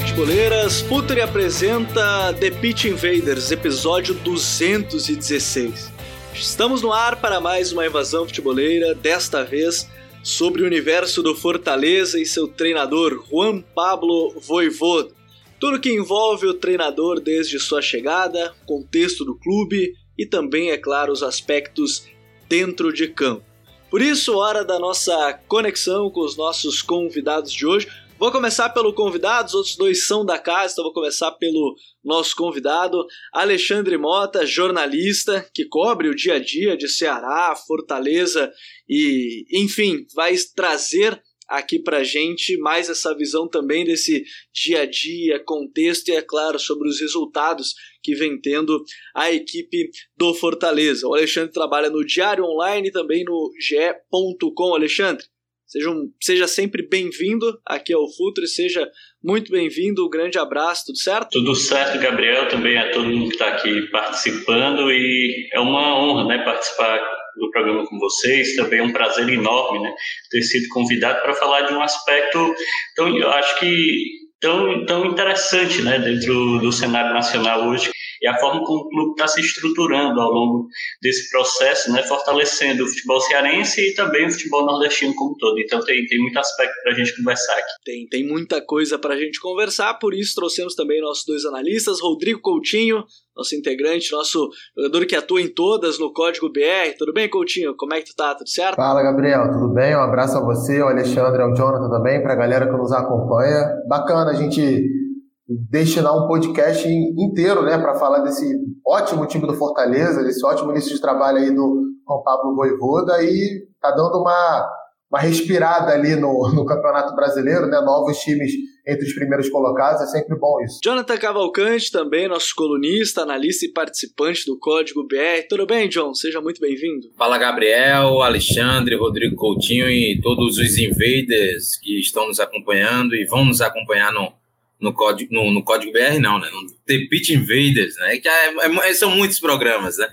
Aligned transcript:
Futeboleiras, 0.00 0.80
Futuri 0.80 1.20
apresenta 1.20 2.32
The 2.34 2.50
Pitch 2.52 2.84
Invaders, 2.84 3.50
episódio 3.50 4.14
216. 4.14 5.92
Estamos 6.32 6.82
no 6.82 6.92
ar 6.92 7.20
para 7.20 7.40
mais 7.40 7.72
uma 7.72 7.84
invasão 7.84 8.24
futeboleira, 8.24 8.94
desta 8.94 9.42
vez 9.42 9.88
sobre 10.22 10.62
o 10.62 10.66
universo 10.66 11.20
do 11.20 11.34
Fortaleza 11.34 12.20
e 12.20 12.24
seu 12.24 12.46
treinador 12.46 13.24
Juan 13.28 13.60
Pablo 13.60 14.38
Voivod. 14.40 15.10
Tudo 15.58 15.80
que 15.80 15.92
envolve 15.92 16.46
o 16.46 16.54
treinador 16.54 17.18
desde 17.18 17.58
sua 17.58 17.82
chegada, 17.82 18.54
contexto 18.66 19.24
do 19.24 19.34
clube 19.34 19.94
e 20.16 20.24
também, 20.24 20.70
é 20.70 20.76
claro, 20.76 21.12
os 21.12 21.24
aspectos 21.24 22.06
dentro 22.48 22.92
de 22.92 23.08
campo. 23.08 23.42
Por 23.90 24.00
isso, 24.00 24.36
hora 24.36 24.64
da 24.64 24.78
nossa 24.78 25.32
conexão 25.48 26.10
com 26.10 26.20
os 26.20 26.36
nossos 26.36 26.82
convidados 26.82 27.52
de 27.52 27.66
hoje. 27.66 27.88
Vou 28.18 28.32
começar 28.32 28.70
pelo 28.70 28.92
convidado, 28.92 29.46
os 29.46 29.54
outros 29.54 29.76
dois 29.76 30.04
são 30.08 30.24
da 30.24 30.36
casa, 30.40 30.72
então 30.72 30.82
vou 30.82 30.92
começar 30.92 31.30
pelo 31.32 31.76
nosso 32.02 32.34
convidado, 32.34 33.06
Alexandre 33.32 33.96
Mota, 33.96 34.44
jornalista 34.44 35.48
que 35.54 35.64
cobre 35.66 36.08
o 36.08 36.14
dia 36.16 36.34
a 36.34 36.38
dia 36.40 36.76
de 36.76 36.88
Ceará, 36.88 37.54
Fortaleza 37.54 38.52
e, 38.88 39.44
enfim, 39.52 40.04
vai 40.16 40.34
trazer 40.56 41.22
aqui 41.46 41.78
pra 41.78 42.02
gente 42.02 42.58
mais 42.58 42.90
essa 42.90 43.16
visão 43.16 43.48
também 43.48 43.84
desse 43.84 44.24
dia 44.52 44.80
a 44.80 44.84
dia, 44.84 45.38
contexto 45.44 46.08
e, 46.08 46.16
é 46.16 46.20
claro, 46.20 46.58
sobre 46.58 46.88
os 46.88 47.00
resultados 47.00 47.72
que 48.02 48.16
vem 48.16 48.40
tendo 48.40 48.82
a 49.14 49.30
equipe 49.30 49.90
do 50.16 50.34
Fortaleza. 50.34 51.06
O 51.06 51.14
Alexandre 51.14 51.52
trabalha 51.52 51.88
no 51.88 52.04
Diário 52.04 52.44
Online 52.44 52.88
e 52.88 52.92
também 52.92 53.22
no 53.22 53.52
ge.com. 53.60 54.74
Alexandre, 54.74 55.24
Seja, 55.68 55.90
um, 55.90 56.10
seja 56.18 56.48
sempre 56.48 56.82
bem-vindo 56.82 57.60
aqui 57.66 57.92
ao 57.92 58.10
Futre, 58.10 58.46
seja 58.48 58.90
muito 59.22 59.52
bem-vindo, 59.52 60.06
um 60.06 60.08
grande 60.08 60.38
abraço, 60.38 60.86
tudo 60.86 60.96
certo? 60.96 61.28
Tudo 61.30 61.54
certo, 61.54 61.98
Gabriel, 61.98 62.48
também 62.48 62.78
a 62.78 62.90
todo 62.90 63.04
mundo 63.04 63.28
que 63.28 63.34
está 63.34 63.48
aqui 63.48 63.82
participando 63.90 64.90
e 64.90 65.46
é 65.52 65.60
uma 65.60 65.94
honra 66.02 66.24
né, 66.24 66.42
participar 66.42 66.98
do 67.36 67.50
programa 67.50 67.86
com 67.86 67.98
vocês, 67.98 68.56
também 68.56 68.78
é 68.78 68.82
um 68.82 68.94
prazer 68.94 69.28
enorme 69.28 69.80
né, 69.80 69.92
ter 70.30 70.40
sido 70.40 70.68
convidado 70.70 71.20
para 71.20 71.34
falar 71.34 71.60
de 71.60 71.74
um 71.74 71.82
aspecto, 71.82 72.54
então 72.92 73.14
eu 73.14 73.28
acho 73.28 73.58
que 73.58 73.92
tão, 74.40 74.86
tão 74.86 75.04
interessante 75.04 75.82
né, 75.82 75.98
dentro 75.98 76.60
do 76.60 76.72
cenário 76.72 77.12
nacional 77.12 77.68
hoje 77.68 77.90
e 78.22 78.26
a 78.26 78.36
forma 78.38 78.64
como 78.64 78.80
o 78.80 78.88
clube 78.88 79.10
está 79.12 79.28
se 79.28 79.40
estruturando 79.40 80.20
ao 80.20 80.30
longo 80.30 80.68
desse 81.02 81.30
processo, 81.30 81.92
né, 81.92 82.02
fortalecendo 82.02 82.84
o 82.84 82.88
futebol 82.88 83.20
cearense 83.20 83.80
e 83.80 83.94
também 83.94 84.26
o 84.26 84.30
futebol 84.30 84.64
nordestino 84.64 85.14
como 85.14 85.36
todo. 85.36 85.58
Então 85.58 85.80
tem, 85.84 86.04
tem 86.06 86.18
muito 86.18 86.38
aspecto 86.38 86.74
para 86.82 86.92
a 86.92 86.94
gente 86.94 87.16
conversar 87.16 87.54
aqui. 87.54 87.70
Tem, 87.84 88.06
tem 88.08 88.26
muita 88.26 88.60
coisa 88.60 88.98
para 88.98 89.14
a 89.14 89.18
gente 89.18 89.40
conversar, 89.40 89.94
por 89.94 90.14
isso 90.14 90.34
trouxemos 90.34 90.74
também 90.74 91.00
nossos 91.00 91.24
dois 91.24 91.44
analistas, 91.44 92.00
Rodrigo 92.00 92.40
Coutinho, 92.40 93.04
nosso 93.36 93.54
integrante, 93.54 94.10
nosso 94.10 94.50
jogador 94.76 95.06
que 95.06 95.14
atua 95.14 95.40
em 95.40 95.48
todas 95.48 95.98
no 95.98 96.12
Código 96.12 96.50
BR. 96.50 96.96
Tudo 96.98 97.12
bem, 97.12 97.30
Coutinho? 97.30 97.74
Como 97.76 97.94
é 97.94 98.00
que 98.00 98.10
tu 98.10 98.16
tá? 98.16 98.34
Tudo 98.34 98.48
certo? 98.48 98.74
Fala, 98.74 99.02
Gabriel. 99.02 99.52
Tudo 99.52 99.72
bem? 99.72 99.94
Um 99.94 100.00
abraço 100.00 100.36
a 100.36 100.44
você, 100.44 100.80
ao 100.80 100.88
Alexandre, 100.88 101.40
ao 101.40 101.54
Jonathan 101.54 101.88
também, 101.88 102.20
para 102.20 102.32
a 102.32 102.36
galera 102.36 102.66
que 102.66 102.76
nos 102.76 102.92
acompanha. 102.92 103.64
Bacana 103.88 104.32
a 104.32 104.34
gente 104.34 105.07
destinar 105.48 106.14
um 106.14 106.28
podcast 106.28 106.86
inteiro 106.86 107.62
né, 107.62 107.78
para 107.78 107.94
falar 107.94 108.20
desse 108.20 108.46
ótimo 108.86 109.26
time 109.26 109.46
do 109.46 109.54
Fortaleza, 109.54 110.22
desse 110.22 110.44
ótimo 110.44 110.70
início 110.72 110.94
de 110.94 111.00
trabalho 111.00 111.38
aí 111.38 111.50
do 111.50 111.88
Juan 112.06 112.22
Pablo 112.22 112.54
Voivoda 112.54 113.22
e 113.22 113.66
tá 113.80 113.90
dando 113.92 114.20
uma, 114.20 114.70
uma 115.10 115.20
respirada 115.20 115.92
ali 115.92 116.16
no, 116.16 116.50
no 116.52 116.66
Campeonato 116.66 117.14
Brasileiro, 117.14 117.66
né, 117.66 117.80
novos 117.80 118.18
times 118.18 118.52
entre 118.86 119.06
os 119.06 119.14
primeiros 119.14 119.50
colocados, 119.50 120.00
é 120.00 120.06
sempre 120.06 120.34
bom 120.38 120.62
isso. 120.64 120.80
Jonathan 120.82 121.18
Cavalcante 121.18 121.92
também, 121.92 122.26
nosso 122.26 122.54
colunista, 122.56 123.20
analista 123.20 123.66
e 123.66 123.70
participante 123.70 124.46
do 124.46 124.58
Código 124.58 125.06
BR. 125.06 125.46
Tudo 125.46 125.66
bem, 125.66 125.90
John? 125.90 126.14
Seja 126.14 126.40
muito 126.40 126.58
bem-vindo. 126.58 127.10
Fala, 127.18 127.36
Gabriel, 127.36 128.22
Alexandre, 128.22 128.96
Rodrigo 128.96 129.36
Coutinho 129.36 129.90
e 129.90 130.18
todos 130.22 130.56
os 130.56 130.78
invaders 130.78 131.78
que 131.82 132.00
estão 132.00 132.28
nos 132.28 132.40
acompanhando 132.40 133.14
e 133.14 133.26
vão 133.26 133.44
nos 133.44 133.60
acompanhar 133.60 134.10
no, 134.10 134.32
no, 134.80 134.92
código, 134.92 135.32
no, 135.32 135.50
no 135.50 135.62
código 135.62 135.92
BR, 135.92 136.18
não, 136.20 136.38
né? 136.38 136.48
No 136.50 136.66
The 136.86 137.06
Pitch 137.10 137.30
Invaders, 137.30 137.94
né? 137.96 138.18
Que 138.18 138.28
é, 138.28 138.54
é, 138.88 138.94
são 138.94 139.10
muitos 139.16 139.38
programas, 139.38 139.96
né? 139.96 140.08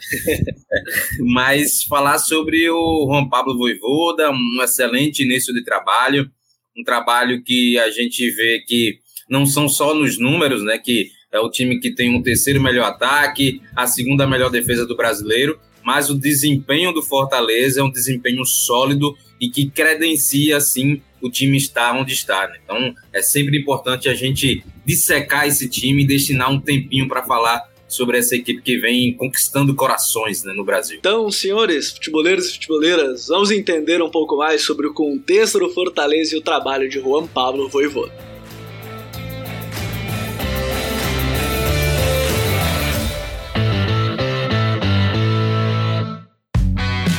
Mas 1.34 1.84
falar 1.84 2.20
sobre 2.20 2.70
o 2.70 3.08
Juan 3.10 3.30
Pablo 3.30 3.58
Voivoda, 3.58 4.32
um 4.32 4.64
excelente 4.64 5.24
início 5.24 5.54
de 5.54 5.64
trabalho 5.64 6.30
um 6.78 6.84
trabalho 6.84 7.42
que 7.42 7.78
a 7.80 7.90
gente 7.90 8.30
vê 8.32 8.60
que 8.60 9.00
não 9.30 9.46
são 9.46 9.68
só 9.70 9.94
nos 9.94 10.20
números, 10.20 10.62
né? 10.64 10.78
Que 10.78 11.10
é 11.32 11.40
o 11.40 11.50
time 11.50 11.80
que 11.80 11.94
tem 11.94 12.14
um 12.14 12.22
terceiro 12.22 12.62
melhor 12.62 12.86
ataque, 12.86 13.62
a 13.76 13.88
segunda 13.88 14.28
melhor 14.28 14.50
defesa 14.50 14.86
do 14.86 14.96
brasileiro, 14.96 15.60
mas 15.84 16.10
o 16.10 16.18
desempenho 16.18 16.92
do 16.92 17.02
Fortaleza 17.02 17.80
é 17.80 17.84
um 17.84 17.92
desempenho 17.92 18.44
sólido 18.46 19.16
e 19.40 19.50
que 19.50 19.70
credencia, 19.70 20.58
assim, 20.58 21.02
o 21.26 21.32
time 21.32 21.58
estar 21.58 21.96
onde 21.96 22.14
está. 22.14 22.48
Né? 22.48 22.58
Então, 22.64 22.94
é 23.12 23.22
sempre 23.22 23.58
importante 23.58 24.08
a 24.08 24.14
gente 24.14 24.64
dissecar 24.86 25.48
esse 25.48 25.70
time 25.70 26.04
e 26.04 26.08
destinar 26.08 26.52
um 26.52 26.60
tempinho 26.60 27.08
para 27.08 27.24
falar 27.24 27.74
sobre 27.88 28.18
essa 28.18 28.36
equipe 28.36 28.62
que 28.62 28.78
vem 28.78 29.14
conquistando 29.14 29.74
corações 29.74 30.44
né, 30.44 30.54
no 30.54 30.66
Brasil. 30.66 30.98
Então, 30.98 31.32
senhores, 31.32 31.92
futeboleiros 31.92 32.50
e 32.50 32.54
futeboleiras, 32.54 33.28
vamos 33.28 33.52
entender 33.52 34.02
um 34.02 34.10
pouco 34.10 34.38
mais 34.38 34.64
sobre 34.64 34.88
o 34.88 34.94
contexto 34.94 35.60
do 35.60 35.70
Fortaleza 35.70 36.36
e 36.36 36.38
o 36.38 36.42
trabalho 36.42 36.90
de 36.90 37.00
Juan 37.00 37.28
Pablo 37.28 37.70
Voivoda. 37.70 38.35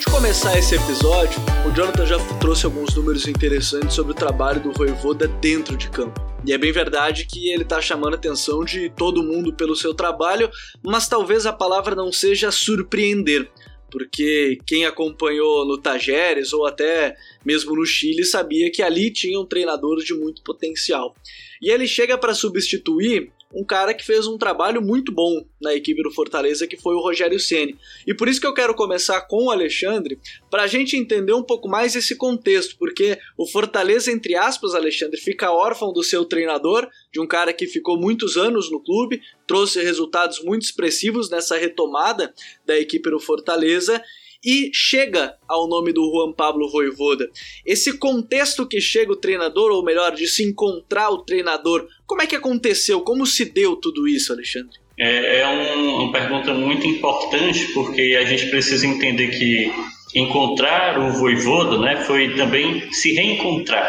Gente 0.00 0.10
começar 0.10 0.58
esse 0.58 0.74
episódio, 0.74 1.38
o 1.68 1.74
Jonathan 1.74 2.06
já 2.06 2.16
trouxe 2.38 2.64
alguns 2.64 2.94
números 2.94 3.28
interessantes 3.28 3.94
sobre 3.94 4.12
o 4.12 4.14
trabalho 4.14 4.62
do 4.62 4.72
Voivoda 4.72 5.28
dentro 5.28 5.76
de 5.76 5.90
campo. 5.90 6.18
E 6.46 6.54
é 6.54 6.58
bem 6.58 6.72
verdade 6.72 7.26
que 7.26 7.50
ele 7.50 7.66
tá 7.66 7.82
chamando 7.82 8.14
a 8.14 8.16
atenção 8.16 8.64
de 8.64 8.88
todo 8.88 9.22
mundo 9.22 9.52
pelo 9.52 9.76
seu 9.76 9.92
trabalho, 9.92 10.50
mas 10.82 11.06
talvez 11.06 11.44
a 11.44 11.52
palavra 11.52 11.94
não 11.94 12.10
seja 12.10 12.50
surpreender 12.50 13.50
porque 13.90 14.56
quem 14.66 14.86
acompanhou 14.86 15.66
no 15.66 15.76
Tajeres 15.76 16.52
ou 16.52 16.64
até 16.64 17.16
mesmo 17.44 17.74
no 17.74 17.84
Chile 17.84 18.24
sabia 18.24 18.70
que 18.70 18.82
ali 18.82 19.10
tinha 19.10 19.38
um 19.38 19.44
treinador 19.44 19.98
de 19.98 20.14
muito 20.14 20.42
potencial. 20.42 21.14
E 21.60 21.68
ele 21.68 21.88
chega 21.88 22.16
para 22.16 22.32
substituir 22.32 23.32
um 23.52 23.64
cara 23.64 23.92
que 23.92 24.04
fez 24.04 24.26
um 24.26 24.38
trabalho 24.38 24.80
muito 24.80 25.12
bom 25.12 25.44
na 25.60 25.74
equipe 25.74 26.02
do 26.02 26.10
Fortaleza, 26.10 26.66
que 26.66 26.76
foi 26.76 26.94
o 26.94 27.00
Rogério 27.00 27.38
Ceni. 27.38 27.76
E 28.06 28.14
por 28.14 28.28
isso 28.28 28.40
que 28.40 28.46
eu 28.46 28.54
quero 28.54 28.74
começar 28.74 29.20
com 29.22 29.46
o 29.46 29.50
Alexandre, 29.50 30.18
para 30.48 30.62
a 30.62 30.66
gente 30.66 30.96
entender 30.96 31.32
um 31.32 31.42
pouco 31.42 31.68
mais 31.68 31.96
esse 31.96 32.14
contexto, 32.16 32.76
porque 32.78 33.18
o 33.36 33.46
Fortaleza, 33.46 34.12
entre 34.12 34.36
aspas, 34.36 34.74
Alexandre, 34.74 35.20
fica 35.20 35.50
órfão 35.50 35.92
do 35.92 36.02
seu 36.02 36.24
treinador, 36.24 36.88
de 37.12 37.20
um 37.20 37.26
cara 37.26 37.52
que 37.52 37.66
ficou 37.66 37.98
muitos 37.98 38.36
anos 38.36 38.70
no 38.70 38.80
clube, 38.80 39.20
trouxe 39.46 39.82
resultados 39.82 40.42
muito 40.44 40.62
expressivos 40.62 41.28
nessa 41.28 41.56
retomada 41.56 42.32
da 42.64 42.78
equipe 42.78 43.10
do 43.10 43.18
Fortaleza, 43.18 44.00
e 44.44 44.70
chega 44.72 45.34
ao 45.46 45.68
nome 45.68 45.92
do 45.92 46.10
Juan 46.10 46.32
Pablo 46.32 46.70
Voivoda. 46.70 47.28
Esse 47.64 47.98
contexto 47.98 48.66
que 48.66 48.80
chega 48.80 49.12
o 49.12 49.16
treinador, 49.16 49.70
ou 49.70 49.84
melhor, 49.84 50.14
de 50.14 50.26
se 50.26 50.42
encontrar 50.42 51.10
o 51.10 51.18
treinador, 51.18 51.86
como 52.06 52.22
é 52.22 52.26
que 52.26 52.36
aconteceu? 52.36 53.00
Como 53.02 53.26
se 53.26 53.44
deu 53.44 53.76
tudo 53.76 54.08
isso, 54.08 54.32
Alexandre? 54.32 54.78
É, 54.98 55.40
é 55.40 55.48
um, 55.48 56.02
uma 56.02 56.12
pergunta 56.12 56.52
muito 56.52 56.86
importante 56.86 57.72
porque 57.72 58.18
a 58.20 58.24
gente 58.24 58.46
precisa 58.50 58.86
entender 58.86 59.28
que 59.28 59.72
encontrar 60.14 60.98
o 60.98 61.12
voivoda 61.12 61.78
né, 61.78 62.04
foi 62.04 62.34
também 62.34 62.90
se 62.92 63.12
reencontrar. 63.12 63.88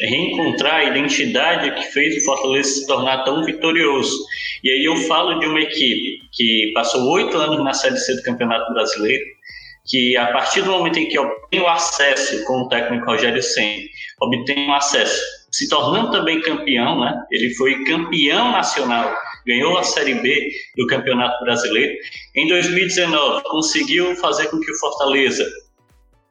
Reencontrar 0.00 0.74
a 0.74 0.84
identidade 0.84 1.74
que 1.74 1.92
fez 1.92 2.22
o 2.22 2.24
Fortaleza 2.26 2.68
se 2.68 2.86
tornar 2.86 3.24
tão 3.24 3.44
vitorioso. 3.44 4.14
E 4.62 4.70
aí 4.70 4.84
eu 4.84 4.96
falo 5.08 5.38
de 5.38 5.46
uma 5.46 5.60
equipe 5.60 6.20
que 6.32 6.72
passou 6.74 7.08
oito 7.12 7.36
anos 7.36 7.64
na 7.64 7.72
Série 7.72 7.96
C 7.96 8.14
do 8.16 8.22
Campeonato 8.22 8.72
Brasileiro, 8.74 9.24
que 9.86 10.16
a 10.16 10.32
partir 10.32 10.62
do 10.62 10.72
momento 10.72 10.98
em 10.98 11.08
que 11.08 11.18
obtém 11.18 11.60
o 11.60 11.68
acesso 11.68 12.44
com 12.44 12.62
o 12.62 12.68
técnico 12.68 13.06
Rogério 13.06 13.42
Senna, 13.42 13.82
obtém 14.20 14.68
o 14.68 14.74
acesso, 14.74 15.20
se 15.50 15.68
tornando 15.68 16.10
também 16.10 16.40
campeão, 16.40 17.00
né? 17.00 17.14
Ele 17.30 17.54
foi 17.54 17.84
campeão 17.84 18.50
nacional, 18.50 19.16
ganhou 19.46 19.78
a 19.78 19.84
Série 19.84 20.14
B 20.14 20.50
do 20.76 20.86
Campeonato 20.86 21.42
Brasileiro. 21.44 21.94
Em 22.34 22.48
2019, 22.48 23.42
conseguiu 23.44 24.14
fazer 24.16 24.48
com 24.48 24.58
que 24.58 24.70
o 24.70 24.78
Fortaleza 24.78 25.46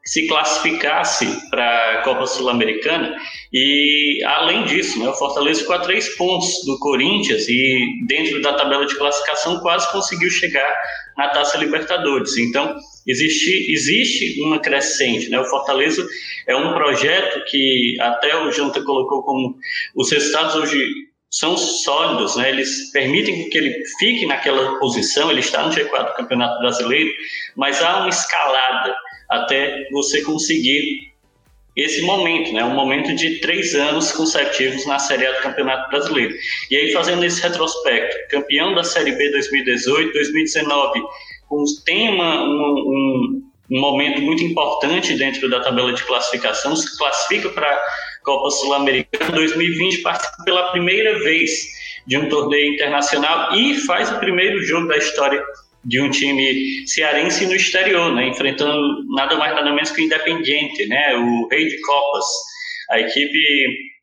se 0.06 0.28
classificasse 0.28 1.25
para 1.50 1.94
a 1.94 2.02
Copa 2.04 2.28
Sul-Americana 2.28 3.16
e 3.52 4.22
além 4.24 4.63
disso, 4.66 5.00
né, 5.00 5.10
o 5.10 5.13
Fortaleza 5.13 5.62
ficou 5.62 5.75
a 5.75 5.80
três 5.80 6.16
pontos 6.16 6.63
do 6.63 6.78
Corinthians 6.78 7.48
e 7.50 8.06
dentro 8.06 8.40
da 8.40 8.54
tabela 8.54 8.86
de 8.86 8.96
classificação 8.96 9.60
quase 9.62 9.92
conseguiu 9.92 10.30
chegar 10.30 10.72
na 11.18 11.30
Taça 11.30 11.57
Libertadores. 11.57 12.38
Então 12.38 12.75
existe 13.06 13.72
existe 13.72 14.42
uma 14.42 14.60
crescente, 14.60 15.30
né? 15.30 15.40
O 15.40 15.46
Fortaleza 15.46 16.06
é 16.48 16.56
um 16.56 16.74
projeto 16.74 17.44
que 17.46 17.98
até 18.00 18.36
o 18.36 18.52
Jonathan 18.52 18.84
colocou 18.84 19.24
como 19.24 19.56
os 19.96 20.12
resultados 20.12 20.56
hoje 20.56 20.84
são 21.30 21.57
sólidos, 21.57 22.38
né? 22.38 22.50
eles 22.50 22.92
permitem 22.92 23.50
que 23.50 23.57
ele 23.57 23.84
fique 24.00 24.25
naquela 24.25 24.80
posição, 24.80 25.30
ele 25.30 25.42
está 25.42 25.66
no 25.66 25.74
G4 25.74 26.07
do 26.07 26.13
Campeonato 26.13 26.60
Brasileiro, 26.60 27.12
mas 27.57 27.81
há 27.81 28.00
uma 28.00 28.10
escalada 28.10 28.96
até 29.30 29.86
você 29.92 30.22
conseguir 30.22 31.13
esse 31.75 32.02
momento, 32.04 32.54
né? 32.54 32.63
Um 32.63 32.74
momento 32.74 33.13
de 33.13 33.40
três 33.40 33.75
anos 33.75 34.12
consecutivos 34.13 34.86
na 34.86 34.98
Série 34.98 35.28
A 35.28 35.31
do 35.34 35.42
Campeonato 35.42 35.90
Brasileiro. 35.90 36.34
E 36.72 36.75
aí, 36.78 36.94
fazendo 36.94 37.24
esse 37.25 37.42
retrospecto, 37.42 38.16
campeão 38.30 38.74
da 38.74 38.84
Série 38.84 39.12
B 39.12 39.30
2018, 39.31 40.13
2019, 40.13 41.02
tem 41.86 42.10
uma, 42.10 42.44
um, 42.44 42.50
um, 42.50 43.44
um 43.72 43.80
momento 43.80 44.22
muito 44.22 44.44
importante 44.44 45.16
dentro 45.16 45.50
da 45.50 45.60
tabela 45.60 45.94
de 45.94 46.04
classificação, 46.04 46.75
se 46.75 46.98
classifica 46.98 47.50
para 47.50 47.69
a 47.69 47.84
Copa 48.24 48.50
Sul-Americana 48.50 49.31
2020, 49.31 50.02
participa 50.02 50.44
pela 50.44 50.72
primeira 50.72 51.19
vez 51.19 51.52
de 52.07 52.18
um 52.18 52.30
torneio 52.30 52.74
internacional 52.74 53.56
e 53.56 53.75
faz 53.86 54.12
o 54.12 54.19
primeiro 54.19 54.62
jogo 54.63 54.88
da 54.88 54.98
história 54.98 55.44
de 55.84 56.02
um 56.02 56.10
time 56.10 56.88
cearense 56.88 57.46
no 57.46 57.54
exterior, 57.54 58.13
né, 58.13 58.28
enfrentando 58.28 59.06
nada 59.13 59.36
mais 59.36 59.54
nada 59.54 59.72
menos 59.72 59.92
que 59.92 60.02
o 60.02 60.06
Independiente, 60.06 60.88
né, 60.88 61.16
o 61.16 61.48
Rei 61.48 61.68
de 61.68 61.80
Copas, 61.81 62.25
a 62.92 63.00
equipe 63.00 63.94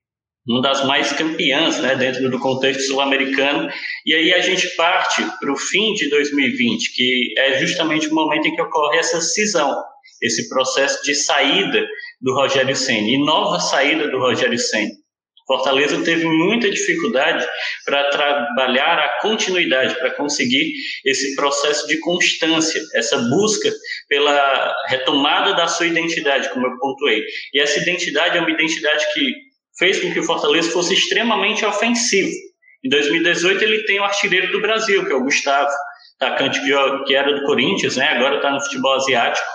uma 0.47 0.61
das 0.61 0.85
mais 0.85 1.13
campeãs 1.13 1.79
né, 1.79 1.95
dentro 1.95 2.29
do 2.31 2.39
contexto 2.39 2.83
sul-americano. 2.83 3.71
E 4.05 4.15
aí 4.15 4.35
a 4.35 4.41
gente 4.41 4.69
parte 4.77 5.23
para 5.41 5.53
o 5.53 5.57
fim 5.57 5.93
de 5.95 6.09
2020, 6.11 6.95
que 6.95 7.35
é 7.39 7.59
justamente 7.59 8.09
o 8.09 8.15
momento 8.15 8.49
em 8.49 8.55
que 8.55 8.63
ocorre 8.63 8.99
essa 8.99 9.21
cisão, 9.21 9.75
esse 10.21 10.49
processo 10.49 11.03
de 11.03 11.15
saída 11.15 11.87
do 12.21 12.35
Rogério 12.35 12.75
Senna 12.75 13.09
e 13.09 13.25
nova 13.25 13.61
saída 13.61 14.09
do 14.09 14.19
Rogério 14.19 14.59
Senna. 14.59 15.03
Fortaleza 15.47 16.03
teve 16.03 16.25
muita 16.25 16.71
dificuldade 16.71 17.47
para 17.85 18.11
trabalhar 18.11 18.99
a 18.99 19.21
continuidade, 19.21 19.97
para 19.97 20.13
conseguir 20.13 20.73
esse 21.05 21.35
processo 21.35 21.87
de 21.89 21.99
constância, 21.99 22.81
essa 22.95 23.19
busca 23.19 23.71
pela 24.09 24.75
retomada 24.89 25.53
da 25.55 25.67
sua 25.67 25.87
identidade, 25.87 26.49
como 26.51 26.67
eu 26.67 26.79
pontuei. 26.79 27.23
E 27.53 27.61
essa 27.61 27.81
identidade 27.81 28.39
é 28.39 28.41
uma 28.41 28.51
identidade 28.51 29.05
que 29.13 29.52
fez 29.79 30.01
com 30.01 30.13
que 30.13 30.21
o 30.21 30.25
Fortaleza 30.25 30.71
fosse 30.71 30.95
extremamente 30.95 31.65
ofensivo. 31.65 32.31
Em 32.85 32.89
2018 32.89 33.63
ele 33.63 33.85
tem 33.85 34.01
o 34.01 34.05
artilheiro 34.05 34.51
do 34.53 34.61
Brasil, 34.61 35.05
que 35.07 35.13
é 35.13 35.17
o 35.17 35.23
Gustavo, 35.23 35.71
atacante 36.21 36.61
que 37.07 37.15
era 37.15 37.33
do 37.33 37.45
Corinthians, 37.45 37.97
né? 37.97 38.09
agora 38.09 38.37
está 38.37 38.51
no 38.51 38.61
futebol 38.61 38.95
asiático 38.95 39.47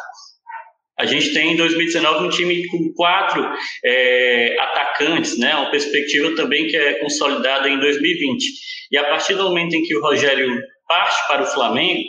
a 0.97 1.05
gente 1.05 1.31
tem 1.31 1.53
em 1.53 1.55
2019 1.55 2.25
um 2.25 2.29
time 2.29 2.67
com 2.69 2.91
quatro 2.95 3.47
é, 3.85 4.59
atacantes, 4.59 5.37
né? 5.37 5.55
Uma 5.55 5.69
perspectiva 5.69 6.35
também 6.35 6.65
que 6.67 6.75
é 6.75 6.93
consolidada 6.95 7.69
em 7.69 7.79
2020. 7.79 8.45
E 8.91 8.97
a 8.97 9.03
partir 9.03 9.35
do 9.35 9.43
momento 9.43 9.75
em 9.75 9.83
que 9.83 9.95
o 9.95 10.01
Rogério 10.01 10.59
parte 10.87 11.27
para 11.27 11.43
o 11.43 11.45
Flamengo, 11.45 12.01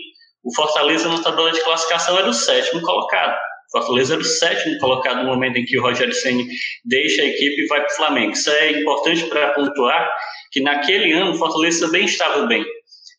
o 0.42 0.54
Fortaleza 0.54 1.08
na 1.08 1.22
tabela 1.22 1.52
de 1.52 1.62
classificação 1.62 2.18
era 2.18 2.28
o 2.28 2.32
sétimo 2.32 2.80
colocado. 2.80 3.36
Fortaleza 3.70 4.14
era 4.14 4.22
o 4.22 4.24
sétimo 4.24 4.78
colocado 4.78 5.22
no 5.22 5.28
momento 5.28 5.56
em 5.58 5.64
que 5.64 5.78
o 5.78 5.82
Rogério 5.82 6.14
Ceni 6.14 6.46
deixa 6.84 7.22
a 7.22 7.26
equipe 7.26 7.62
e 7.62 7.66
vai 7.66 7.80
para 7.80 7.92
o 7.92 7.96
Flamengo. 7.96 8.32
Isso 8.32 8.50
é 8.50 8.72
importante 8.80 9.24
para 9.26 9.52
pontuar 9.52 10.10
que 10.50 10.60
naquele 10.60 11.12
ano 11.12 11.32
o 11.32 11.34
Fortaleza 11.34 11.86
também 11.86 12.04
estava 12.04 12.46
bem. 12.46 12.64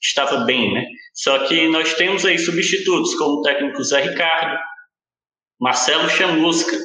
Estava 0.02 0.46
bem, 0.46 0.74
né? 0.74 0.86
Só 1.14 1.40
que 1.40 1.68
nós 1.68 1.94
temos 1.96 2.26
aí 2.26 2.40
substitutos 2.40 3.14
como 3.16 3.40
o 3.40 3.42
técnico 3.42 3.84
Zé 3.84 4.02
Ricardo, 4.02 4.58
Marcelo 5.60 6.10
Chamusca, 6.10 6.78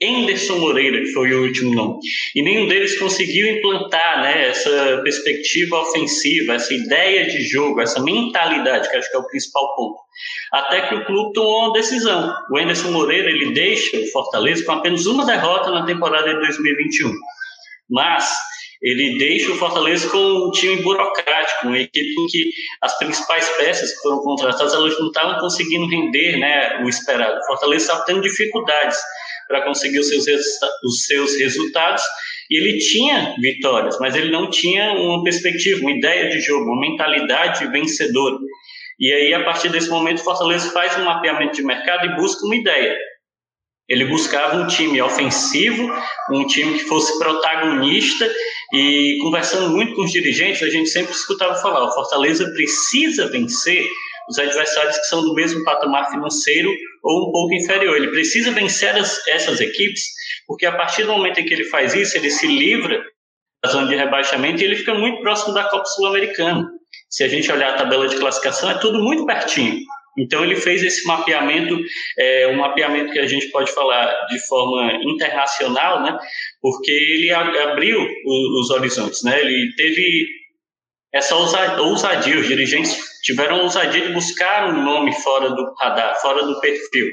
Enderson 0.00 0.58
Moreira, 0.58 1.00
que 1.00 1.12
foi 1.12 1.32
o 1.34 1.42
último 1.42 1.74
nome. 1.74 1.98
E 2.34 2.42
nenhum 2.42 2.66
deles 2.66 2.98
conseguiu 2.98 3.56
implantar 3.56 4.22
né, 4.22 4.48
essa 4.48 5.00
perspectiva 5.02 5.78
ofensiva, 5.80 6.54
essa 6.54 6.72
ideia 6.72 7.26
de 7.26 7.42
jogo, 7.42 7.80
essa 7.80 8.02
mentalidade, 8.02 8.88
que 8.88 8.96
acho 8.96 9.10
que 9.10 9.16
é 9.16 9.20
o 9.20 9.26
principal 9.26 9.76
ponto. 9.76 9.98
Até 10.52 10.88
que 10.88 10.94
o 10.94 11.04
clube 11.04 11.32
tomou 11.34 11.66
uma 11.66 11.72
decisão. 11.72 12.34
O 12.50 12.58
Enderson 12.58 12.90
Moreira 12.90 13.30
ele 13.30 13.52
deixa 13.52 13.98
o 13.98 14.06
Fortaleza 14.06 14.64
com 14.64 14.72
apenas 14.72 15.06
uma 15.06 15.26
derrota 15.26 15.70
na 15.70 15.84
temporada 15.84 16.32
de 16.32 16.40
2021. 16.40 17.12
Mas 17.90 18.32
ele 18.82 19.18
deixa 19.18 19.52
o 19.52 19.56
Fortaleza 19.56 20.08
com 20.08 20.18
um 20.18 20.50
time 20.50 20.76
burocrático, 20.76 21.66
uma 21.66 21.78
equipe 21.78 22.20
em 22.20 22.26
que 22.26 22.50
as 22.80 22.96
principais 22.96 23.46
peças 23.56 23.92
que 23.92 24.00
foram 24.00 24.20
contratadas 24.20 24.72
elas 24.72 24.98
não 24.98 25.08
estavam 25.08 25.38
conseguindo 25.38 25.86
render 25.86 26.38
né, 26.38 26.82
o 26.82 26.88
esperado. 26.88 27.38
O 27.38 27.46
Fortaleza 27.46 27.84
estava 27.84 28.04
tendo 28.06 28.22
dificuldades 28.22 28.98
para 29.50 29.62
conseguir 29.62 29.98
os 29.98 30.08
seus, 30.08 30.24
os 30.84 31.04
seus 31.06 31.36
resultados 31.36 32.04
e 32.48 32.56
ele 32.56 32.78
tinha 32.78 33.34
vitórias, 33.40 33.98
mas 33.98 34.14
ele 34.14 34.30
não 34.30 34.48
tinha 34.48 34.92
uma 34.92 35.24
perspectiva, 35.24 35.80
uma 35.80 35.90
ideia 35.90 36.30
de 36.30 36.40
jogo, 36.40 36.70
uma 36.70 36.80
mentalidade 36.80 37.66
vencedora. 37.66 38.36
E 38.98 39.12
aí, 39.12 39.34
a 39.34 39.44
partir 39.44 39.68
desse 39.70 39.88
momento, 39.88 40.20
o 40.20 40.24
Fortaleza 40.24 40.70
faz 40.70 40.96
um 40.98 41.04
mapeamento 41.04 41.54
de 41.56 41.62
mercado 41.62 42.06
e 42.06 42.16
busca 42.16 42.44
uma 42.46 42.54
ideia. 42.54 42.96
Ele 43.88 44.04
buscava 44.04 44.56
um 44.56 44.68
time 44.68 45.02
ofensivo, 45.02 45.92
um 46.30 46.46
time 46.46 46.78
que 46.78 46.84
fosse 46.84 47.18
protagonista 47.18 48.30
e 48.72 49.18
conversando 49.22 49.68
muito 49.70 49.96
com 49.96 50.02
os 50.02 50.12
dirigentes, 50.12 50.62
a 50.62 50.70
gente 50.70 50.88
sempre 50.88 51.12
escutava 51.12 51.56
falar: 51.56 51.84
o 51.84 51.92
Fortaleza 51.92 52.48
precisa 52.52 53.28
vencer 53.28 53.84
os 54.28 54.38
adversários 54.38 54.96
que 54.96 55.06
são 55.06 55.22
do 55.22 55.34
mesmo 55.34 55.64
patamar 55.64 56.08
financeiro 56.10 56.70
ou 57.02 57.28
um 57.28 57.32
pouco 57.32 57.54
inferior. 57.54 57.96
Ele 57.96 58.08
precisa 58.08 58.50
vencer 58.50 58.94
as, 58.96 59.26
essas 59.28 59.60
equipes, 59.60 60.04
porque 60.46 60.66
a 60.66 60.72
partir 60.72 61.04
do 61.04 61.12
momento 61.12 61.40
em 61.40 61.44
que 61.44 61.54
ele 61.54 61.64
faz 61.64 61.94
isso, 61.94 62.16
ele 62.16 62.30
se 62.30 62.46
livra 62.46 63.02
da 63.62 63.70
zona 63.70 63.88
de 63.88 63.96
rebaixamento 63.96 64.62
e 64.62 64.64
ele 64.64 64.76
fica 64.76 64.94
muito 64.94 65.20
próximo 65.20 65.54
da 65.54 65.64
Copa 65.64 65.84
Sul-Americana. 65.84 66.68
Se 67.08 67.24
a 67.24 67.28
gente 67.28 67.50
olhar 67.50 67.70
a 67.70 67.76
tabela 67.76 68.08
de 68.08 68.16
classificação, 68.16 68.70
é 68.70 68.78
tudo 68.78 69.02
muito 69.02 69.26
pertinho. 69.26 69.80
Então 70.18 70.44
ele 70.44 70.56
fez 70.56 70.82
esse 70.82 71.06
mapeamento, 71.06 71.78
é, 72.18 72.48
um 72.48 72.56
mapeamento 72.56 73.12
que 73.12 73.18
a 73.18 73.26
gente 73.26 73.48
pode 73.50 73.72
falar 73.72 74.26
de 74.26 74.38
forma 74.46 74.92
internacional, 75.04 76.02
né? 76.02 76.18
Porque 76.60 76.90
ele 76.90 77.30
abriu 77.30 77.98
os 78.26 78.70
horizontes, 78.70 79.22
né? 79.22 79.40
Ele 79.40 79.72
teve 79.76 80.26
essa 81.12 81.34
ousadia, 81.34 82.38
os 82.38 82.46
dirigentes 82.46 82.96
tiveram 83.22 83.62
ousadia 83.62 84.06
de 84.06 84.12
buscar 84.12 84.68
um 84.68 84.82
nome 84.82 85.12
fora 85.12 85.50
do 85.50 85.74
radar, 85.78 86.20
fora 86.20 86.44
do 86.44 86.60
perfil. 86.60 87.06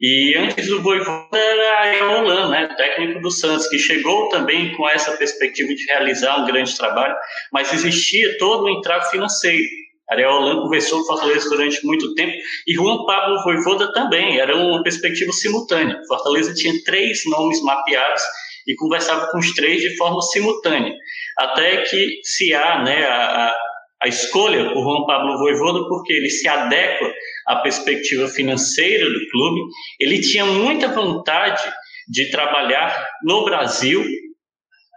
E 0.00 0.34
antes 0.36 0.66
do 0.66 0.82
Voivoda 0.82 1.38
era 1.38 2.06
Roland, 2.06 2.50
né, 2.50 2.68
técnico 2.76 3.20
do 3.20 3.30
Santos, 3.30 3.66
que 3.68 3.78
chegou 3.78 4.28
também 4.28 4.74
com 4.74 4.88
essa 4.88 5.12
perspectiva 5.12 5.74
de 5.74 5.84
realizar 5.86 6.42
um 6.42 6.46
grande 6.46 6.76
trabalho, 6.76 7.14
mas 7.52 7.72
existia 7.72 8.36
todo 8.38 8.66
um 8.66 8.78
entrave 8.78 9.10
financeiro. 9.10 9.64
Ariel 10.10 10.30
Holan 10.30 10.62
conversou 10.62 11.00
com 11.00 11.06
Fortaleza 11.06 11.48
durante 11.48 11.84
muito 11.84 12.14
tempo 12.14 12.32
e 12.66 12.74
Juan 12.74 13.04
Pablo 13.06 13.42
Voivoda 13.42 13.92
também, 13.92 14.38
era 14.38 14.56
uma 14.56 14.82
perspectiva 14.82 15.32
simultânea. 15.32 16.00
Fortaleza 16.06 16.54
tinha 16.54 16.74
três 16.84 17.22
nomes 17.26 17.60
mapeados 17.62 18.22
e 18.66 18.74
conversava 18.74 19.28
com 19.30 19.38
os 19.38 19.54
três 19.54 19.80
de 19.80 19.96
forma 19.96 20.20
simultânea, 20.22 20.94
até 21.38 21.82
que 21.82 22.20
se 22.22 22.52
há 22.52 22.82
né, 22.82 23.04
a, 23.04 23.54
a 24.02 24.08
escolha 24.08 24.72
por 24.72 24.82
Juan 24.82 25.06
Pablo 25.06 25.38
Voivoda, 25.38 25.88
porque 25.88 26.12
ele 26.12 26.30
se 26.30 26.48
adequa 26.48 27.12
à 27.46 27.56
perspectiva 27.56 28.28
financeira 28.28 29.04
do 29.04 29.28
clube, 29.30 29.60
ele 30.00 30.20
tinha 30.20 30.44
muita 30.44 30.88
vontade 30.88 31.62
de 32.08 32.30
trabalhar 32.30 33.04
no 33.24 33.44
Brasil 33.44 34.04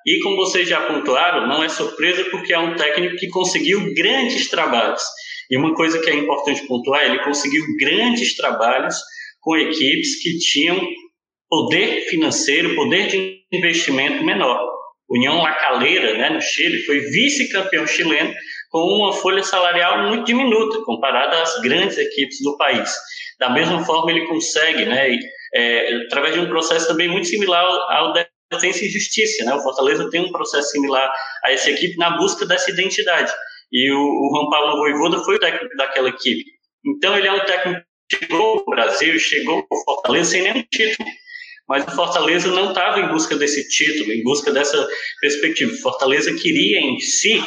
E 0.05 0.19
como 0.21 0.37
vocês 0.37 0.67
já 0.67 0.81
pontuaram, 0.87 1.47
não 1.47 1.63
é 1.63 1.69
surpresa 1.69 2.25
porque 2.31 2.53
é 2.53 2.59
um 2.59 2.75
técnico 2.75 3.17
que 3.17 3.27
conseguiu 3.27 3.93
grandes 3.93 4.49
trabalhos. 4.49 5.03
E 5.49 5.57
uma 5.57 5.75
coisa 5.75 5.99
que 5.99 6.09
é 6.09 6.15
importante 6.15 6.65
pontuar, 6.67 7.03
ele 7.03 7.23
conseguiu 7.23 7.63
grandes 7.79 8.35
trabalhos 8.35 8.95
com 9.41 9.57
equipes 9.57 10.21
que 10.21 10.37
tinham 10.39 10.79
poder 11.49 12.01
financeiro, 12.09 12.75
poder 12.75 13.07
de 13.07 13.38
investimento 13.51 14.23
menor. 14.23 14.79
União 15.09 15.41
La 15.41 15.53
Calera, 15.53 16.17
né, 16.17 16.29
no 16.29 16.41
Chile, 16.41 16.85
foi 16.85 16.99
vice-campeão 16.99 17.87
chileno 17.87 18.33
com 18.69 18.79
uma 18.79 19.11
folha 19.11 19.41
salarial 19.41 20.07
muito 20.07 20.25
diminuta 20.25 20.83
comparada 20.85 21.41
às 21.41 21.59
grandes 21.61 21.97
equipes 21.97 22.37
do 22.43 22.55
país. 22.57 22.93
Da 23.39 23.49
mesma 23.49 23.83
forma, 23.83 24.11
ele 24.11 24.27
consegue, 24.27 24.85
né, 24.85 25.09
é, 25.55 25.95
através 26.05 26.35
de 26.35 26.41
um 26.41 26.47
processo 26.47 26.87
também 26.87 27.07
muito 27.07 27.27
similar 27.27 27.65
ao 27.65 28.13
da 28.13 28.27
Defesa 28.51 28.85
e 28.85 28.89
Justiça. 28.89 29.43
Né? 29.45 29.53
O 29.53 29.61
Fortaleza 29.61 30.09
tem 30.11 30.21
um 30.21 30.31
processo 30.31 30.69
similar 30.69 31.11
a 31.43 31.51
essa 31.51 31.71
equipe 31.71 31.97
na 31.97 32.17
busca 32.17 32.45
dessa 32.45 32.69
identidade. 32.69 33.31
E 33.71 33.91
o, 33.91 33.99
o 33.99 34.29
Juan 34.31 34.49
Pablo 34.49 34.77
Voivoda 34.77 35.23
foi 35.23 35.35
o 35.35 35.39
técnico 35.39 35.75
daquela 35.75 36.09
equipe. 36.09 36.43
Então, 36.85 37.17
ele 37.17 37.27
é 37.27 37.31
um 37.31 37.45
técnico 37.45 37.81
que 38.09 38.25
chegou 38.25 38.59
ao 38.59 38.65
Brasil, 38.65 39.17
chegou 39.19 39.65
ao 39.69 39.83
Fortaleza 39.83 40.31
sem 40.31 40.43
nenhum 40.43 40.63
título 40.71 41.09
mas 41.69 41.87
o 41.87 41.91
Fortaleza 41.91 42.49
não 42.49 42.69
estava 42.69 42.99
em 42.99 43.07
busca 43.09 43.35
desse 43.35 43.69
título, 43.69 44.11
em 44.11 44.23
busca 44.23 44.51
dessa 44.51 44.87
perspectiva. 45.21 45.71
O 45.71 45.81
Fortaleza 45.81 46.33
queria 46.33 46.79
em 46.79 46.99
si 46.99 47.39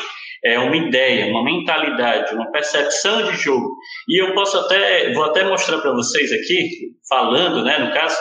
é, 0.44 0.58
uma 0.60 0.76
ideia, 0.76 1.26
uma 1.26 1.44
mentalidade, 1.44 2.32
uma 2.32 2.50
percepção 2.52 3.30
de 3.30 3.36
jogo. 3.36 3.76
E 4.08 4.22
eu 4.22 4.32
posso 4.32 4.56
até, 4.58 5.12
vou 5.12 5.24
até 5.24 5.42
mostrar 5.42 5.78
para 5.78 5.92
vocês 5.92 6.30
aqui, 6.32 6.68
falando, 7.08 7.64
né, 7.64 7.78
no 7.78 7.92
caso, 7.92 8.16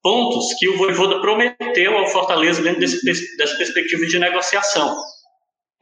pontos 0.00 0.54
que 0.58 0.68
o 0.68 0.76
Voivoda 0.76 1.20
prometeu 1.20 1.98
ao 1.98 2.06
Fortaleza 2.06 2.62
dentro 2.62 2.80
desse, 2.80 3.36
dessa 3.36 3.56
perspectiva 3.56 4.06
de 4.06 4.18
negociação. 4.20 4.96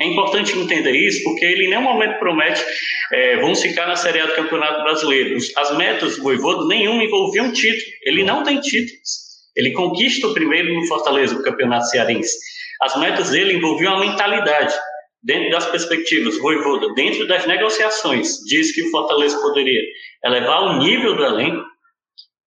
É 0.00 0.06
importante 0.06 0.56
entender 0.56 0.92
isso, 0.92 1.22
porque 1.24 1.44
ele 1.44 1.66
em 1.66 1.70
nenhum 1.70 1.82
momento 1.82 2.18
promete 2.20 2.64
é, 3.12 3.36
vamos 3.36 3.60
ficar 3.60 3.86
na 3.86 3.96
Série 3.96 4.20
A 4.20 4.26
do 4.26 4.34
Campeonato 4.34 4.82
Brasileiro. 4.82 5.36
As 5.56 5.76
metas 5.76 6.16
do 6.16 6.22
Voivoda, 6.22 6.66
nenhuma 6.66 7.02
envolviam 7.02 7.52
título. 7.52 7.92
Ele 8.04 8.22
não 8.22 8.44
tem 8.44 8.60
títulos. 8.60 9.27
Ele 9.58 9.72
conquista 9.72 10.28
o 10.28 10.32
primeiro 10.32 10.72
no 10.72 10.86
Fortaleza, 10.86 11.34
o 11.34 11.42
campeonato 11.42 11.86
cearense. 11.86 12.38
As 12.80 12.96
metas 12.96 13.30
dele 13.30 13.54
envolviam 13.54 13.96
a 13.96 14.00
mentalidade. 14.00 14.72
Dentro 15.20 15.50
das 15.50 15.66
perspectivas, 15.66 16.38
Voivoda, 16.38 16.94
dentro 16.94 17.26
das 17.26 17.44
negociações, 17.44 18.38
diz 18.46 18.72
que 18.72 18.84
o 18.84 18.90
Fortaleza 18.92 19.36
poderia 19.40 19.82
elevar 20.24 20.62
o 20.62 20.78
nível 20.78 21.16
do 21.16 21.24
elenco, 21.24 21.64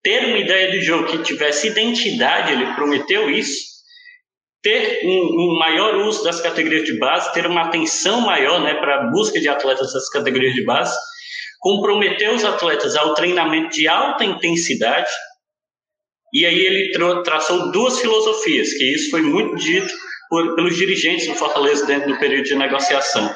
ter 0.02 0.26
uma 0.26 0.38
ideia 0.38 0.72
de 0.72 0.80
jogo 0.80 1.08
que 1.08 1.22
tivesse 1.22 1.68
identidade, 1.68 2.54
ele 2.54 2.74
prometeu 2.76 3.30
isso, 3.30 3.60
ter 4.64 5.02
um, 5.04 5.10
um, 5.10 5.60
maior 5.60 5.96
uso 5.96 6.24
das 6.24 6.40
categorias 6.40 6.86
de 6.86 6.98
base, 6.98 7.34
ter 7.34 7.46
uma 7.46 7.64
atenção 7.64 8.22
maior 8.22 8.62
né, 8.62 8.76
para 8.76 8.96
a 8.96 9.12
busca 9.12 9.38
de 9.38 9.50
atletas 9.50 9.92
das 9.92 10.08
categorias 10.10 10.54
de 10.54 10.64
base, 10.64 10.98
comprometer 11.60 12.34
os 12.34 12.46
atletas 12.46 12.96
ao 12.96 13.14
treinamento 13.14 13.70
de 13.70 13.88
alta 13.88 14.24
intensidade, 14.24 15.10
e 16.34 16.46
aí 16.46 16.60
ele 16.60 16.92
tra 16.92 17.22
traçou 17.24 17.72
duas 17.72 18.00
filosofias, 18.00 18.74
que 18.74 18.94
isso 18.94 19.10
foi 19.10 19.22
muito 19.22 19.56
dito 19.56 19.94
por, 20.30 20.56
pelos 20.56 20.76
dirigentes 20.76 21.28
do 21.28 21.36
Fortaleza 21.36 21.86
dentro 21.86 22.14
do 22.14 22.20
período 22.20 22.46
de 22.46 22.56
negociação. 22.56 23.34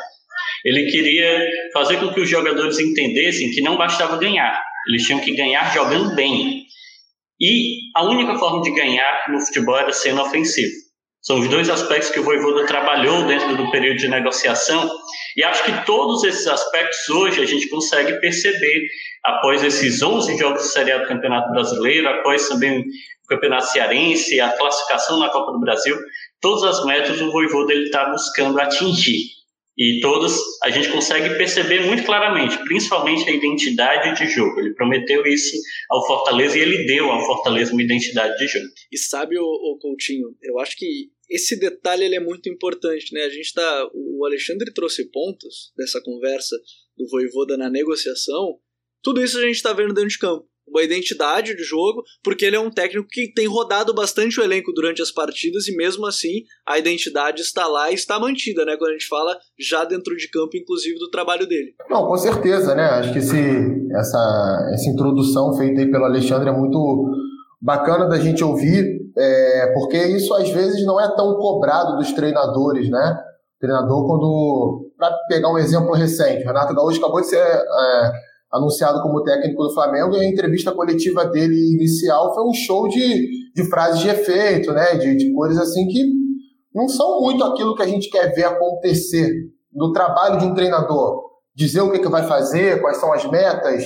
Ele 0.63 0.89
queria 0.89 1.45
fazer 1.73 1.97
com 1.97 2.13
que 2.13 2.21
os 2.21 2.29
jogadores 2.29 2.79
entendessem 2.79 3.51
que 3.51 3.61
não 3.61 3.77
bastava 3.77 4.17
ganhar, 4.17 4.59
eles 4.87 5.03
tinham 5.03 5.19
que 5.19 5.35
ganhar 5.35 5.73
jogando 5.73 6.15
bem. 6.15 6.63
E 7.39 7.91
a 7.95 8.05
única 8.05 8.35
forma 8.35 8.61
de 8.61 8.73
ganhar 8.73 9.25
no 9.29 9.39
futebol 9.41 9.77
era 9.77 9.91
sendo 9.91 10.21
ofensivo. 10.21 10.84
São 11.25 11.39
os 11.39 11.49
dois 11.49 11.71
aspectos 11.71 12.11
que 12.11 12.19
o 12.19 12.23
Voivoda 12.23 12.67
trabalhou 12.67 13.25
dentro 13.25 13.57
do 13.57 13.71
período 13.71 13.97
de 13.97 14.07
negociação, 14.07 14.87
e 15.35 15.43
acho 15.43 15.63
que 15.65 15.83
todos 15.83 16.23
esses 16.23 16.45
aspectos 16.45 17.09
hoje 17.09 17.41
a 17.41 17.45
gente 17.45 17.67
consegue 17.67 18.19
perceber 18.19 18.87
após 19.23 19.63
esses 19.63 20.03
11 20.03 20.37
jogos 20.37 20.61
de 20.61 20.67
Série 20.67 20.91
A 20.91 20.99
do 20.99 21.07
Campeonato 21.07 21.51
Brasileiro, 21.51 22.07
após 22.07 22.47
também 22.47 22.79
o 22.79 23.27
Campeonato 23.27 23.65
Cearense, 23.71 24.39
a 24.39 24.51
classificação 24.51 25.17
na 25.17 25.29
Copa 25.29 25.51
do 25.51 25.59
Brasil, 25.59 25.97
todas 26.39 26.63
as 26.63 26.85
metas 26.85 27.19
o 27.19 27.31
Voivoda 27.31 27.73
está 27.73 28.05
buscando 28.11 28.59
atingir. 28.59 29.33
E 29.77 29.99
todas 30.01 30.39
a 30.63 30.69
gente 30.69 30.89
consegue 30.89 31.35
perceber 31.35 31.81
muito 31.85 32.05
claramente, 32.05 32.57
principalmente 32.63 33.27
a 33.29 33.33
identidade 33.33 34.17
de 34.17 34.31
jogo. 34.31 34.57
Ele 34.59 34.73
prometeu 34.73 35.25
isso 35.25 35.57
ao 35.89 36.05
Fortaleza 36.07 36.57
e 36.57 36.61
ele 36.61 36.85
deu 36.85 37.11
ao 37.11 37.25
Fortaleza 37.25 37.73
uma 37.73 37.83
identidade 37.83 38.37
de 38.37 38.47
jogo. 38.47 38.67
E 38.89 38.97
sabe, 38.97 39.37
o, 39.37 39.77
Coutinho, 39.81 40.29
eu 40.41 40.59
acho 40.59 40.77
que 40.77 41.09
esse 41.29 41.59
detalhe 41.59 42.03
ele 42.03 42.15
é 42.15 42.19
muito 42.19 42.49
importante, 42.49 43.13
né? 43.13 43.21
A 43.23 43.29
gente 43.29 43.53
tá, 43.53 43.89
o 43.93 44.25
Alexandre 44.25 44.73
trouxe 44.73 45.09
pontos 45.11 45.71
dessa 45.77 46.01
conversa 46.01 46.55
do 46.97 47.07
Voivoda 47.09 47.57
na 47.57 47.69
negociação 47.69 48.59
tudo 49.05 49.21
isso 49.21 49.37
a 49.37 49.41
gente 49.41 49.57
está 49.57 49.71
vendo 49.71 49.93
dentro 49.93 50.09
de 50.09 50.17
campo. 50.17 50.45
Uma 50.67 50.81
identidade 50.81 51.55
de 51.55 51.63
jogo, 51.63 52.01
porque 52.23 52.43
ele 52.43 52.55
é 52.55 52.59
um 52.59 52.71
técnico 52.71 53.07
que 53.07 53.31
tem 53.31 53.45
rodado 53.45 53.93
bastante 53.93 54.39
o 54.39 54.43
elenco 54.43 54.73
durante 54.73 54.99
as 54.99 55.11
partidas 55.11 55.67
e 55.67 55.75
mesmo 55.75 56.07
assim 56.07 56.41
a 56.67 56.79
identidade 56.79 57.39
está 57.39 57.67
lá 57.67 57.91
e 57.91 57.93
está 57.93 58.19
mantida, 58.19 58.65
né? 58.65 58.75
Quando 58.75 58.89
a 58.89 58.93
gente 58.93 59.07
fala 59.07 59.37
já 59.59 59.85
dentro 59.85 60.17
de 60.17 60.27
campo, 60.27 60.57
inclusive 60.57 60.97
do 60.97 61.11
trabalho 61.11 61.45
dele. 61.45 61.75
Não, 61.87 62.07
com 62.07 62.17
certeza, 62.17 62.73
né? 62.73 62.83
Acho 62.83 63.13
que 63.13 63.19
esse, 63.19 63.37
essa, 63.95 64.69
essa 64.73 64.89
introdução 64.89 65.55
feita 65.55 65.81
aí 65.81 65.91
pelo 65.91 66.05
Alexandre 66.05 66.49
é 66.49 66.53
muito 66.53 67.11
bacana 67.61 68.09
da 68.09 68.19
gente 68.19 68.43
ouvir, 68.43 69.04
é, 69.17 69.71
porque 69.73 69.97
isso 69.97 70.33
às 70.33 70.49
vezes 70.49 70.85
não 70.85 70.99
é 70.99 71.15
tão 71.15 71.35
cobrado 71.35 71.97
dos 71.97 72.11
treinadores, 72.13 72.89
né? 72.89 73.17
O 73.57 73.59
treinador, 73.59 74.05
quando. 74.05 74.91
Para 74.97 75.11
pegar 75.27 75.51
um 75.51 75.57
exemplo 75.57 75.93
recente, 75.93 76.45
Renato 76.45 76.73
Gaúcho 76.73 76.99
acabou 76.99 77.21
de 77.21 77.27
ser. 77.27 77.39
É, 77.39 78.11
anunciado 78.55 79.01
como 79.01 79.23
técnico 79.23 79.63
do 79.63 79.73
Flamengo, 79.73 80.15
e 80.15 80.19
a 80.21 80.29
entrevista 80.29 80.71
coletiva 80.71 81.25
dele 81.25 81.73
inicial 81.73 82.33
foi 82.33 82.47
um 82.47 82.53
show 82.53 82.87
de, 82.87 83.51
de 83.53 83.63
frases 83.69 83.99
de 83.99 84.07
efeito, 84.07 84.71
né? 84.71 84.95
De, 84.95 85.15
de 85.15 85.33
coisas 85.33 85.57
assim 85.57 85.87
que 85.87 86.05
não 86.73 86.87
são 86.87 87.21
muito 87.21 87.43
aquilo 87.43 87.75
que 87.75 87.83
a 87.83 87.87
gente 87.87 88.09
quer 88.09 88.33
ver 88.33 88.45
acontecer 88.45 89.29
no 89.73 89.91
trabalho 89.91 90.37
de 90.39 90.45
um 90.45 90.53
treinador. 90.53 91.23
Dizer 91.53 91.81
o 91.81 91.91
que, 91.91 91.99
que 91.99 92.09
vai 92.09 92.23
fazer, 92.23 92.81
quais 92.81 92.97
são 92.97 93.13
as 93.13 93.29
metas, 93.29 93.83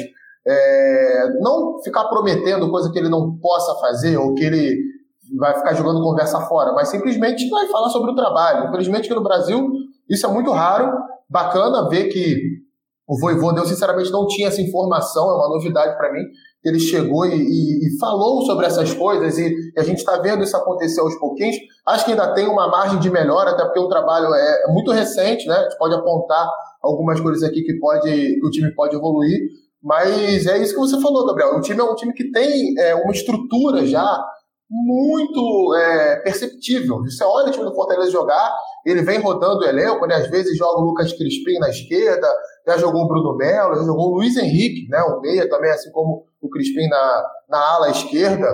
é, 0.47 1.29
não 1.39 1.79
ficar 1.83 2.05
prometendo 2.05 2.71
coisa 2.71 2.91
que 2.91 2.97
ele 2.97 3.09
não 3.09 3.37
possa 3.37 3.79
fazer 3.79 4.17
ou 4.17 4.33
que 4.33 4.43
ele 4.43 4.88
vai 5.37 5.55
ficar 5.55 5.73
jogando 5.73 6.01
conversa 6.01 6.41
fora, 6.41 6.73
mas 6.73 6.89
simplesmente 6.89 7.49
vai 7.49 7.67
falar 7.67 7.89
sobre 7.89 8.11
o 8.11 8.15
trabalho. 8.15 8.67
Infelizmente 8.69 9.07
que 9.07 9.15
no 9.15 9.23
Brasil 9.23 9.69
isso 10.09 10.25
é 10.25 10.29
muito 10.29 10.51
raro. 10.51 10.97
Bacana 11.29 11.87
ver 11.87 12.05
que 12.05 12.59
o 13.07 13.17
Voivoda, 13.19 13.59
eu 13.59 13.65
sinceramente 13.65 14.11
não 14.11 14.27
tinha 14.27 14.49
essa 14.49 14.61
informação, 14.61 15.31
é 15.31 15.33
uma 15.33 15.49
novidade 15.49 15.97
para 15.97 16.13
mim. 16.13 16.23
Ele 16.63 16.79
chegou 16.79 17.25
e, 17.25 17.33
e, 17.33 17.87
e, 17.87 17.97
falou 17.97 18.43
sobre 18.43 18.67
essas 18.67 18.93
coisas 18.93 19.37
e, 19.39 19.49
e 19.75 19.79
a 19.79 19.83
gente 19.83 19.97
está 19.97 20.17
vendo 20.17 20.43
isso 20.43 20.55
acontecer 20.55 21.01
aos 21.01 21.15
pouquinhos. 21.15 21.55
Acho 21.87 22.05
que 22.05 22.11
ainda 22.11 22.33
tem 22.33 22.47
uma 22.47 22.67
margem 22.67 22.99
de 22.99 23.09
melhora, 23.09 23.51
até 23.51 23.63
porque 23.65 23.79
o 23.79 23.87
trabalho 23.87 24.31
é, 24.33 24.63
é 24.65 24.67
muito 24.71 24.91
recente, 24.91 25.47
né? 25.47 25.55
A 25.55 25.63
gente 25.63 25.77
pode 25.79 25.95
apontar 25.95 26.47
algumas 26.83 27.19
coisas 27.19 27.41
aqui 27.41 27.63
que, 27.63 27.79
pode, 27.79 28.09
que 28.11 28.45
o 28.45 28.51
time 28.51 28.71
pode 28.75 28.95
evoluir. 28.95 29.39
Mas 29.81 30.45
é 30.45 30.57
isso 30.59 30.73
que 30.73 30.79
você 30.79 31.01
falou, 31.01 31.25
Gabriel. 31.25 31.55
O 31.55 31.61
time 31.61 31.79
é 31.79 31.83
um 31.83 31.95
time 31.95 32.13
que 32.13 32.29
tem 32.31 32.77
é, 32.77 32.93
uma 32.93 33.11
estrutura 33.11 33.85
já 33.87 34.23
muito 34.69 35.75
é, 35.75 36.17
perceptível. 36.17 37.01
Você 37.03 37.23
olha 37.23 37.47
o 37.47 37.51
time 37.51 37.65
do 37.65 37.73
Fortaleza 37.73 38.11
jogar, 38.11 38.55
ele 38.85 39.01
vem 39.01 39.19
rodando 39.19 39.61
o 39.61 39.67
elenco, 39.67 40.05
né? 40.05 40.15
às 40.15 40.29
vezes 40.29 40.55
joga 40.57 40.79
o 40.79 40.85
Lucas 40.85 41.11
Crispim 41.13 41.57
na 41.59 41.69
esquerda, 41.69 42.27
já 42.67 42.77
jogou 42.77 43.03
o 43.03 43.07
Bruno 43.07 43.35
Melo, 43.35 43.75
já 43.75 43.83
jogou 43.83 44.11
o 44.11 44.15
Luiz 44.17 44.37
Henrique, 44.37 44.87
né? 44.89 45.01
o 45.01 45.19
meia 45.21 45.49
também, 45.49 45.71
assim 45.71 45.91
como 45.91 46.23
o 46.39 46.49
Crispim 46.49 46.87
na, 46.87 47.25
na 47.49 47.57
ala 47.57 47.89
esquerda. 47.89 48.47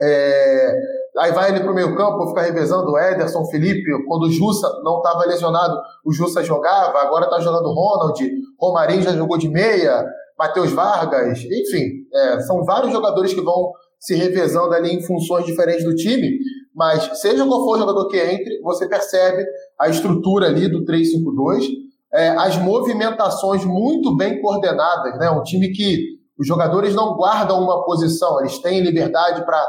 É, 0.00 0.74
aí 1.18 1.32
vai 1.32 1.50
ele 1.50 1.60
para 1.60 1.72
o 1.72 1.74
meio 1.74 1.96
campo, 1.96 2.28
fica 2.28 2.42
revezando 2.42 2.90
o 2.90 2.98
Ederson, 2.98 3.44
Felipe, 3.46 3.90
quando 4.06 4.24
o 4.24 4.30
Jussa 4.30 4.68
não 4.84 4.98
estava 4.98 5.26
lesionado, 5.26 5.76
o 6.04 6.12
Jussa 6.12 6.42
jogava, 6.42 7.00
agora 7.00 7.24
está 7.24 7.40
jogando 7.40 7.72
Ronald, 7.72 8.18
Romarinho 8.60 9.02
já 9.02 9.12
jogou 9.12 9.36
de 9.38 9.48
meia, 9.48 10.04
Matheus 10.38 10.72
Vargas, 10.72 11.38
enfim, 11.38 12.04
é, 12.12 12.40
são 12.40 12.64
vários 12.64 12.92
jogadores 12.92 13.34
que 13.34 13.40
vão 13.40 13.72
se 14.02 14.16
revezando 14.16 14.74
ali 14.74 14.92
em 14.92 15.00
funções 15.00 15.46
diferentes 15.46 15.84
do 15.84 15.94
time, 15.94 16.40
mas 16.74 17.20
seja 17.20 17.46
qual 17.46 17.64
for 17.64 17.76
o 17.76 17.78
jogador 17.78 18.08
que 18.08 18.18
entre, 18.18 18.60
você 18.60 18.88
percebe 18.88 19.46
a 19.78 19.88
estrutura 19.88 20.46
ali 20.46 20.68
do 20.68 20.84
3-5-2, 20.84 21.68
é, 22.12 22.30
as 22.30 22.56
movimentações 22.56 23.64
muito 23.64 24.16
bem 24.16 24.42
coordenadas, 24.42 25.16
né? 25.20 25.30
Um 25.30 25.44
time 25.44 25.70
que 25.70 26.18
os 26.36 26.44
jogadores 26.44 26.96
não 26.96 27.14
guardam 27.14 27.62
uma 27.62 27.84
posição, 27.84 28.40
eles 28.40 28.58
têm 28.58 28.80
liberdade 28.80 29.44
para 29.44 29.64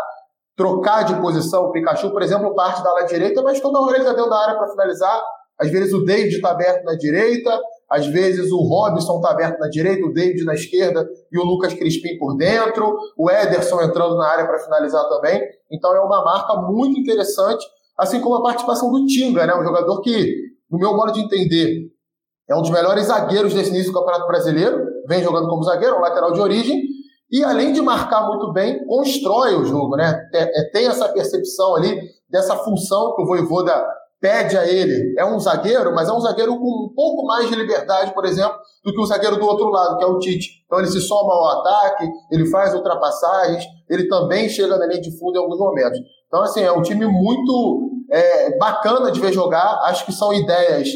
trocar 0.58 1.04
de 1.04 1.14
posição. 1.22 1.66
O 1.66 1.72
Pikachu, 1.72 2.10
por 2.10 2.24
exemplo, 2.24 2.56
parte 2.56 2.84
da 2.84 2.90
ala 2.90 3.04
direita, 3.04 3.44
mas 3.44 3.60
toda 3.60 3.80
hora 3.80 3.98
ele 3.98 4.04
está 4.04 4.14
dentro 4.14 4.32
da 4.32 4.40
área 4.40 4.58
para 4.58 4.72
finalizar. 4.72 5.24
Às 5.60 5.70
vezes 5.70 5.94
o 5.94 6.04
David 6.04 6.36
está 6.36 6.50
aberto 6.50 6.84
na 6.86 6.96
direita, 6.96 7.56
às 7.94 8.08
vezes 8.08 8.52
o 8.52 8.58
Robson 8.58 9.18
está 9.18 9.30
aberto 9.30 9.60
na 9.60 9.70
direita, 9.70 10.04
o 10.04 10.12
David 10.12 10.44
na 10.46 10.56
esquerda 10.56 11.08
e 11.32 11.38
o 11.38 11.44
Lucas 11.44 11.76
Crispim 11.76 12.18
por 12.18 12.36
dentro, 12.36 12.98
o 13.16 13.30
Ederson 13.30 13.84
entrando 13.84 14.18
na 14.18 14.28
área 14.28 14.48
para 14.48 14.58
finalizar 14.58 15.08
também. 15.10 15.40
Então 15.72 15.96
é 15.96 16.00
uma 16.00 16.26
marca 16.26 16.56
muito 16.56 17.00
interessante 17.00 17.64
assim 17.96 18.20
como 18.20 18.36
a 18.36 18.42
participação 18.42 18.92
do 18.92 19.06
Tinga, 19.06 19.46
né? 19.46 19.56
um 19.56 19.64
jogador 19.64 20.02
que, 20.02 20.34
no 20.72 20.80
meu 20.80 20.98
modo 20.98 21.12
de 21.12 21.22
entender, 21.22 21.92
é 22.50 22.56
um 22.56 22.62
dos 22.62 22.72
melhores 22.72 23.06
zagueiros 23.06 23.54
desse 23.54 23.70
início 23.70 23.92
do 23.92 24.00
Campeonato 24.00 24.28
Brasileiro, 24.28 24.84
vem 25.08 25.24
jogando 25.24 25.48
como 25.48 25.62
zagueiro, 25.62 25.98
um 25.98 26.02
lateral 26.02 26.34
de 26.34 26.42
origem, 26.42 26.82
e 27.32 27.44
além 27.44 27.74
de 27.74 27.82
marcar 27.82 28.28
muito 28.28 28.52
bem, 28.52 28.84
constrói 28.88 29.54
o 29.56 29.66
jogo, 29.66 29.96
né? 29.96 30.20
É, 30.34 30.70
tem 30.72 30.88
essa 30.88 31.08
percepção 31.10 31.76
ali 31.76 32.00
dessa 32.28 32.56
função 32.58 33.16
que 33.16 33.22
o 33.22 33.26
Voivoda 33.26 33.86
pede 34.24 34.58
a 34.58 34.66
ele. 34.66 35.14
É 35.20 35.26
um 35.26 35.38
zagueiro, 35.38 35.94
mas 35.94 36.08
é 36.08 36.14
um 36.14 36.22
zagueiro 36.22 36.58
com 36.58 36.86
um 36.86 36.94
pouco 36.96 37.26
mais 37.28 37.50
de 37.50 37.56
liberdade, 37.56 38.14
por 38.14 38.24
exemplo, 38.24 38.56
do 38.82 38.94
que 38.94 39.02
o 39.02 39.06
zagueiro 39.06 39.36
do 39.36 39.46
outro 39.46 39.68
lado, 39.68 39.98
que 39.98 40.04
é 40.06 40.08
o 40.08 40.18
Tite. 40.18 40.64
Então 40.66 40.80
ele 40.80 40.88
se 40.88 41.02
soma 41.02 41.34
ao 41.34 41.60
ataque, 41.60 42.10
ele 42.32 42.50
faz 42.50 42.74
ultrapassagens, 42.74 43.66
ele 43.90 44.08
também 44.08 44.48
chega 44.48 44.78
na 44.78 44.86
linha 44.86 45.02
de 45.02 45.12
fundo 45.20 45.36
em 45.36 45.42
alguns 45.42 45.60
momentos. 45.60 46.00
Então, 46.28 46.42
assim, 46.42 46.62
é 46.62 46.72
um 46.72 46.82
time 46.82 47.06
muito 47.06 47.92
é, 48.10 48.58
bacana 48.58 49.12
de 49.12 49.20
ver 49.20 49.34
jogar. 49.34 49.82
Acho 49.84 50.06
que 50.06 50.14
são 50.14 50.34
ideias 50.34 50.88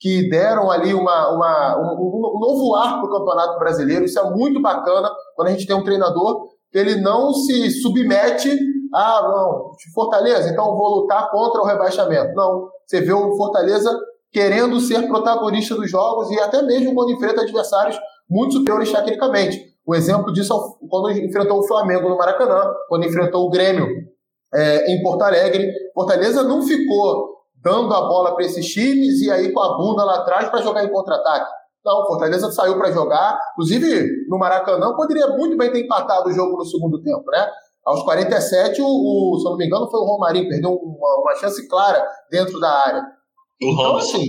que 0.00 0.28
deram 0.28 0.68
ali 0.68 0.92
uma, 0.92 1.28
uma 1.32 1.78
um, 1.78 2.36
um, 2.36 2.40
novo 2.40 2.74
ar 2.74 3.00
para 3.00 3.08
o 3.08 3.12
Campeonato 3.12 3.60
Brasileiro. 3.60 4.04
Isso 4.04 4.18
é 4.18 4.28
muito 4.28 4.60
bacana 4.60 5.08
quando 5.36 5.48
a 5.48 5.50
gente 5.52 5.68
tem 5.68 5.76
um 5.76 5.84
treinador 5.84 6.48
que 6.72 6.78
ele 6.78 6.96
não 6.96 7.32
se 7.32 7.70
submete 7.80 8.58
a, 8.92 9.22
não, 9.22 9.72
Fortaleza, 9.94 10.50
então 10.50 10.76
vou 10.76 11.00
lutar 11.00 11.30
contra 11.30 11.60
o 11.60 11.64
rebaixamento. 11.64 12.34
Não, 12.34 12.68
você 12.86 13.00
vê 13.00 13.12
o 13.12 13.36
Fortaleza 13.36 13.90
querendo 14.30 14.80
ser 14.80 15.06
protagonista 15.08 15.74
dos 15.74 15.90
jogos 15.90 16.30
e 16.30 16.38
até 16.40 16.62
mesmo 16.62 16.94
quando 16.94 17.12
enfrenta 17.12 17.42
adversários 17.42 17.98
muito 18.28 18.54
superiores 18.54 18.90
tecnicamente. 18.90 19.72
O 19.86 19.94
exemplo 19.94 20.32
disso 20.32 20.54
é 20.54 20.88
quando 20.88 21.10
enfrentou 21.10 21.58
o 21.58 21.66
Flamengo 21.66 22.08
no 22.08 22.16
Maracanã, 22.16 22.72
quando 22.88 23.04
enfrentou 23.04 23.46
o 23.46 23.50
Grêmio 23.50 23.86
é, 24.54 24.92
em 24.92 25.02
Porto 25.02 25.22
Alegre. 25.22 25.70
Fortaleza 25.94 26.42
não 26.42 26.62
ficou 26.62 27.32
dando 27.62 27.92
a 27.94 28.00
bola 28.02 28.34
para 28.34 28.44
esses 28.44 28.66
times 28.66 29.20
e 29.20 29.30
aí 29.30 29.52
com 29.52 29.60
a 29.60 29.76
bunda 29.76 30.04
lá 30.04 30.16
atrás 30.18 30.48
para 30.48 30.62
jogar 30.62 30.84
em 30.84 30.90
contra-ataque. 30.90 31.50
Não, 31.84 32.06
Fortaleza 32.06 32.50
saiu 32.52 32.78
para 32.78 32.92
jogar, 32.92 33.38
inclusive 33.52 34.28
no 34.28 34.38
Maracanã 34.38 34.94
poderia 34.94 35.28
muito 35.28 35.56
bem 35.56 35.70
ter 35.72 35.80
empatado 35.80 36.28
o 36.28 36.32
jogo 36.32 36.56
no 36.56 36.64
segundo 36.64 37.02
tempo, 37.02 37.24
né? 37.30 37.48
Aos 37.84 38.02
47, 38.04 38.80
o, 38.80 38.86
o 38.86 39.38
se 39.38 39.46
eu 39.46 39.50
não 39.50 39.58
me 39.58 39.66
engano, 39.66 39.90
foi 39.90 40.00
o 40.00 40.04
Romarinho, 40.04 40.48
perdeu 40.48 40.70
uma, 40.70 41.20
uma 41.20 41.34
chance 41.36 41.66
clara 41.68 42.04
dentro 42.30 42.58
da 42.60 42.70
área. 42.70 43.02
O 43.60 43.72
então, 43.72 43.92
Robson. 43.92 44.16
Assim, 44.18 44.28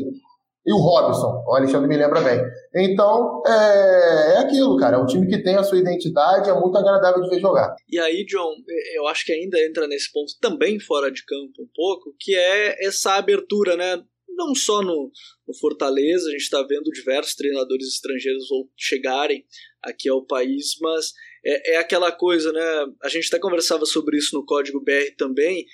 e 0.66 0.72
o 0.72 0.78
Robson, 0.78 1.44
o 1.46 1.56
Alexandre 1.56 1.90
me 1.90 1.98
lembra 1.98 2.22
bem. 2.22 2.40
Então, 2.74 3.44
é, 3.46 4.36
é 4.36 4.38
aquilo, 4.38 4.78
cara. 4.78 4.96
É 4.96 5.00
um 5.00 5.06
time 5.06 5.28
que 5.28 5.44
tem 5.44 5.56
a 5.56 5.64
sua 5.64 5.78
identidade, 5.78 6.50
é 6.50 6.54
muito 6.54 6.78
agradável 6.78 7.22
de 7.22 7.30
ver 7.30 7.42
jogar. 7.42 7.76
E 7.90 8.00
aí, 8.00 8.26
John, 8.26 8.54
eu 8.96 9.06
acho 9.08 9.26
que 9.26 9.34
ainda 9.34 9.60
entra 9.60 9.88
nesse 9.88 10.10
ponto 10.12 10.32
também 10.40 10.80
fora 10.80 11.12
de 11.12 11.24
campo 11.26 11.62
um 11.62 11.68
pouco, 11.76 12.16
que 12.18 12.34
é 12.34 12.86
essa 12.86 13.16
abertura, 13.16 13.76
né? 13.76 14.02
Não 14.30 14.56
só 14.56 14.82
no, 14.82 15.12
no 15.48 15.54
Fortaleza, 15.60 16.30
a 16.30 16.32
gente 16.32 16.42
está 16.42 16.62
vendo 16.64 16.90
diversos 16.92 17.36
treinadores 17.36 17.88
estrangeiros 17.88 18.46
chegarem 18.78 19.44
aqui 19.84 20.08
ao 20.08 20.26
país, 20.26 20.78
mas 20.82 21.12
é, 21.46 21.76
é 21.76 21.78
aquela 21.78 22.12
coisa, 22.12 22.52
né? 22.52 22.62
A 23.04 23.10
gente 23.10 23.28
até 23.28 23.40
conversava 23.40 23.86
sobre 23.86 24.18
isso 24.18 24.36
no 24.36 24.46
Código 24.46 24.80
BR 24.82 25.16
também, 25.18 25.66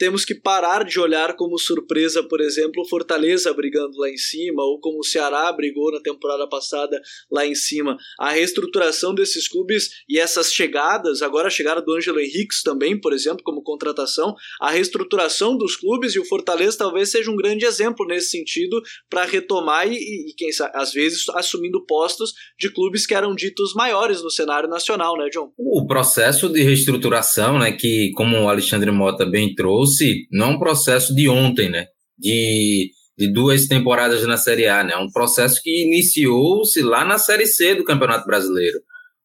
temos 0.00 0.24
que 0.24 0.34
parar 0.34 0.82
de 0.82 0.98
olhar 0.98 1.36
como 1.36 1.58
surpresa, 1.58 2.22
por 2.22 2.40
exemplo, 2.40 2.88
Fortaleza 2.88 3.52
brigando 3.52 3.98
lá 3.98 4.08
em 4.08 4.16
cima, 4.16 4.62
ou 4.62 4.80
como 4.80 5.00
o 5.00 5.04
Ceará 5.04 5.52
brigou 5.52 5.92
na 5.92 6.00
temporada 6.00 6.48
passada 6.48 6.98
lá 7.30 7.46
em 7.46 7.54
cima. 7.54 7.98
A 8.18 8.30
reestruturação 8.30 9.14
desses 9.14 9.46
clubes 9.46 9.90
e 10.08 10.18
essas 10.18 10.54
chegadas, 10.54 11.20
agora 11.20 11.48
a 11.48 11.50
chegada 11.50 11.82
do 11.82 11.94
Ângelo 11.94 12.18
Henriques 12.18 12.62
também, 12.62 12.98
por 12.98 13.12
exemplo, 13.12 13.42
como 13.44 13.62
contratação, 13.62 14.34
a 14.58 14.70
reestruturação 14.70 15.54
dos 15.54 15.76
clubes 15.76 16.14
e 16.14 16.18
o 16.18 16.24
Fortaleza 16.24 16.78
talvez 16.78 17.10
seja 17.10 17.30
um 17.30 17.36
grande 17.36 17.66
exemplo 17.66 18.06
nesse 18.06 18.30
sentido 18.30 18.80
para 19.10 19.26
retomar 19.26 19.86
e, 19.86 19.96
e, 19.96 20.34
quem 20.34 20.50
sabe, 20.50 20.72
às 20.76 20.94
vezes 20.94 21.28
assumindo 21.34 21.84
postos 21.84 22.32
de 22.58 22.72
clubes 22.72 23.06
que 23.06 23.14
eram 23.14 23.34
ditos 23.34 23.74
maiores 23.74 24.22
no 24.22 24.30
cenário 24.30 24.68
nacional, 24.68 25.18
né, 25.18 25.28
John? 25.30 25.52
O 25.58 25.86
processo 25.86 26.48
de 26.48 26.62
reestruturação, 26.62 27.58
né, 27.58 27.72
que 27.72 28.12
como 28.14 28.44
o 28.44 28.48
Alexandre 28.48 28.90
Mota 28.90 29.26
bem 29.26 29.54
trouxe, 29.54 29.69
trouxe 29.70 30.26
não 30.32 30.46
é 30.46 30.50
um 30.50 30.58
processo 30.58 31.14
de 31.14 31.28
ontem, 31.28 31.68
né? 31.68 31.86
De, 32.18 32.90
de 33.16 33.32
duas 33.32 33.66
temporadas 33.66 34.26
na 34.26 34.36
Série 34.36 34.66
A, 34.66 34.82
né? 34.82 34.92
É 34.94 34.98
um 34.98 35.10
processo 35.10 35.60
que 35.62 35.84
iniciou-se 35.84 36.82
lá 36.82 37.04
na 37.04 37.18
Série 37.18 37.46
C 37.46 37.74
do 37.76 37.84
Campeonato 37.84 38.26
Brasileiro, 38.26 38.78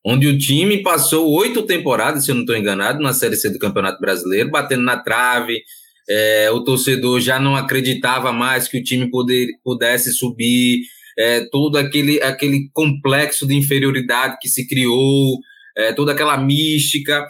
onde 0.05 0.27
o 0.27 0.37
time 0.37 0.83
passou 0.83 1.29
oito 1.31 1.63
temporadas, 1.63 2.23
se 2.23 2.31
eu 2.31 2.35
não 2.35 2.43
estou 2.43 2.55
enganado, 2.55 3.01
na 3.01 3.13
Série 3.13 3.35
C 3.35 3.49
do 3.49 3.59
Campeonato 3.59 3.99
Brasileiro, 3.99 4.51
batendo 4.51 4.83
na 4.83 4.97
trave. 4.97 5.61
É, 6.07 6.51
o 6.51 6.63
torcedor 6.63 7.19
já 7.19 7.39
não 7.39 7.55
acreditava 7.55 8.31
mais 8.31 8.67
que 8.67 8.77
o 8.77 8.83
time 8.83 9.09
poder, 9.09 9.47
pudesse 9.63 10.13
subir, 10.13 10.81
é, 11.17 11.45
todo 11.49 11.77
aquele, 11.77 12.21
aquele 12.21 12.69
complexo 12.71 13.47
de 13.47 13.55
inferioridade 13.55 14.37
que 14.39 14.47
se 14.47 14.67
criou, 14.67 15.39
é, 15.75 15.93
toda 15.93 16.11
aquela 16.11 16.37
mística. 16.37 17.25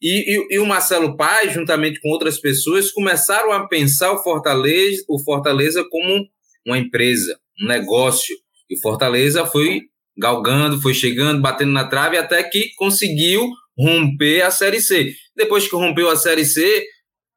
E, 0.00 0.36
e, 0.36 0.56
e, 0.56 0.58
o 0.58 0.66
Marcelo 0.66 1.16
Paz, 1.16 1.54
juntamente 1.54 2.00
com 2.00 2.10
outras 2.10 2.38
pessoas, 2.38 2.92
começaram 2.92 3.52
a 3.52 3.66
pensar 3.66 4.12
o 4.12 4.22
Fortaleza, 4.22 5.02
o 5.08 5.18
Fortaleza 5.22 5.84
como 5.90 6.26
uma 6.66 6.78
empresa, 6.78 7.38
um 7.62 7.66
negócio. 7.66 8.36
E 8.68 8.76
o 8.76 8.80
Fortaleza 8.80 9.46
foi 9.46 9.82
galgando, 10.16 10.80
foi 10.80 10.94
chegando, 10.94 11.40
batendo 11.40 11.72
na 11.72 11.88
trave, 11.88 12.16
até 12.16 12.42
que 12.42 12.70
conseguiu 12.76 13.48
romper 13.78 14.42
a 14.42 14.50
Série 14.50 14.80
C. 14.80 15.14
Depois 15.34 15.68
que 15.68 15.76
rompeu 15.76 16.08
a 16.08 16.16
Série 16.16 16.44
C, 16.44 16.86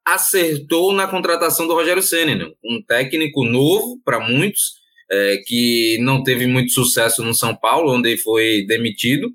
acertou 0.05 0.93
na 0.93 1.07
contratação 1.07 1.67
do 1.67 1.73
Rogério 1.73 2.01
Senna, 2.01 2.35
né? 2.35 2.51
um 2.63 2.81
técnico 2.87 3.43
novo 3.43 4.01
para 4.03 4.19
muitos, 4.19 4.79
é, 5.11 5.37
que 5.45 5.97
não 6.01 6.23
teve 6.23 6.47
muito 6.47 6.71
sucesso 6.71 7.23
no 7.23 7.33
São 7.33 7.55
Paulo, 7.55 7.93
onde 7.93 8.17
foi 8.17 8.65
demitido, 8.65 9.29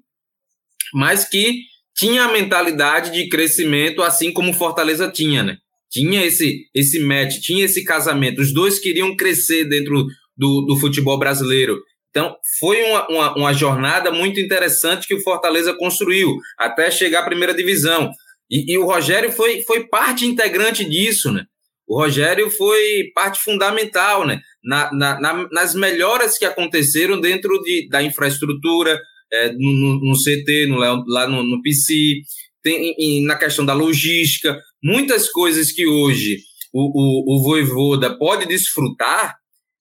mas 0.92 1.28
que 1.28 1.62
tinha 1.96 2.24
a 2.24 2.32
mentalidade 2.32 3.12
de 3.12 3.28
crescimento, 3.28 4.02
assim 4.02 4.32
como 4.32 4.52
Fortaleza 4.52 5.08
tinha, 5.08 5.42
né? 5.42 5.58
Tinha 5.90 6.24
esse, 6.24 6.64
esse 6.74 6.98
match, 6.98 7.38
tinha 7.40 7.64
esse 7.64 7.84
casamento. 7.84 8.40
Os 8.40 8.52
dois 8.52 8.80
queriam 8.80 9.14
crescer 9.14 9.64
dentro 9.64 10.04
do, 10.36 10.62
do 10.62 10.76
futebol 10.76 11.18
brasileiro. 11.18 11.80
Então, 12.10 12.36
foi 12.58 12.82
uma, 12.82 13.08
uma, 13.08 13.36
uma, 13.36 13.52
jornada 13.52 14.10
muito 14.10 14.40
interessante 14.40 15.06
que 15.06 15.14
o 15.14 15.20
Fortaleza 15.20 15.74
construiu, 15.74 16.36
até 16.58 16.90
chegar 16.90 17.20
à 17.20 17.24
primeira 17.24 17.54
divisão. 17.54 18.10
E, 18.50 18.72
e, 18.72 18.78
o 18.78 18.84
Rogério 18.84 19.32
foi, 19.32 19.62
foi 19.62 19.88
parte 19.88 20.24
integrante 20.24 20.84
disso, 20.84 21.32
né? 21.32 21.44
O 21.86 21.98
Rogério 22.00 22.50
foi 22.50 23.10
parte 23.14 23.40
fundamental, 23.42 24.26
né? 24.26 24.40
Na, 24.62 24.90
na, 24.92 25.20
na, 25.20 25.48
nas 25.50 25.74
melhoras 25.74 26.38
que 26.38 26.44
aconteceram 26.44 27.20
dentro 27.20 27.60
de, 27.62 27.88
da 27.88 28.02
infraestrutura, 28.02 29.00
é, 29.32 29.52
no, 29.52 30.00
no, 30.00 30.14
CT, 30.14 30.66
no, 30.68 30.78
lá 30.78 31.26
no, 31.28 31.42
no 31.42 31.62
PC, 31.62 32.20
tem, 32.62 32.94
em, 32.98 33.24
na 33.24 33.36
questão 33.36 33.64
da 33.64 33.74
logística, 33.74 34.58
muitas 34.82 35.28
coisas 35.28 35.70
que 35.70 35.86
hoje 35.86 36.38
o, 36.72 37.34
o, 37.34 37.36
o 37.36 37.42
Voivoda 37.42 38.16
pode 38.18 38.46
desfrutar 38.46 39.36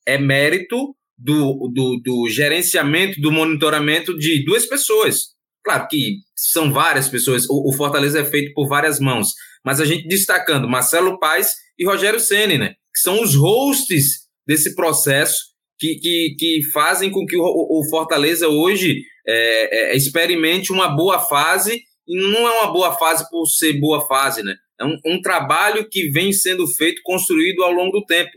é 0.06 0.18
mérito 0.18 0.96
do, 1.18 1.72
do, 1.74 2.02
do 2.04 2.30
gerenciamento, 2.30 3.20
do 3.22 3.32
monitoramento 3.32 4.18
de 4.18 4.44
duas 4.44 4.66
pessoas. 4.66 5.34
Claro 5.64 5.88
que 5.90 6.18
são 6.36 6.74
várias 6.74 7.08
pessoas, 7.08 7.46
o, 7.50 7.70
o, 7.70 7.74
Fortaleza 7.74 8.20
é 8.20 8.26
feito 8.26 8.54
por 8.54 8.68
várias 8.68 9.00
mãos, 9.00 9.30
mas 9.64 9.80
a 9.80 9.86
gente 9.86 10.08
destacando 10.08 10.68
Marcelo 10.68 11.18
Paes 11.20 11.54
e 11.80 11.86
Rogério 11.86 12.20
Ceni, 12.20 12.58
né? 12.58 12.72
Que 12.94 13.00
são 13.00 13.24
os 13.24 13.34
hosts 13.34 14.24
desse 14.46 14.76
processo 14.76 15.53
que, 15.80 15.96
que, 15.96 16.36
que 16.38 16.64
fazem 16.72 17.12
com 17.12 17.26
que 17.26 17.36
o, 17.36 17.42
o 17.44 17.84
Fortaleza 17.90 18.48
hoje 18.48 19.02
é, 19.28 19.94
é, 19.94 19.98
experimente 19.98 20.72
uma 20.72 20.88
boa 20.88 21.20
fase, 21.20 21.82
e 22.08 22.18
não 22.18 22.48
é 22.48 22.62
uma 22.62 22.72
boa 22.72 22.94
fase 22.94 23.30
por 23.30 23.46
ser 23.48 23.74
boa 23.80 24.06
fase, 24.08 24.44
né? 24.44 24.56
É 24.80 24.86
um, 24.86 24.98
um 25.06 25.22
trabalho 25.22 25.88
que 25.90 26.10
vem 26.10 26.34
sendo 26.34 26.68
feito, 26.68 27.02
construído 27.04 27.64
ao 27.64 27.72
longo 27.72 28.00
do 28.00 28.06
tempo. 28.06 28.32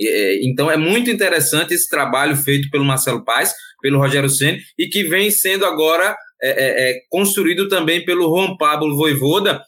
É, 0.00 0.44
então 0.44 0.70
é 0.70 0.76
muito 0.76 1.10
interessante 1.10 1.74
esse 1.74 1.88
trabalho 1.88 2.36
feito 2.36 2.68
pelo 2.70 2.84
Marcelo 2.84 3.24
Paes, 3.24 3.54
pelo 3.80 3.98
Rogério 3.98 4.28
Senna, 4.28 4.58
e 4.78 4.88
que 4.88 5.04
vem 5.04 5.30
sendo 5.30 5.64
agora 5.64 6.16
é, 6.42 6.50
é, 6.50 6.90
é, 6.90 7.00
construído 7.08 7.68
também 7.68 8.04
pelo 8.04 8.24
Juan 8.24 8.56
Pablo 8.56 8.96
Voivoda 8.96 9.62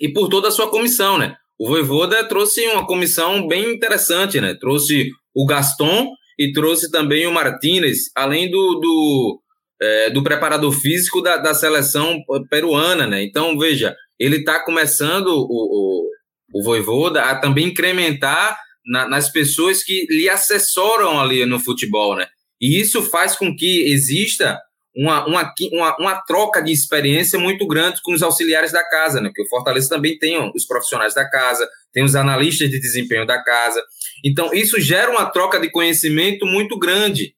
e 0.00 0.08
por 0.08 0.28
toda 0.28 0.48
a 0.48 0.52
sua 0.52 0.70
comissão, 0.70 1.18
né? 1.18 1.36
O 1.58 1.68
Voivoda 1.68 2.24
trouxe 2.24 2.66
uma 2.68 2.86
comissão 2.86 3.46
bem 3.46 3.74
interessante, 3.74 4.40
né? 4.40 4.56
Trouxe 4.58 5.10
o 5.34 5.44
Gaston 5.44 6.08
e 6.40 6.52
trouxe 6.52 6.90
também 6.90 7.26
o 7.26 7.32
Martinez, 7.32 8.10
além 8.16 8.50
do, 8.50 8.80
do, 8.80 9.42
é, 9.78 10.08
do 10.08 10.22
preparador 10.22 10.72
físico 10.72 11.20
da, 11.20 11.36
da 11.36 11.52
seleção 11.52 12.18
peruana, 12.48 13.06
né? 13.06 13.22
Então, 13.22 13.58
veja, 13.58 13.94
ele 14.18 14.36
está 14.36 14.58
começando 14.64 15.26
o, 15.26 15.44
o, 15.50 16.08
o 16.54 16.64
Voivoda 16.64 17.24
a 17.24 17.38
também 17.38 17.66
incrementar 17.66 18.58
na, 18.86 19.06
nas 19.06 19.30
pessoas 19.30 19.84
que 19.84 20.06
lhe 20.08 20.30
assessoram 20.30 21.20
ali 21.20 21.44
no 21.44 21.60
futebol, 21.60 22.16
né? 22.16 22.26
E 22.58 22.80
isso 22.80 23.02
faz 23.02 23.36
com 23.36 23.54
que 23.54 23.92
exista 23.92 24.58
uma, 24.96 25.26
uma, 25.26 25.54
uma, 25.72 25.96
uma, 25.98 26.20
troca 26.22 26.60
de 26.60 26.72
experiência 26.72 27.38
muito 27.38 27.66
grande 27.66 28.00
com 28.02 28.12
os 28.12 28.22
auxiliares 28.22 28.72
da 28.72 28.82
casa, 28.88 29.20
né? 29.20 29.28
Porque 29.28 29.42
o 29.42 29.48
Fortaleza 29.48 29.88
também 29.88 30.18
tem 30.18 30.36
os 30.54 30.66
profissionais 30.66 31.14
da 31.14 31.28
casa, 31.28 31.68
tem 31.92 32.02
os 32.02 32.16
analistas 32.16 32.68
de 32.68 32.80
desempenho 32.80 33.24
da 33.24 33.42
casa. 33.42 33.82
Então, 34.24 34.52
isso 34.52 34.80
gera 34.80 35.10
uma 35.10 35.26
troca 35.26 35.60
de 35.60 35.70
conhecimento 35.70 36.44
muito 36.44 36.78
grande. 36.78 37.34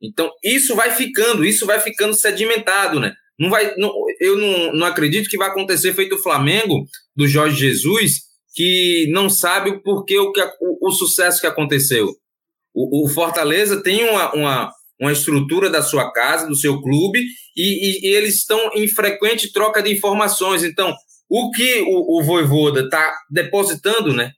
Então, 0.00 0.30
isso 0.42 0.76
vai 0.76 0.92
ficando, 0.92 1.44
isso 1.44 1.66
vai 1.66 1.80
ficando 1.80 2.14
sedimentado, 2.14 3.00
né? 3.00 3.12
Não 3.38 3.50
vai, 3.50 3.74
não, 3.76 3.92
eu 4.20 4.36
não, 4.36 4.72
não 4.74 4.86
acredito 4.86 5.28
que 5.28 5.36
vai 5.36 5.48
acontecer 5.48 5.92
feito 5.94 6.14
o 6.14 6.22
Flamengo 6.22 6.84
do 7.16 7.26
Jorge 7.26 7.56
Jesus, 7.56 8.20
que 8.54 9.08
não 9.10 9.28
sabe 9.28 9.70
o 9.70 9.82
porquê 9.82 10.18
o, 10.18 10.30
que, 10.30 10.40
o, 10.60 10.88
o 10.88 10.92
sucesso 10.92 11.40
que 11.40 11.46
aconteceu. 11.46 12.08
O, 12.72 13.04
o 13.04 13.08
Fortaleza 13.08 13.82
tem 13.82 14.08
uma, 14.08 14.32
uma, 14.32 14.72
uma 15.00 15.12
estrutura 15.12 15.68
da 15.68 15.82
sua 15.82 16.12
casa, 16.12 16.46
do 16.46 16.56
seu 16.56 16.80
clube, 16.80 17.20
e, 17.56 18.06
e, 18.06 18.08
e 18.08 18.14
eles 18.14 18.36
estão 18.36 18.70
em 18.74 18.88
frequente 18.88 19.52
troca 19.52 19.82
de 19.82 19.92
informações. 19.92 20.62
Então, 20.62 20.94
o 21.28 21.50
que 21.50 21.80
o, 21.82 22.18
o 22.18 22.22
Voivoda 22.22 22.82
está 22.82 23.14
depositando 23.30 24.12
né, 24.12 24.32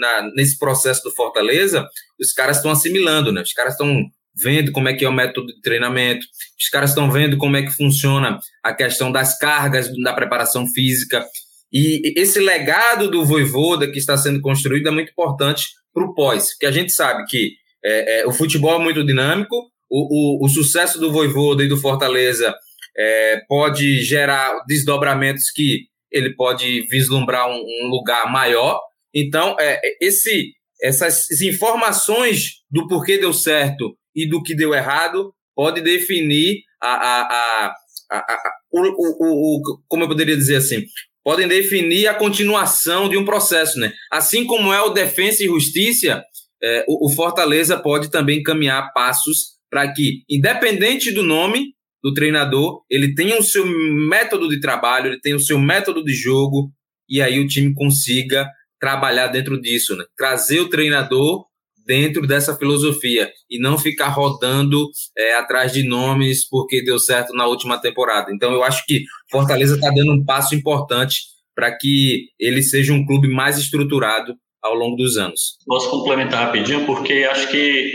na, 0.00 0.30
nesse 0.34 0.58
processo 0.58 1.02
do 1.02 1.10
Fortaleza, 1.10 1.86
os 2.20 2.32
caras 2.32 2.56
estão 2.56 2.70
assimilando, 2.70 3.32
né? 3.32 3.42
Os 3.42 3.52
caras 3.52 3.74
estão 3.74 4.04
vendo 4.36 4.72
como 4.72 4.88
é 4.88 4.94
que 4.94 5.04
é 5.04 5.08
o 5.08 5.12
método 5.12 5.46
de 5.46 5.60
treinamento, 5.60 6.26
os 6.60 6.68
caras 6.68 6.90
estão 6.90 7.10
vendo 7.10 7.36
como 7.38 7.56
é 7.56 7.62
que 7.62 7.70
funciona 7.70 8.38
a 8.62 8.74
questão 8.74 9.12
das 9.12 9.38
cargas 9.38 9.88
da 10.02 10.12
preparação 10.12 10.66
física. 10.66 11.24
E 11.72 12.12
esse 12.18 12.40
legado 12.40 13.10
do 13.10 13.24
Voivoda 13.24 13.90
que 13.90 13.98
está 13.98 14.16
sendo 14.16 14.40
construído 14.40 14.88
é 14.88 14.90
muito 14.90 15.12
importante 15.12 15.66
para 15.92 16.04
o 16.04 16.14
pós, 16.14 16.50
porque 16.50 16.66
a 16.66 16.72
gente 16.72 16.92
sabe 16.92 17.24
que 17.26 17.52
é, 17.84 18.20
é, 18.20 18.26
o 18.26 18.32
futebol 18.32 18.80
é 18.80 18.82
muito 18.82 19.04
dinâmico, 19.04 19.70
o, 19.94 20.42
o, 20.42 20.46
o 20.46 20.48
sucesso 20.48 20.98
do 20.98 21.12
Voivoda 21.12 21.62
e 21.62 21.68
do 21.68 21.76
Fortaleza 21.76 22.52
é, 22.98 23.40
pode 23.48 24.02
gerar 24.02 24.64
desdobramentos 24.66 25.52
que 25.54 25.86
ele 26.10 26.34
pode 26.34 26.82
vislumbrar 26.88 27.48
um, 27.48 27.54
um 27.54 27.88
lugar 27.88 28.30
maior. 28.30 28.80
Então, 29.14 29.54
é, 29.60 29.80
esse, 30.00 30.52
essas 30.82 31.30
informações 31.40 32.62
do 32.68 32.88
porquê 32.88 33.18
deu 33.18 33.32
certo 33.32 33.96
e 34.14 34.28
do 34.28 34.42
que 34.42 34.56
deu 34.56 34.74
errado 34.74 35.32
pode 35.54 35.80
definir 35.80 36.62
a, 36.82 36.94
a, 36.94 37.74
a, 38.10 38.16
a, 38.16 38.52
o, 38.72 38.80
o, 38.80 39.60
o, 39.60 39.82
como 39.86 40.02
eu 40.02 40.08
poderia 40.08 40.36
dizer 40.36 40.56
assim, 40.56 40.84
podem 41.22 41.46
definir 41.46 42.08
a 42.08 42.14
continuação 42.14 43.08
de 43.08 43.16
um 43.16 43.24
processo, 43.24 43.78
né? 43.78 43.92
Assim 44.10 44.44
como 44.44 44.72
é 44.72 44.80
o 44.82 44.90
Defensa 44.90 45.44
e 45.44 45.46
Justiça, 45.46 46.20
é, 46.60 46.84
o 46.88 47.08
Fortaleza 47.14 47.76
pode 47.76 48.10
também 48.10 48.42
caminhar 48.42 48.92
passos 48.92 49.53
para 49.74 49.92
que, 49.92 50.22
independente 50.30 51.10
do 51.10 51.24
nome 51.24 51.74
do 52.00 52.14
treinador, 52.14 52.84
ele 52.88 53.12
tenha 53.12 53.36
o 53.36 53.42
seu 53.42 53.66
método 53.66 54.48
de 54.48 54.60
trabalho, 54.60 55.08
ele 55.08 55.20
tenha 55.20 55.34
o 55.34 55.40
seu 55.40 55.58
método 55.58 56.04
de 56.04 56.14
jogo, 56.14 56.70
e 57.08 57.20
aí 57.20 57.40
o 57.40 57.48
time 57.48 57.74
consiga 57.74 58.48
trabalhar 58.78 59.26
dentro 59.26 59.60
disso, 59.60 59.96
né? 59.96 60.04
trazer 60.16 60.60
o 60.60 60.68
treinador 60.68 61.44
dentro 61.84 62.24
dessa 62.24 62.56
filosofia 62.56 63.28
e 63.50 63.58
não 63.58 63.76
ficar 63.76 64.10
rodando 64.10 64.88
é, 65.18 65.34
atrás 65.34 65.72
de 65.72 65.82
nomes 65.82 66.48
porque 66.48 66.84
deu 66.84 67.00
certo 67.00 67.34
na 67.34 67.44
última 67.48 67.76
temporada. 67.76 68.30
Então 68.32 68.52
eu 68.52 68.62
acho 68.62 68.86
que 68.86 69.02
Fortaleza 69.28 69.74
está 69.74 69.90
dando 69.90 70.12
um 70.12 70.24
passo 70.24 70.54
importante 70.54 71.16
para 71.52 71.76
que 71.76 72.28
ele 72.38 72.62
seja 72.62 72.92
um 72.92 73.04
clube 73.04 73.26
mais 73.26 73.58
estruturado 73.58 74.36
ao 74.64 74.74
longo 74.74 74.96
dos 74.96 75.16
anos. 75.18 75.58
Posso 75.66 75.90
complementar 75.90 76.46
rapidinho, 76.46 76.86
porque 76.86 77.28
acho 77.30 77.48
que 77.50 77.92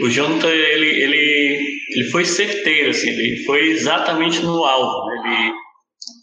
o 0.00 0.08
Jonathan 0.08 0.48
ele, 0.48 1.02
ele, 1.02 1.60
ele 1.90 2.10
foi 2.10 2.24
certeiro, 2.24 2.90
assim, 2.90 3.10
ele 3.10 3.44
foi 3.44 3.68
exatamente 3.68 4.40
no 4.40 4.64
alvo. 4.64 5.06
Né? 5.06 5.46
Ele 5.46 5.52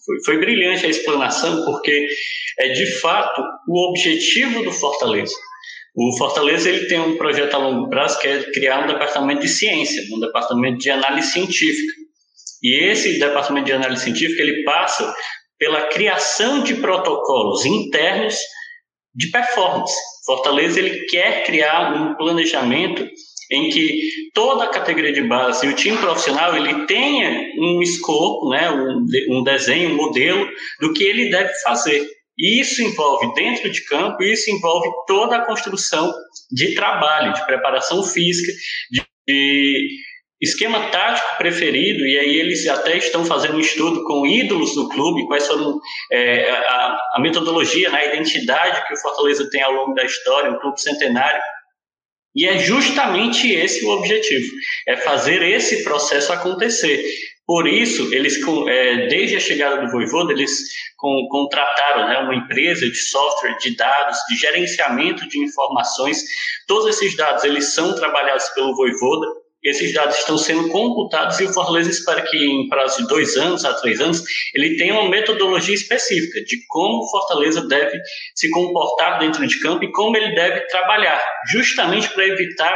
foi, 0.06 0.24
foi 0.26 0.38
brilhante 0.40 0.86
a 0.86 0.90
explanação, 0.90 1.66
porque 1.66 2.08
é 2.60 2.70
de 2.70 3.00
fato 3.00 3.42
o 3.68 3.90
objetivo 3.90 4.64
do 4.64 4.72
Fortaleza. 4.72 5.36
O 5.94 6.18
Fortaleza 6.18 6.70
ele 6.70 6.86
tem 6.86 7.00
um 7.00 7.18
projeto 7.18 7.54
a 7.54 7.58
longo 7.58 7.90
prazo 7.90 8.18
que 8.20 8.28
é 8.28 8.44
criar 8.52 8.86
um 8.86 8.88
departamento 8.88 9.42
de 9.42 9.50
ciência, 9.50 10.02
um 10.16 10.20
departamento 10.22 10.78
de 10.78 10.90
análise 10.90 11.34
científica. 11.34 11.94
E 12.64 12.86
esse 12.86 13.20
departamento 13.20 13.66
de 13.66 13.74
análise 13.74 14.04
científica 14.04 14.42
ele 14.42 14.64
passa 14.64 15.14
pela 15.60 15.88
criação 15.88 16.64
de 16.64 16.76
protocolos 16.76 17.66
internos 17.66 18.38
de 19.14 19.30
performance. 19.30 19.94
Fortaleza 20.26 20.80
ele 20.80 21.06
quer 21.06 21.44
criar 21.46 21.94
um 21.94 22.16
planejamento 22.16 23.08
em 23.52 23.70
que 23.70 24.00
toda 24.34 24.64
a 24.64 24.70
categoria 24.70 25.12
de 25.12 25.24
base 25.24 25.66
e 25.66 25.70
o 25.70 25.76
time 25.76 25.98
profissional 25.98 26.56
ele 26.56 26.86
tenha 26.86 27.52
um 27.58 27.82
escopo, 27.82 28.50
né, 28.50 28.72
um, 28.72 29.06
um 29.30 29.44
desenho, 29.44 29.92
um 29.92 29.96
modelo 29.96 30.48
do 30.80 30.94
que 30.94 31.04
ele 31.04 31.30
deve 31.30 31.54
fazer. 31.62 32.08
E 32.40 32.62
isso 32.62 32.82
envolve 32.82 33.34
dentro 33.34 33.70
de 33.70 33.84
campo, 33.86 34.24
isso 34.24 34.50
envolve 34.50 34.90
toda 35.06 35.36
a 35.36 35.46
construção 35.46 36.12
de 36.50 36.74
trabalho, 36.74 37.34
de 37.34 37.46
preparação 37.46 38.02
física, 38.04 38.52
de, 38.90 39.06
de 39.28 39.90
esquema 40.42 40.90
tático 40.90 41.38
preferido, 41.38 42.06
e 42.06 42.18
aí 42.18 42.40
eles 42.40 42.68
até 42.68 42.98
estão 42.98 43.24
fazendo 43.24 43.58
um 43.58 43.60
estudo 43.60 44.04
com 44.06 44.26
ídolos 44.26 44.74
do 44.74 44.90
clube, 44.90 45.28
quais 45.28 45.46
foram 45.46 45.80
é, 46.12 46.50
a, 46.50 46.98
a, 47.16 47.20
metodologia, 47.20 47.90
né, 47.90 48.00
a 48.00 48.16
identidade 48.16 48.88
que 48.88 48.94
o 48.94 48.98
Fortaleza 48.98 49.48
tem 49.52 49.62
ao 49.62 49.72
longo 49.72 49.94
da 49.94 50.04
história, 50.04 50.52
um 50.52 50.60
clube 50.60 50.82
centenário. 50.82 51.42
E 52.34 52.48
é 52.48 52.58
justamente 52.58 53.52
esse 53.52 53.86
o 53.86 53.90
objetivo, 53.90 54.52
é 54.88 54.98
fazer 54.98 55.44
esse 55.44 55.84
processo 55.84 56.34
acontecer. 56.34 57.04
Por 57.46 57.68
isso, 57.68 58.14
eles, 58.14 58.40
é, 58.68 59.08
desde 59.08 59.36
a 59.36 59.40
chegada 59.40 59.82
do 59.82 59.92
Voivoda, 59.92 60.32
eles 60.32 60.52
contrataram 61.30 62.08
né, 62.08 62.18
uma 62.20 62.36
empresa 62.36 62.88
de 62.88 62.96
software, 62.96 63.58
de 63.58 63.76
dados, 63.76 64.18
de 64.30 64.38
gerenciamento 64.38 65.28
de 65.28 65.40
informações. 65.40 66.24
Todos 66.68 66.96
esses 66.96 67.16
dados 67.18 67.44
eles 67.44 67.74
são 67.74 67.94
trabalhados 67.96 68.48
pelo 68.50 68.76
Voivoda, 68.76 69.28
esses 69.64 69.94
dados 69.94 70.18
estão 70.18 70.38
sendo 70.38 70.70
computados 70.70 71.40
e 71.40 71.44
o 71.44 71.54
Fortaleza 71.54 71.90
espera 71.90 72.22
que 72.22 72.38
em 72.38 72.68
prazo 72.68 73.02
de 73.02 73.08
dois 73.08 73.36
anos 73.38 73.64
a 73.64 73.74
três 73.76 74.00
anos 74.00 74.24
ele 74.56 74.76
tenha 74.78 74.94
uma 74.94 75.10
metodologia 75.10 75.76
específica 75.76 76.44
de 76.44 76.58
como 76.68 77.04
o 77.04 77.10
Fortaleza 77.12 77.68
deve 77.68 78.00
se 78.36 78.50
comportar 78.50 79.20
dentro 79.20 79.46
de 79.46 79.60
campo 79.60 79.84
e 79.84 79.92
como 79.92 80.18
ele 80.18 80.34
deve 80.34 80.62
trabalhar, 80.68 81.22
justamente 81.52 82.10
para 82.10 82.28
evitar 82.28 82.74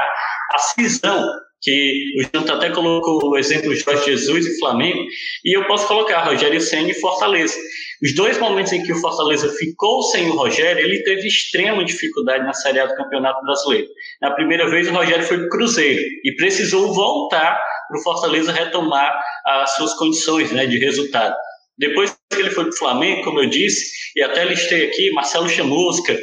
a 0.54 0.60
cisão 0.60 1.26
que 1.62 2.14
o 2.20 2.22
Janto 2.22 2.52
até 2.54 2.70
colocou 2.70 3.32
o 3.32 3.38
exemplo 3.38 3.74
de 3.74 3.80
Jorge 3.80 4.06
Jesus 4.06 4.46
e 4.46 4.60
Flamengo, 4.60 5.04
e 5.44 5.58
eu 5.58 5.66
posso 5.66 5.88
colocar 5.88 6.24
Rogério 6.24 6.62
Senna 6.62 6.92
e 6.92 6.94
Fortaleza. 6.94 7.56
Os 8.04 8.14
dois 8.16 8.38
momentos 8.38 8.74
em 8.74 8.84
que 8.84 8.92
o 8.92 8.98
Fortaleza 8.98 9.50
ficou 9.58 10.02
sem 10.04 10.30
o 10.30 10.36
Rogério, 10.36 10.84
ele 10.84 11.04
teve 11.04 11.28
extrema 11.28 11.84
dificuldade 11.84 12.44
na 12.44 12.54
Série 12.54 12.80
A 12.80 12.86
do 12.86 12.96
Campeonato 12.96 13.42
Brasileiro. 13.42 13.88
Na 14.22 14.32
primeira 14.32 14.70
vez, 14.70 14.88
o 14.88 14.94
Rogério 14.94 15.24
foi 15.24 15.38
para 15.38 15.48
o 15.48 15.50
Cruzeiro 15.50 16.02
e 16.24 16.36
precisou 16.36 16.94
voltar 16.94 17.60
para 17.88 18.00
o 18.00 18.04
Fortaleza 18.04 18.52
retomar 18.52 19.18
as 19.46 19.76
suas 19.76 19.94
condições 19.94 20.52
né, 20.52 20.66
de 20.66 20.78
resultado. 20.78 21.36
Depois 21.78 22.16
que 22.32 22.40
ele 22.40 22.52
foi 22.52 22.66
para 22.66 22.74
o 22.74 22.78
Flamengo, 22.78 23.24
como 23.24 23.40
eu 23.42 23.50
disse, 23.50 23.92
e 24.16 24.22
até 24.22 24.44
listei 24.46 24.88
aqui, 24.88 25.12
Marcelo 25.12 25.50
Chamusca, 25.50 26.18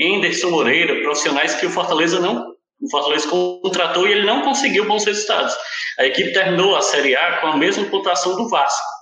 Anderson 0.00 0.50
Moreira, 0.50 1.02
profissionais 1.02 1.54
que 1.54 1.66
o 1.66 1.70
Fortaleza 1.70 2.20
não 2.20 2.56
o 2.80 2.88
Fortaleza 2.90 3.28
contratou 3.28 4.06
e 4.06 4.12
ele 4.12 4.24
não 4.24 4.42
conseguiu 4.42 4.86
bons 4.86 5.04
resultados. 5.04 5.52
A 5.98 6.06
equipe 6.06 6.32
terminou 6.32 6.76
a 6.76 6.80
Série 6.80 7.16
A 7.16 7.40
com 7.40 7.48
a 7.48 7.56
mesma 7.56 7.84
pontuação 7.86 8.36
do 8.36 8.48
Vasco. 8.48 8.97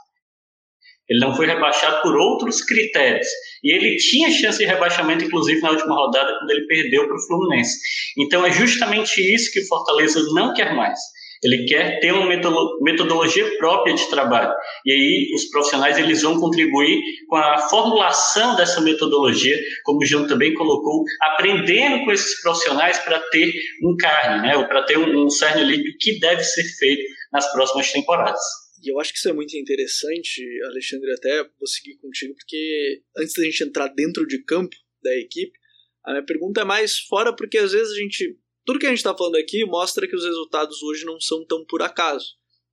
Ele 1.09 1.21
não 1.21 1.35
foi 1.35 1.47
rebaixado 1.47 2.03
por 2.03 2.17
outros 2.17 2.65
critérios. 2.65 3.27
E 3.63 3.73
ele 3.73 3.97
tinha 3.97 4.31
chance 4.31 4.59
de 4.59 4.65
rebaixamento, 4.65 5.25
inclusive 5.25 5.61
na 5.61 5.71
última 5.71 5.95
rodada, 5.95 6.37
quando 6.39 6.51
ele 6.51 6.67
perdeu 6.67 7.07
para 7.07 7.17
o 7.17 7.27
Fluminense. 7.27 7.79
Então 8.19 8.45
é 8.45 8.51
justamente 8.51 9.21
isso 9.35 9.53
que 9.53 9.61
o 9.61 9.67
Fortaleza 9.67 10.23
não 10.35 10.53
quer 10.53 10.75
mais. 10.75 10.99
Ele 11.43 11.65
quer 11.67 12.01
ter 12.01 12.13
uma 12.13 12.27
metodologia 12.81 13.57
própria 13.59 13.95
de 13.95 14.09
trabalho. 14.09 14.53
E 14.85 14.93
aí 14.93 15.31
os 15.35 15.45
profissionais 15.51 15.99
eles 15.99 16.23
vão 16.23 16.41
contribuir 16.41 17.01
com 17.29 17.37
a 17.37 17.59
formulação 17.69 18.57
dessa 18.57 18.81
metodologia, 18.81 19.57
como 19.85 20.01
o 20.01 20.05
João 20.05 20.27
também 20.27 20.55
colocou, 20.55 21.05
aprendendo 21.23 22.05
com 22.05 22.13
esses 22.13 22.41
profissionais 22.41 22.99
para 22.99 23.21
ter 23.31 23.53
um 23.83 23.97
carne, 23.97 24.43
né, 24.43 24.65
para 24.65 24.83
ter 24.85 24.99
um, 24.99 25.27
um 25.27 25.31
cerne 25.31 25.63
líquido 25.65 25.97
que 26.01 26.19
deve 26.19 26.43
ser 26.43 26.65
feito 26.79 27.03
nas 27.33 27.51
próximas 27.53 27.93
temporadas. 27.93 28.41
E 28.87 28.93
eu 28.93 29.01
acho 29.01 29.13
que 29.13 29.19
isso 29.19 29.29
é 29.29 29.33
muito 29.33 29.57
interessante, 29.57 30.43
Alexandre, 30.67 31.11
até 31.13 31.43
vou 31.43 31.67
seguir 31.67 31.97
contigo, 31.97 32.35
porque 32.37 33.03
antes 33.19 33.35
da 33.35 33.43
gente 33.43 33.65
entrar 33.65 33.89
dentro 33.89 34.25
de 34.25 34.45
campo 34.45 34.77
da 35.03 35.13
equipe, 35.19 35.59
a 36.05 36.13
minha 36.13 36.25
pergunta 36.25 36.61
é 36.61 36.65
mais 36.65 36.99
fora, 37.01 37.35
porque 37.35 37.59
às 37.59 37.73
vezes 37.73 37.93
a 37.93 37.97
gente 37.97 38.39
tudo 38.65 38.81
que 38.81 38.87
a 38.87 38.89
gente 38.89 38.99
está 38.99 39.17
falando 39.17 39.37
aqui 39.37 39.65
mostra 39.65 40.09
que 40.09 40.17
os 40.17 40.25
resultados 40.25 40.83
hoje 40.83 41.05
não 41.05 41.21
são 41.21 41.45
tão 41.47 41.65
por 41.65 41.83
acaso 41.83 42.27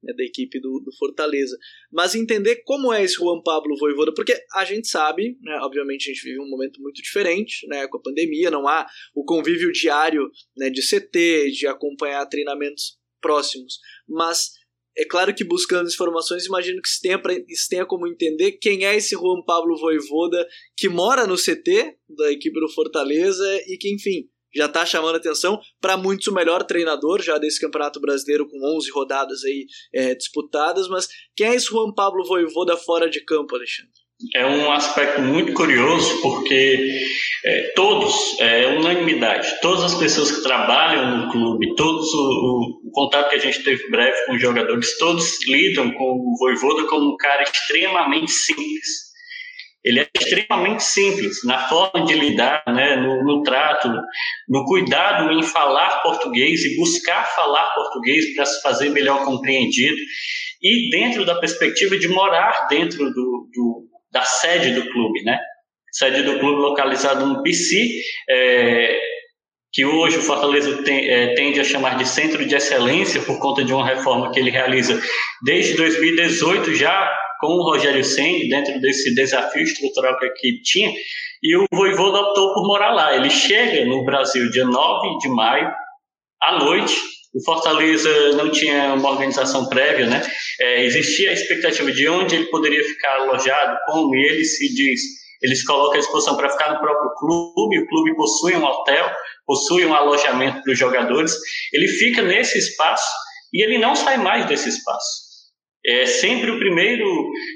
né, 0.03 0.11
da 0.13 0.23
equipe 0.23 0.59
do, 0.59 0.79
do, 0.79 0.91
Fortaleza. 0.97 1.55
Mas 1.91 2.15
entender 2.15 2.63
como 2.65 2.91
é 2.91 3.03
esse 3.03 3.15
Juan 3.15 3.41
Pablo 3.43 3.77
Voivoda, 3.77 4.11
porque 4.13 4.35
a 4.53 4.65
gente 4.65 4.87
sabe, 4.87 5.37
né, 5.41 5.59
obviamente 5.61 6.09
a 6.09 6.13
gente 6.13 6.23
vive 6.23 6.39
um 6.39 6.49
momento 6.49 6.81
muito 6.81 7.01
diferente 7.01 7.67
né, 7.67 7.87
com 7.87 7.97
a 7.97 8.01
pandemia, 8.01 8.49
não 8.49 8.67
há 8.67 8.87
o 9.15 9.23
convívio 9.23 9.71
diário 9.71 10.29
né, 10.57 10.71
de 10.71 10.81
CT, 10.81 11.51
de 11.51 11.67
acompanhar 11.67 12.25
treinamentos 12.25 12.97
próximos, 13.21 13.79
mas 14.07 14.51
é 14.97 15.05
claro 15.05 15.33
que 15.33 15.43
buscando 15.43 15.89
informações, 15.89 16.45
imagino 16.45 16.81
que 16.81 16.89
se 16.89 17.01
tenha, 17.01 17.19
pra, 17.19 17.33
se 17.33 17.69
tenha 17.69 17.85
como 17.85 18.07
entender 18.07 18.53
quem 18.53 18.85
é 18.85 18.95
esse 18.95 19.15
Juan 19.15 19.41
Pablo 19.45 19.77
Voivoda 19.77 20.47
que 20.77 20.87
mora 20.87 21.25
no 21.25 21.35
CT 21.35 21.97
da 22.09 22.31
equipe 22.31 22.59
do 22.59 22.69
Fortaleza 22.69 23.45
e 23.67 23.77
que, 23.77 23.93
enfim, 23.93 24.27
já 24.55 24.67
está 24.67 24.85
chamando 24.85 25.15
atenção 25.15 25.59
para 25.81 25.97
muitos 25.97 26.27
o 26.27 26.33
melhor 26.33 26.63
treinador 26.63 27.21
já 27.21 27.39
desse 27.39 27.59
Campeonato 27.59 27.99
Brasileiro 27.99 28.47
com 28.47 28.77
11 28.77 28.91
rodadas 28.91 29.43
aí 29.43 29.65
é, 29.93 30.13
disputadas, 30.13 30.87
mas 30.87 31.07
quem 31.35 31.47
é 31.47 31.55
esse 31.55 31.67
Juan 31.67 31.91
Pablo 31.91 32.23
Voivoda 32.23 32.77
fora 32.77 33.09
de 33.09 33.23
campo, 33.25 33.55
Alexandre? 33.55 34.02
É 34.33 34.45
um 34.45 34.71
aspecto 34.71 35.21
muito 35.21 35.53
curioso 35.53 36.21
porque 36.21 37.01
é, 37.45 37.73
todos, 37.75 38.39
é 38.39 38.67
unanimidade, 38.67 39.59
todas 39.61 39.83
as 39.83 39.95
pessoas 39.95 40.31
que 40.31 40.43
trabalham 40.43 41.17
no 41.17 41.31
clube, 41.31 41.75
todos 41.75 42.05
o, 42.13 42.79
o, 42.87 42.91
contato 42.91 43.29
que 43.29 43.35
a 43.35 43.39
gente 43.39 43.63
teve 43.63 43.89
breve 43.89 44.25
com 44.25 44.33
os 44.33 44.41
jogadores, 44.41 44.97
todos 44.97 45.45
lidam 45.47 45.91
com 45.91 46.05
o 46.05 46.35
Voivoda 46.39 46.87
como 46.87 47.13
um 47.13 47.17
cara 47.17 47.43
extremamente 47.43 48.31
simples. 48.31 49.03
Ele 49.83 49.99
é 49.99 50.07
extremamente 50.17 50.83
simples 50.83 51.43
na 51.43 51.67
forma 51.67 52.05
de 52.05 52.13
lidar, 52.13 52.63
né, 52.67 52.95
no, 52.95 53.21
no 53.25 53.43
trato, 53.43 53.89
no 54.47 54.63
cuidado 54.63 55.29
em 55.33 55.43
falar 55.43 56.01
português 56.01 56.63
e 56.63 56.77
buscar 56.77 57.25
falar 57.35 57.73
português 57.73 58.33
para 58.33 58.45
se 58.45 58.61
fazer 58.61 58.89
melhor 58.89 59.25
compreendido 59.25 59.97
e 60.61 60.89
dentro 60.89 61.25
da 61.25 61.35
perspectiva 61.35 61.97
de 61.97 62.07
morar 62.07 62.67
dentro 62.69 63.11
do, 63.11 63.49
do 63.53 63.82
da 64.13 64.21
sede 64.21 64.71
do 64.71 64.89
clube, 64.91 65.23
né? 65.23 65.39
Sede 65.91 66.21
do 66.21 66.39
clube 66.39 66.61
localizado 66.61 67.25
no 67.25 67.43
PC, 67.43 67.75
é, 68.29 68.99
que 69.71 69.83
hoje 69.83 70.17
o 70.17 70.21
Fortaleza 70.21 70.83
tem, 70.83 71.09
é, 71.09 71.33
tende 71.33 71.59
a 71.59 71.63
chamar 71.63 71.97
de 71.97 72.07
centro 72.07 72.45
de 72.45 72.55
excelência 72.55 73.21
por 73.23 73.39
conta 73.39 73.63
de 73.63 73.73
uma 73.73 73.85
reforma 73.85 74.31
que 74.31 74.39
ele 74.39 74.51
realiza 74.51 75.01
desde 75.43 75.73
2018 75.73 76.75
já 76.75 77.11
com 77.39 77.47
o 77.47 77.63
Rogério 77.63 78.03
Senni, 78.03 78.47
dentro 78.47 78.79
desse 78.79 79.13
desafio 79.15 79.63
estrutural 79.63 80.17
que 80.17 80.27
aqui 80.27 80.61
tinha, 80.61 80.93
e 81.41 81.57
o 81.57 81.65
Voivoda 81.73 82.19
optou 82.19 82.53
por 82.53 82.65
morar 82.67 82.91
lá. 82.91 83.15
Ele 83.15 83.29
chega 83.29 83.83
no 83.85 84.05
Brasil 84.05 84.49
dia 84.49 84.63
9 84.63 85.17
de 85.17 85.29
maio, 85.29 85.69
à 86.41 86.59
noite, 86.59 86.95
o 87.33 87.43
Fortaleza 87.43 88.33
não 88.33 88.51
tinha 88.51 88.93
uma 88.93 89.11
organização 89.11 89.67
prévia, 89.67 90.05
né? 90.07 90.21
É, 90.59 90.85
existia 90.85 91.31
a 91.31 91.33
expectativa 91.33 91.91
de 91.91 92.07
onde 92.07 92.35
ele 92.35 92.45
poderia 92.45 92.83
ficar 92.83 93.21
alojado, 93.21 93.77
como 93.87 94.15
ele 94.15 94.43
se 94.43 94.73
diz, 94.73 95.01
eles 95.41 95.65
colocam 95.65 95.95
à 95.95 95.99
disposição 95.99 96.37
para 96.37 96.49
ficar 96.49 96.73
no 96.73 96.79
próprio 96.79 97.11
clube, 97.15 97.79
o 97.79 97.87
clube 97.87 98.15
possui 98.15 98.55
um 98.55 98.63
hotel, 98.63 99.11
possui 99.45 99.85
um 99.85 99.93
alojamento 99.93 100.61
para 100.61 100.71
os 100.71 100.79
jogadores, 100.79 101.33
ele 101.73 101.87
fica 101.87 102.21
nesse 102.21 102.57
espaço 102.57 103.09
e 103.53 103.63
ele 103.63 103.77
não 103.77 103.95
sai 103.95 104.17
mais 104.17 104.45
desse 104.45 104.69
espaço 104.69 105.33
é 105.85 106.05
sempre 106.05 106.49
o 106.49 106.59
primeiro, 106.59 107.05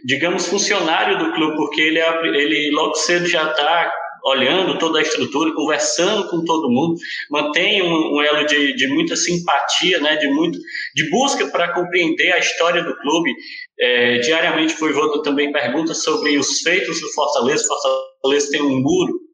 digamos, 0.05 0.47
funcionário 0.47 1.17
do 1.17 1.33
clube, 1.33 1.55
porque 1.55 1.79
ele, 1.79 1.99
é, 1.99 2.09
ele 2.25 2.71
logo 2.71 2.93
cedo 2.95 3.25
já 3.25 3.49
está 3.49 3.91
olhando 4.27 4.77
toda 4.77 4.99
a 4.99 5.01
estrutura, 5.01 5.53
conversando 5.53 6.29
com 6.29 6.43
todo 6.43 6.69
mundo, 6.69 6.95
mantém 7.31 7.81
um, 7.81 8.15
um 8.15 8.21
elo 8.21 8.45
de, 8.45 8.75
de, 8.75 8.87
muita 8.87 9.15
simpatia, 9.15 9.99
né, 9.99 10.17
de, 10.17 10.27
muito, 10.27 10.59
de 10.93 11.09
busca 11.09 11.47
para 11.47 11.73
compreender 11.73 12.33
a 12.33 12.39
história 12.39 12.83
do 12.83 12.95
clube. 12.97 13.33
É, 13.79 14.19
diariamente 14.19 14.73
o 14.73 14.77
Voivoda 14.77 15.21
também 15.21 15.51
pergunta 15.51 15.93
sobre 15.93 16.37
os 16.37 16.59
feitos 16.59 16.99
do 16.99 17.07
Fortaleza. 17.13 17.63
Fortaleza 17.67 18.51
tem 18.51 18.61
um 18.61 18.81
muro 18.81 19.26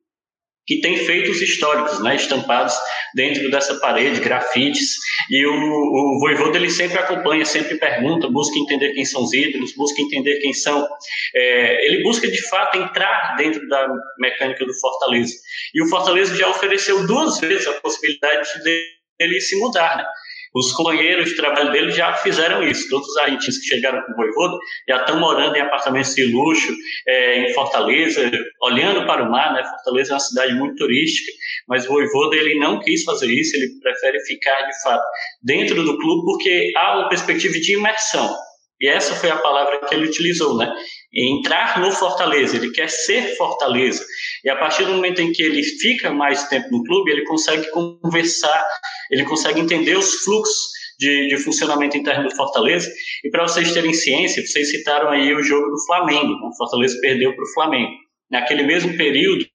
que 0.65 0.79
tem 0.79 0.97
feitos 0.97 1.41
históricos, 1.41 2.01
né, 2.01 2.15
estampados 2.15 2.73
dentro 3.15 3.49
dessa 3.51 3.75
parede, 3.79 4.21
grafites, 4.21 4.95
e 5.29 5.45
o, 5.45 5.53
o 5.53 6.19
Voivoda 6.19 6.57
ele 6.57 6.69
sempre 6.69 6.97
acompanha, 6.97 7.45
sempre 7.45 7.77
pergunta, 7.77 8.29
busca 8.29 8.57
entender 8.57 8.93
quem 8.93 9.05
são 9.05 9.23
os 9.23 9.33
ídolos, 9.33 9.75
busca 9.75 10.01
entender 10.01 10.39
quem 10.39 10.53
são, 10.53 10.87
é, 11.35 11.85
ele 11.85 12.03
busca 12.03 12.27
de 12.27 12.49
fato 12.49 12.77
entrar 12.77 13.35
dentro 13.37 13.67
da 13.67 13.87
mecânica 14.19 14.65
do 14.65 14.73
Fortaleza, 14.79 15.33
e 15.73 15.83
o 15.83 15.87
Fortaleza 15.87 16.35
já 16.35 16.47
ofereceu 16.49 17.05
duas 17.05 17.39
vezes 17.39 17.67
a 17.67 17.73
possibilidade 17.73 18.47
de 18.63 19.03
ele 19.19 19.39
se 19.39 19.57
mudar, 19.59 19.97
né? 19.97 20.05
Os 20.53 20.71
companheiros 20.73 21.29
de 21.29 21.35
trabalho 21.35 21.71
dele 21.71 21.91
já 21.91 22.13
fizeram 22.13 22.63
isso. 22.63 22.87
Todos 22.89 23.07
os 23.07 23.17
argentinos 23.17 23.57
que 23.57 23.65
chegaram 23.65 24.01
com 24.03 24.11
o 24.11 24.15
Voivoda 24.15 24.57
já 24.87 24.97
estão 24.97 25.19
morando 25.19 25.55
em 25.55 25.61
apartamentos 25.61 26.13
de 26.13 26.25
luxo 26.25 26.73
é, 27.07 27.49
em 27.49 27.53
Fortaleza, 27.53 28.31
olhando 28.61 29.05
para 29.07 29.23
o 29.23 29.31
mar. 29.31 29.53
Né? 29.53 29.63
Fortaleza 29.63 30.11
é 30.11 30.13
uma 30.13 30.19
cidade 30.19 30.53
muito 30.53 30.75
turística, 30.75 31.31
mas 31.67 31.85
o 31.85 31.89
Voivoda 31.89 32.35
ele 32.35 32.59
não 32.59 32.79
quis 32.79 33.03
fazer 33.03 33.31
isso. 33.31 33.55
Ele 33.55 33.79
prefere 33.81 34.19
ficar 34.25 34.61
de 34.61 34.83
fato 34.83 35.03
dentro 35.41 35.83
do 35.83 35.97
clube 35.97 36.25
porque 36.25 36.71
há 36.77 36.99
uma 36.99 37.09
perspectiva 37.09 37.53
de 37.53 37.73
imersão. 37.73 38.35
E 38.81 38.87
essa 38.89 39.15
foi 39.15 39.29
a 39.29 39.37
palavra 39.37 39.79
que 39.85 39.95
ele 39.95 40.07
utilizou, 40.07 40.57
né? 40.57 40.71
Entrar 41.13 41.79
no 41.79 41.91
Fortaleza, 41.91 42.57
ele 42.57 42.71
quer 42.71 42.89
ser 42.89 43.35
Fortaleza. 43.37 44.05
E 44.43 44.49
a 44.49 44.55
partir 44.55 44.83
do 44.85 44.93
momento 44.93 45.21
em 45.21 45.31
que 45.31 45.41
ele 45.41 45.63
fica 45.63 46.11
mais 46.11 46.47
tempo 46.49 46.67
no 46.71 46.83
clube, 46.83 47.11
ele 47.11 47.23
consegue 47.23 47.69
conversar, 47.71 48.65
ele 49.11 49.23
consegue 49.23 49.59
entender 49.59 49.95
os 49.95 50.23
fluxos 50.23 50.73
de, 50.99 51.27
de 51.27 51.37
funcionamento 51.37 51.97
interno 51.97 52.27
do 52.27 52.35
Fortaleza. 52.35 52.89
E 53.23 53.29
para 53.29 53.43
vocês 53.43 53.71
terem 53.73 53.93
ciência, 53.93 54.45
vocês 54.45 54.69
citaram 54.69 55.09
aí 55.09 55.33
o 55.33 55.43
jogo 55.43 55.69
do 55.69 55.85
Flamengo. 55.85 56.33
Né? 56.33 56.49
O 56.51 56.57
Fortaleza 56.57 56.97
perdeu 57.01 57.35
para 57.35 57.43
o 57.43 57.53
Flamengo. 57.53 57.91
Naquele 58.31 58.63
mesmo 58.63 58.95
período 58.97 59.45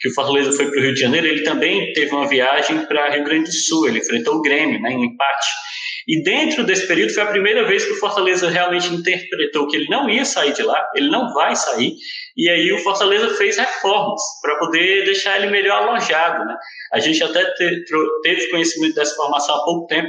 que 0.00 0.08
o 0.08 0.14
Fortaleza 0.14 0.52
foi 0.52 0.70
para 0.70 0.78
o 0.78 0.82
Rio 0.82 0.94
de 0.94 1.00
Janeiro, 1.00 1.26
ele 1.26 1.42
também 1.42 1.92
teve 1.92 2.12
uma 2.12 2.28
viagem 2.28 2.84
para 2.86 3.10
Rio 3.10 3.24
Grande 3.24 3.44
do 3.44 3.52
Sul. 3.52 3.88
Ele 3.88 3.98
enfrentou 3.98 4.36
o 4.36 4.42
Grêmio, 4.42 4.80
né, 4.80 4.92
em 4.92 5.04
empate. 5.04 5.46
E 6.06 6.22
dentro 6.22 6.62
desse 6.64 6.86
período 6.86 7.12
foi 7.12 7.22
a 7.24 7.26
primeira 7.26 7.66
vez 7.66 7.84
que 7.84 7.92
o 7.92 7.98
Fortaleza 7.98 8.48
realmente 8.48 8.94
interpretou 8.94 9.66
que 9.66 9.76
ele 9.76 9.88
não 9.88 10.08
ia 10.08 10.24
sair 10.24 10.52
de 10.52 10.62
lá, 10.62 10.88
ele 10.94 11.08
não 11.08 11.34
vai 11.34 11.56
sair, 11.56 11.94
e 12.36 12.48
aí 12.48 12.72
o 12.72 12.78
Fortaleza 12.78 13.34
fez 13.34 13.56
reformas 13.58 14.20
para 14.40 14.56
poder 14.58 15.04
deixar 15.04 15.36
ele 15.36 15.48
melhor 15.48 15.82
alojado. 15.82 16.44
Né? 16.44 16.56
A 16.92 17.00
gente 17.00 17.22
até 17.24 17.44
te, 17.54 17.84
teve 18.22 18.50
conhecimento 18.50 18.94
dessa 18.94 19.16
formação 19.16 19.56
há 19.56 19.64
pouco 19.64 19.88
tempo. 19.88 20.08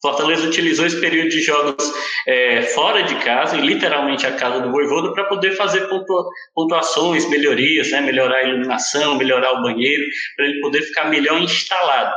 Fortaleza 0.00 0.46
utilizou 0.46 0.86
esse 0.86 0.98
período 0.98 1.28
de 1.28 1.42
jogos 1.42 1.92
é, 2.26 2.62
fora 2.62 3.02
de 3.02 3.16
casa, 3.16 3.56
e 3.56 3.60
literalmente 3.60 4.24
a 4.24 4.32
casa 4.32 4.60
do 4.60 4.70
Voivoda, 4.70 5.12
para 5.12 5.24
poder 5.24 5.56
fazer 5.56 5.88
pontua, 5.88 6.24
pontuações, 6.54 7.28
melhorias, 7.28 7.90
né? 7.90 8.00
melhorar 8.00 8.36
a 8.36 8.44
iluminação, 8.44 9.16
melhorar 9.16 9.54
o 9.54 9.62
banheiro, 9.62 10.04
para 10.36 10.46
ele 10.46 10.60
poder 10.60 10.82
ficar 10.82 11.10
melhor 11.10 11.42
instalado 11.42 12.14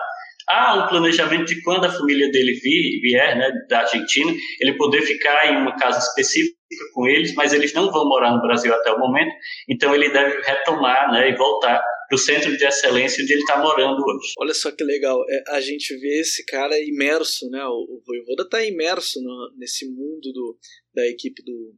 há 0.50 0.84
um 0.84 0.88
planejamento 0.88 1.46
de 1.46 1.62
quando 1.62 1.86
a 1.86 1.92
família 1.92 2.30
dele 2.32 2.54
vier, 3.02 3.38
né, 3.38 3.52
da 3.70 3.82
Argentina, 3.82 4.34
ele 4.60 4.78
poder 4.78 5.02
ficar 5.02 5.52
em 5.52 5.58
uma 5.58 5.76
casa 5.76 6.00
específica 6.00 6.56
com 6.94 7.08
eles, 7.08 7.34
mas 7.36 7.54
eles 7.54 7.74
não 7.74 7.92
vão 7.92 8.08
morar 8.08 8.32
no 8.32 8.42
Brasil 8.42 8.74
até 8.74 8.92
o 8.92 9.00
momento, 9.00 9.32
então 9.70 9.94
ele 9.94 10.10
deve 10.10 10.42
retomar, 10.42 11.12
né, 11.12 11.30
e 11.30 11.36
voltar 11.36 11.82
para 12.08 12.16
o 12.16 12.20
centro 12.20 12.56
de 12.56 12.66
excelência 12.66 13.24
onde 13.24 13.34
ele 13.34 13.42
está 13.42 13.58
morando 13.58 14.04
hoje. 14.04 14.34
Olha 14.40 14.54
só 14.54 14.72
que 14.72 14.84
legal, 14.84 15.24
é, 15.30 15.56
a 15.56 15.62
gente 15.62 15.96
vê 15.98 16.20
esse 16.20 16.46
cara 16.46 16.78
imerso, 16.80 17.50
né, 17.50 17.64
o, 17.66 17.98
o 17.98 18.02
Voivoda 18.06 18.44
está 18.44 18.64
imerso 18.64 19.22
no, 19.22 19.54
nesse 19.58 19.88
mundo 19.88 20.32
do, 20.34 20.58
da 20.94 21.08
equipe 21.08 21.44
do, 21.44 21.76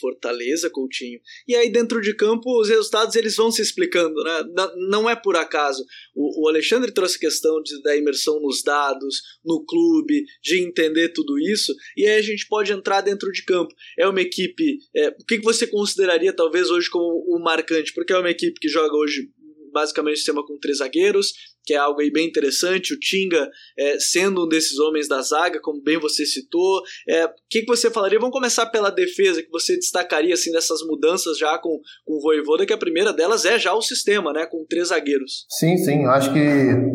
Fortaleza, 0.00 0.70
Coutinho. 0.70 1.20
E 1.46 1.54
aí 1.54 1.70
dentro 1.70 2.00
de 2.00 2.14
campo 2.14 2.60
os 2.60 2.68
resultados 2.68 3.14
eles 3.16 3.36
vão 3.36 3.50
se 3.50 3.62
explicando, 3.62 4.14
né? 4.22 4.44
Não 4.88 5.08
é 5.08 5.16
por 5.16 5.36
acaso. 5.36 5.84
O, 6.14 6.48
Alexandre 6.48 6.92
trouxe 6.92 7.18
questão 7.18 7.62
de, 7.62 7.80
da 7.82 7.96
imersão 7.96 8.40
nos 8.40 8.62
dados, 8.62 9.22
no 9.44 9.64
clube, 9.64 10.24
de 10.42 10.60
entender 10.60 11.10
tudo 11.10 11.38
isso. 11.38 11.74
E 11.96 12.06
aí 12.06 12.18
a 12.18 12.22
gente 12.22 12.46
pode 12.46 12.72
entrar 12.72 13.00
dentro 13.00 13.30
de 13.32 13.44
campo. 13.44 13.74
É 13.98 14.06
uma 14.06 14.20
equipe. 14.20 14.78
É, 14.94 15.08
o 15.08 15.24
que, 15.26 15.38
que 15.38 15.44
você 15.44 15.66
consideraria 15.66 16.32
talvez 16.32 16.70
hoje 16.70 16.90
como 16.90 17.24
o 17.28 17.42
marcante? 17.42 17.92
Porque 17.92 18.12
é 18.12 18.18
uma 18.18 18.30
equipe 18.30 18.60
que 18.60 18.68
joga 18.68 18.94
hoje 18.96 19.30
basicamente 19.72 20.16
sistema 20.16 20.44
com 20.46 20.58
três 20.58 20.78
zagueiros, 20.78 21.32
que 21.64 21.74
é 21.74 21.76
algo 21.76 22.00
aí 22.00 22.10
bem 22.10 22.26
interessante. 22.26 22.94
O 22.94 22.98
Tinga 22.98 23.48
é, 23.78 23.98
sendo 23.98 24.44
um 24.44 24.48
desses 24.48 24.78
homens 24.78 25.08
da 25.08 25.20
zaga, 25.22 25.60
como 25.60 25.82
bem 25.82 25.98
você 25.98 26.26
citou. 26.26 26.82
É, 27.08 27.26
o 27.26 27.30
que, 27.48 27.60
que 27.60 27.66
você 27.66 27.90
falaria? 27.90 28.18
Vamos 28.18 28.34
começar 28.34 28.66
pela 28.66 28.90
defesa, 28.90 29.42
que 29.42 29.50
você 29.50 29.76
destacaria 29.76 30.34
assim 30.34 30.50
dessas 30.50 30.80
mudanças 30.86 31.38
já 31.38 31.58
com, 31.58 31.78
com 32.04 32.14
o 32.14 32.20
Voivoda, 32.20 32.66
que 32.66 32.72
a 32.72 32.78
primeira 32.78 33.12
delas 33.12 33.44
é 33.44 33.58
já 33.58 33.72
o 33.74 33.82
sistema, 33.82 34.32
né? 34.32 34.46
Com 34.46 34.64
três 34.68 34.88
zagueiros. 34.88 35.46
Sim, 35.48 35.76
sim. 35.76 36.04
Acho 36.06 36.32
que 36.32 36.40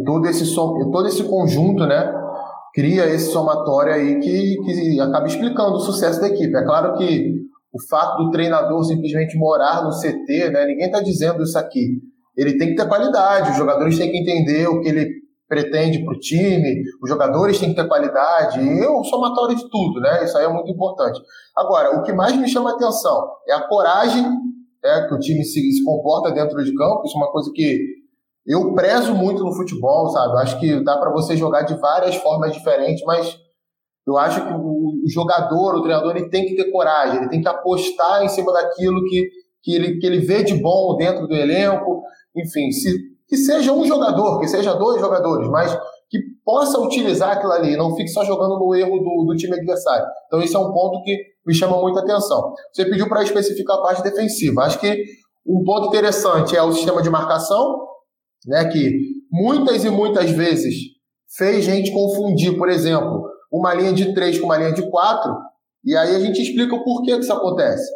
todo 0.06 0.28
esse, 0.28 0.54
todo 0.54 1.08
esse 1.08 1.24
conjunto, 1.24 1.86
né? 1.86 2.14
Cria 2.74 3.08
esse 3.10 3.32
somatório 3.32 3.94
aí 3.94 4.20
que, 4.20 4.58
que 4.64 5.00
acaba 5.00 5.26
explicando 5.26 5.78
o 5.78 5.80
sucesso 5.80 6.22
da 6.22 6.28
equipe. 6.28 6.56
É 6.56 6.64
claro 6.64 6.96
que 6.98 7.48
o 7.74 7.82
fato 7.90 8.24
do 8.24 8.32
treinador 8.32 8.84
simplesmente 8.84 9.38
morar 9.38 9.84
no 9.84 9.90
CT, 9.90 10.50
né? 10.52 10.66
Ninguém 10.66 10.86
está 10.86 11.02
dizendo 11.02 11.44
isso 11.44 11.58
aqui 11.58 12.00
ele 12.38 12.58
tem 12.58 12.70
que 12.70 12.76
ter 12.76 12.88
qualidade, 12.88 13.52
os 13.52 13.58
jogadores 13.58 13.98
têm 13.98 14.12
que 14.12 14.20
entender 14.20 14.68
o 14.68 14.80
que 14.80 14.90
ele 14.90 15.10
pretende 15.48 16.04
para 16.04 16.14
o 16.14 16.20
time, 16.20 16.84
os 17.02 17.10
jogadores 17.10 17.58
têm 17.58 17.70
que 17.70 17.76
ter 17.76 17.88
qualidade, 17.88 18.60
e 18.60 18.80
é 18.80 18.90
o 18.90 19.04
somatório 19.04 19.56
de 19.56 19.70
tudo, 19.70 20.00
né? 20.00 20.24
Isso 20.24 20.38
aí 20.38 20.46
é 20.46 20.50
muito 20.50 20.70
importante. 20.70 21.20
Agora, 21.56 21.98
o 21.98 22.04
que 22.04 22.14
mais 22.14 22.36
me 22.36 22.48
chama 22.48 22.74
atenção 22.74 23.28
é 23.48 23.54
a 23.54 23.68
coragem 23.68 24.26
é, 24.84 25.08
que 25.08 25.14
o 25.14 25.20
time 25.20 25.44
se, 25.44 25.60
se 25.72 25.84
comporta 25.84 26.32
dentro 26.32 26.64
de 26.64 26.74
campo, 26.74 27.04
isso 27.06 27.18
é 27.18 27.22
uma 27.22 27.32
coisa 27.32 27.50
que 27.54 27.98
eu 28.46 28.74
prezo 28.74 29.14
muito 29.14 29.44
no 29.44 29.54
futebol, 29.54 30.10
sabe? 30.10 30.34
Eu 30.34 30.38
acho 30.38 30.60
que 30.60 30.84
dá 30.84 30.98
para 30.98 31.12
você 31.12 31.36
jogar 31.36 31.64
de 31.64 31.76
várias 31.76 32.16
formas 32.16 32.54
diferentes, 32.54 33.04
mas 33.06 33.38
eu 34.08 34.18
acho 34.18 34.46
que 34.46 34.54
o, 34.54 35.04
o 35.06 35.10
jogador, 35.10 35.76
o 35.76 35.82
treinador, 35.82 36.16
ele 36.16 36.30
tem 36.30 36.46
que 36.46 36.56
ter 36.56 36.72
coragem, 36.72 37.18
ele 37.18 37.30
tem 37.30 37.42
que 37.42 37.48
apostar 37.48 38.24
em 38.24 38.30
cima 38.30 38.54
daquilo 38.54 39.04
que, 39.04 39.30
que, 39.62 39.76
ele, 39.76 39.98
que 40.00 40.08
ele 40.08 40.20
vê 40.20 40.44
de 40.44 40.54
bom 40.54 40.96
dentro 40.96 41.28
do 41.28 41.36
elenco. 41.36 42.04
Enfim, 42.38 42.72
se, 42.72 42.96
que 43.28 43.38
seja 43.38 43.74
um 43.74 43.86
jogador, 43.86 44.40
que 44.40 44.48
seja 44.48 44.74
dois 44.74 45.02
jogadores, 45.02 45.50
mas 45.50 45.78
que 46.10 46.20
possa 46.46 46.80
utilizar 46.80 47.32
aquilo 47.32 47.52
ali, 47.52 47.76
não 47.76 47.96
fique 47.96 48.10
só 48.10 48.24
jogando 48.24 48.58
no 48.58 48.74
erro 48.74 49.00
do, 49.00 49.26
do 49.26 49.36
time 49.36 49.56
adversário. 49.56 50.06
Então, 50.28 50.42
esse 50.42 50.56
é 50.56 50.60
um 50.60 50.72
ponto 50.72 51.04
que 51.04 51.18
me 51.46 51.54
chama 51.54 51.80
muita 51.82 52.00
atenção. 52.00 52.54
Você 52.72 52.86
pediu 52.86 53.10
para 53.10 53.24
especificar 53.24 53.78
a 53.78 53.82
parte 53.82 54.04
defensiva. 54.04 54.64
Acho 54.64 54.80
que 54.80 55.04
um 55.46 55.64
ponto 55.64 55.88
interessante 55.88 56.56
é 56.56 56.64
o 56.64 56.72
sistema 56.72 57.02
de 57.02 57.10
marcação, 57.10 57.88
né, 58.46 58.66
que 58.66 58.92
muitas 59.32 59.84
e 59.84 59.90
muitas 59.90 60.30
vezes 60.32 60.76
fez 61.38 61.66
gente 61.66 61.92
confundir, 61.92 62.58
por 62.58 62.70
exemplo, 62.70 63.30
uma 63.52 63.74
linha 63.74 63.94
de 63.94 64.14
três 64.14 64.40
com 64.40 64.46
uma 64.46 64.58
linha 64.58 64.74
de 64.74 64.90
quatro, 64.90 65.36
e 65.84 65.96
aí 65.96 66.16
a 66.16 66.20
gente 66.20 66.42
explica 66.42 66.76
o 66.76 66.84
porquê 66.84 67.14
que 67.16 67.24
isso 67.24 67.34
acontece. 67.34 67.90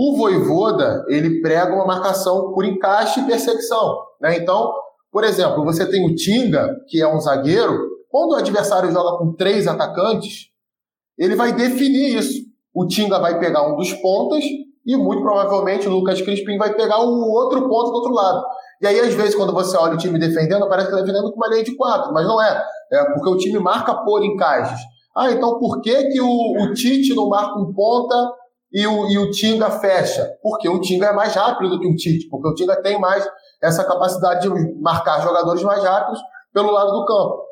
O 0.00 0.16
Voivoda, 0.16 1.04
ele 1.08 1.40
prega 1.40 1.74
uma 1.74 1.84
marcação 1.84 2.52
por 2.52 2.64
encaixe 2.64 3.18
e 3.18 3.26
perseguição. 3.26 3.96
Né? 4.20 4.36
Então, 4.36 4.72
por 5.10 5.24
exemplo, 5.24 5.64
você 5.64 5.84
tem 5.90 6.06
o 6.06 6.14
Tinga, 6.14 6.72
que 6.86 7.02
é 7.02 7.12
um 7.12 7.18
zagueiro, 7.18 7.76
quando 8.08 8.30
o 8.30 8.36
adversário 8.36 8.92
joga 8.92 9.18
com 9.18 9.34
três 9.34 9.66
atacantes, 9.66 10.50
ele 11.18 11.34
vai 11.34 11.52
definir 11.52 12.16
isso. 12.16 12.44
O 12.72 12.86
Tinga 12.86 13.18
vai 13.18 13.40
pegar 13.40 13.66
um 13.66 13.74
dos 13.74 13.92
pontas 13.94 14.44
e 14.86 14.96
muito 14.96 15.20
provavelmente 15.20 15.88
o 15.88 15.90
Lucas 15.90 16.22
Crispim 16.22 16.56
vai 16.56 16.72
pegar 16.76 17.00
o 17.00 17.32
outro 17.32 17.68
ponto 17.68 17.90
do 17.90 17.96
outro 17.96 18.12
lado. 18.12 18.44
E 18.80 18.86
aí, 18.86 19.00
às 19.00 19.14
vezes, 19.14 19.34
quando 19.34 19.52
você 19.52 19.76
olha 19.76 19.94
o 19.94 19.98
time 19.98 20.16
defendendo, 20.16 20.68
parece 20.68 20.90
que 20.90 20.94
está 20.94 21.04
defendendo 21.04 21.32
com 21.32 21.36
uma 21.36 21.48
linha 21.48 21.64
de 21.64 21.74
quatro, 21.74 22.12
mas 22.12 22.24
não 22.24 22.40
é. 22.40 22.64
É 22.92 23.04
porque 23.14 23.30
o 23.30 23.36
time 23.36 23.58
marca 23.58 23.92
por 24.04 24.24
encaixes. 24.24 24.78
Ah, 25.16 25.32
então 25.32 25.58
por 25.58 25.80
que, 25.80 26.04
que 26.04 26.20
o, 26.20 26.52
o 26.62 26.72
Tite 26.72 27.16
não 27.16 27.28
marca 27.28 27.58
um 27.58 27.72
ponta 27.74 28.14
e 28.72 28.86
o, 28.86 29.08
e 29.08 29.18
o 29.18 29.30
Tinga 29.30 29.70
fecha? 29.70 30.30
Porque 30.42 30.68
o 30.68 30.80
Tinga 30.80 31.06
é 31.06 31.12
mais 31.12 31.34
rápido 31.34 31.70
do 31.70 31.80
que 31.80 31.88
o 31.88 31.96
Tite, 31.96 32.28
porque 32.28 32.48
o 32.48 32.54
Tinga 32.54 32.80
tem 32.82 32.98
mais 33.00 33.26
essa 33.62 33.84
capacidade 33.84 34.42
de 34.42 34.80
marcar 34.80 35.22
jogadores 35.22 35.62
mais 35.62 35.82
rápidos 35.82 36.20
pelo 36.52 36.70
lado 36.70 36.92
do 36.92 37.04
campo. 37.04 37.44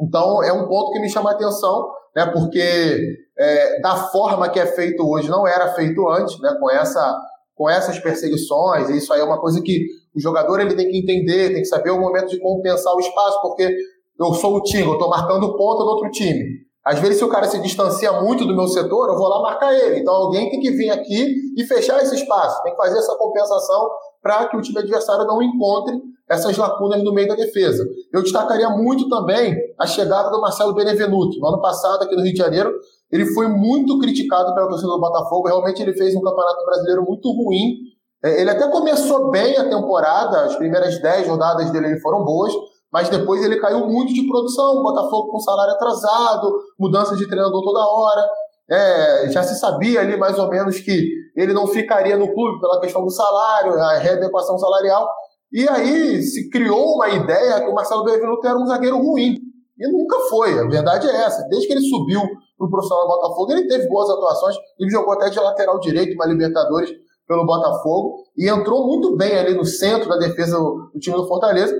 Então, 0.00 0.42
é 0.42 0.52
um 0.52 0.66
ponto 0.68 0.92
que 0.92 1.00
me 1.00 1.10
chama 1.10 1.30
a 1.30 1.34
atenção, 1.34 1.90
né, 2.16 2.26
porque 2.26 3.00
é, 3.38 3.80
da 3.80 3.96
forma 3.96 4.48
que 4.48 4.58
é 4.58 4.66
feito 4.66 5.02
hoje, 5.06 5.28
não 5.28 5.46
era 5.46 5.72
feito 5.74 6.08
antes, 6.08 6.38
né, 6.40 6.56
com, 6.58 6.70
essa, 6.70 7.18
com 7.54 7.68
essas 7.68 7.98
perseguições, 7.98 8.88
e 8.88 8.98
isso 8.98 9.12
aí 9.12 9.20
é 9.20 9.24
uma 9.24 9.40
coisa 9.40 9.60
que 9.62 9.86
o 10.14 10.20
jogador 10.20 10.60
ele 10.60 10.74
tem 10.74 10.90
que 10.90 10.98
entender, 10.98 11.52
tem 11.52 11.62
que 11.62 11.68
saber 11.68 11.90
o 11.90 12.00
momento 12.00 12.28
de 12.28 12.40
compensar 12.40 12.94
o 12.94 13.00
espaço, 13.00 13.40
porque 13.42 13.76
eu 14.18 14.34
sou 14.34 14.56
o 14.56 14.62
time, 14.62 14.84
eu 14.84 14.94
estou 14.94 15.08
marcando 15.08 15.56
ponta 15.56 15.84
do 15.84 15.90
outro 15.90 16.10
time. 16.10 16.69
Às 16.84 16.98
vezes, 16.98 17.18
se 17.18 17.24
o 17.24 17.28
cara 17.28 17.46
se 17.46 17.60
distancia 17.60 18.10
muito 18.20 18.46
do 18.46 18.56
meu 18.56 18.66
setor, 18.66 19.08
eu 19.08 19.16
vou 19.16 19.28
lá 19.28 19.42
marcar 19.42 19.74
ele. 19.74 20.00
Então, 20.00 20.14
alguém 20.14 20.50
tem 20.50 20.60
que 20.60 20.70
vir 20.70 20.90
aqui 20.90 21.34
e 21.56 21.64
fechar 21.64 22.02
esse 22.02 22.14
espaço. 22.14 22.62
Tem 22.62 22.72
que 22.72 22.82
fazer 22.82 22.98
essa 22.98 23.16
compensação 23.16 23.90
para 24.22 24.46
que 24.48 24.56
o 24.56 24.62
time 24.62 24.78
adversário 24.78 25.26
não 25.26 25.42
encontre 25.42 26.00
essas 26.28 26.56
lacunas 26.56 27.02
no 27.02 27.12
meio 27.12 27.28
da 27.28 27.34
defesa. 27.34 27.84
Eu 28.12 28.22
destacaria 28.22 28.70
muito 28.70 29.08
também 29.08 29.54
a 29.78 29.86
chegada 29.86 30.30
do 30.30 30.40
Marcelo 30.40 30.74
Benevenuto. 30.74 31.38
No 31.38 31.48
ano 31.48 31.60
passado, 31.60 32.04
aqui 32.04 32.14
no 32.14 32.22
Rio 32.22 32.32
de 32.32 32.38
Janeiro, 32.38 32.72
ele 33.10 33.26
foi 33.26 33.48
muito 33.48 33.98
criticado 33.98 34.54
pela 34.54 34.68
torcida 34.68 34.88
do 34.88 35.00
Botafogo. 35.00 35.48
Realmente, 35.48 35.82
ele 35.82 35.92
fez 35.92 36.14
um 36.14 36.20
campeonato 36.20 36.64
brasileiro 36.64 37.04
muito 37.04 37.30
ruim. 37.30 37.74
É, 38.22 38.40
ele 38.40 38.50
até 38.50 38.68
começou 38.68 39.30
bem 39.30 39.56
a 39.56 39.68
temporada, 39.68 40.44
as 40.44 40.56
primeiras 40.56 41.00
10 41.00 41.26
rodadas 41.26 41.70
dele 41.72 41.98
foram 42.00 42.24
boas, 42.24 42.52
mas 42.92 43.08
depois 43.08 43.42
ele 43.44 43.60
caiu 43.60 43.86
muito 43.86 44.12
de 44.12 44.26
produção. 44.26 44.82
Botafogo 44.82 45.30
com 45.30 45.38
salário 45.38 45.74
atrasado, 45.74 46.52
mudança 46.78 47.16
de 47.16 47.26
treinador 47.26 47.62
toda 47.62 47.80
hora. 47.80 48.28
É, 48.68 49.30
já 49.30 49.42
se 49.42 49.58
sabia 49.58 50.00
ali 50.00 50.16
mais 50.16 50.38
ou 50.38 50.48
menos 50.48 50.78
que 50.80 51.08
ele 51.36 51.52
não 51.52 51.66
ficaria 51.66 52.16
no 52.16 52.32
clube 52.32 52.60
pela 52.60 52.80
questão 52.80 53.04
do 53.04 53.10
salário, 53.10 53.74
a 53.74 53.98
readequação 53.98 54.58
salarial. 54.58 55.08
E 55.52 55.68
aí 55.68 56.22
se 56.22 56.48
criou 56.48 56.94
uma 56.94 57.08
ideia 57.08 57.60
que 57.60 57.68
o 57.68 57.74
Marcelo 57.74 58.04
Benevenuto 58.04 58.46
era 58.46 58.56
um 58.58 58.66
zagueiro 58.66 58.98
ruim. 58.98 59.36
E 59.78 59.88
nunca 59.88 60.18
foi, 60.28 60.58
a 60.58 60.68
verdade 60.68 61.08
é 61.08 61.24
essa. 61.24 61.42
Desde 61.48 61.66
que 61.66 61.72
ele 61.72 61.88
subiu 61.88 62.20
para 62.58 62.66
o 62.66 62.70
profissional 62.70 63.08
do 63.08 63.14
Botafogo, 63.14 63.52
ele 63.52 63.66
teve 63.66 63.88
boas 63.88 64.10
atuações, 64.10 64.54
ele 64.78 64.90
jogou 64.90 65.14
até 65.14 65.30
de 65.30 65.40
lateral 65.40 65.80
direito, 65.80 66.14
uma 66.14 66.26
Libertadores 66.26 66.90
pelo 67.26 67.46
Botafogo, 67.46 68.24
e 68.36 68.48
entrou 68.48 68.86
muito 68.86 69.16
bem 69.16 69.38
ali 69.38 69.54
no 69.54 69.64
centro 69.64 70.08
da 70.08 70.18
defesa 70.18 70.58
do 70.58 70.98
time 71.00 71.16
do 71.16 71.26
Fortaleza. 71.26 71.74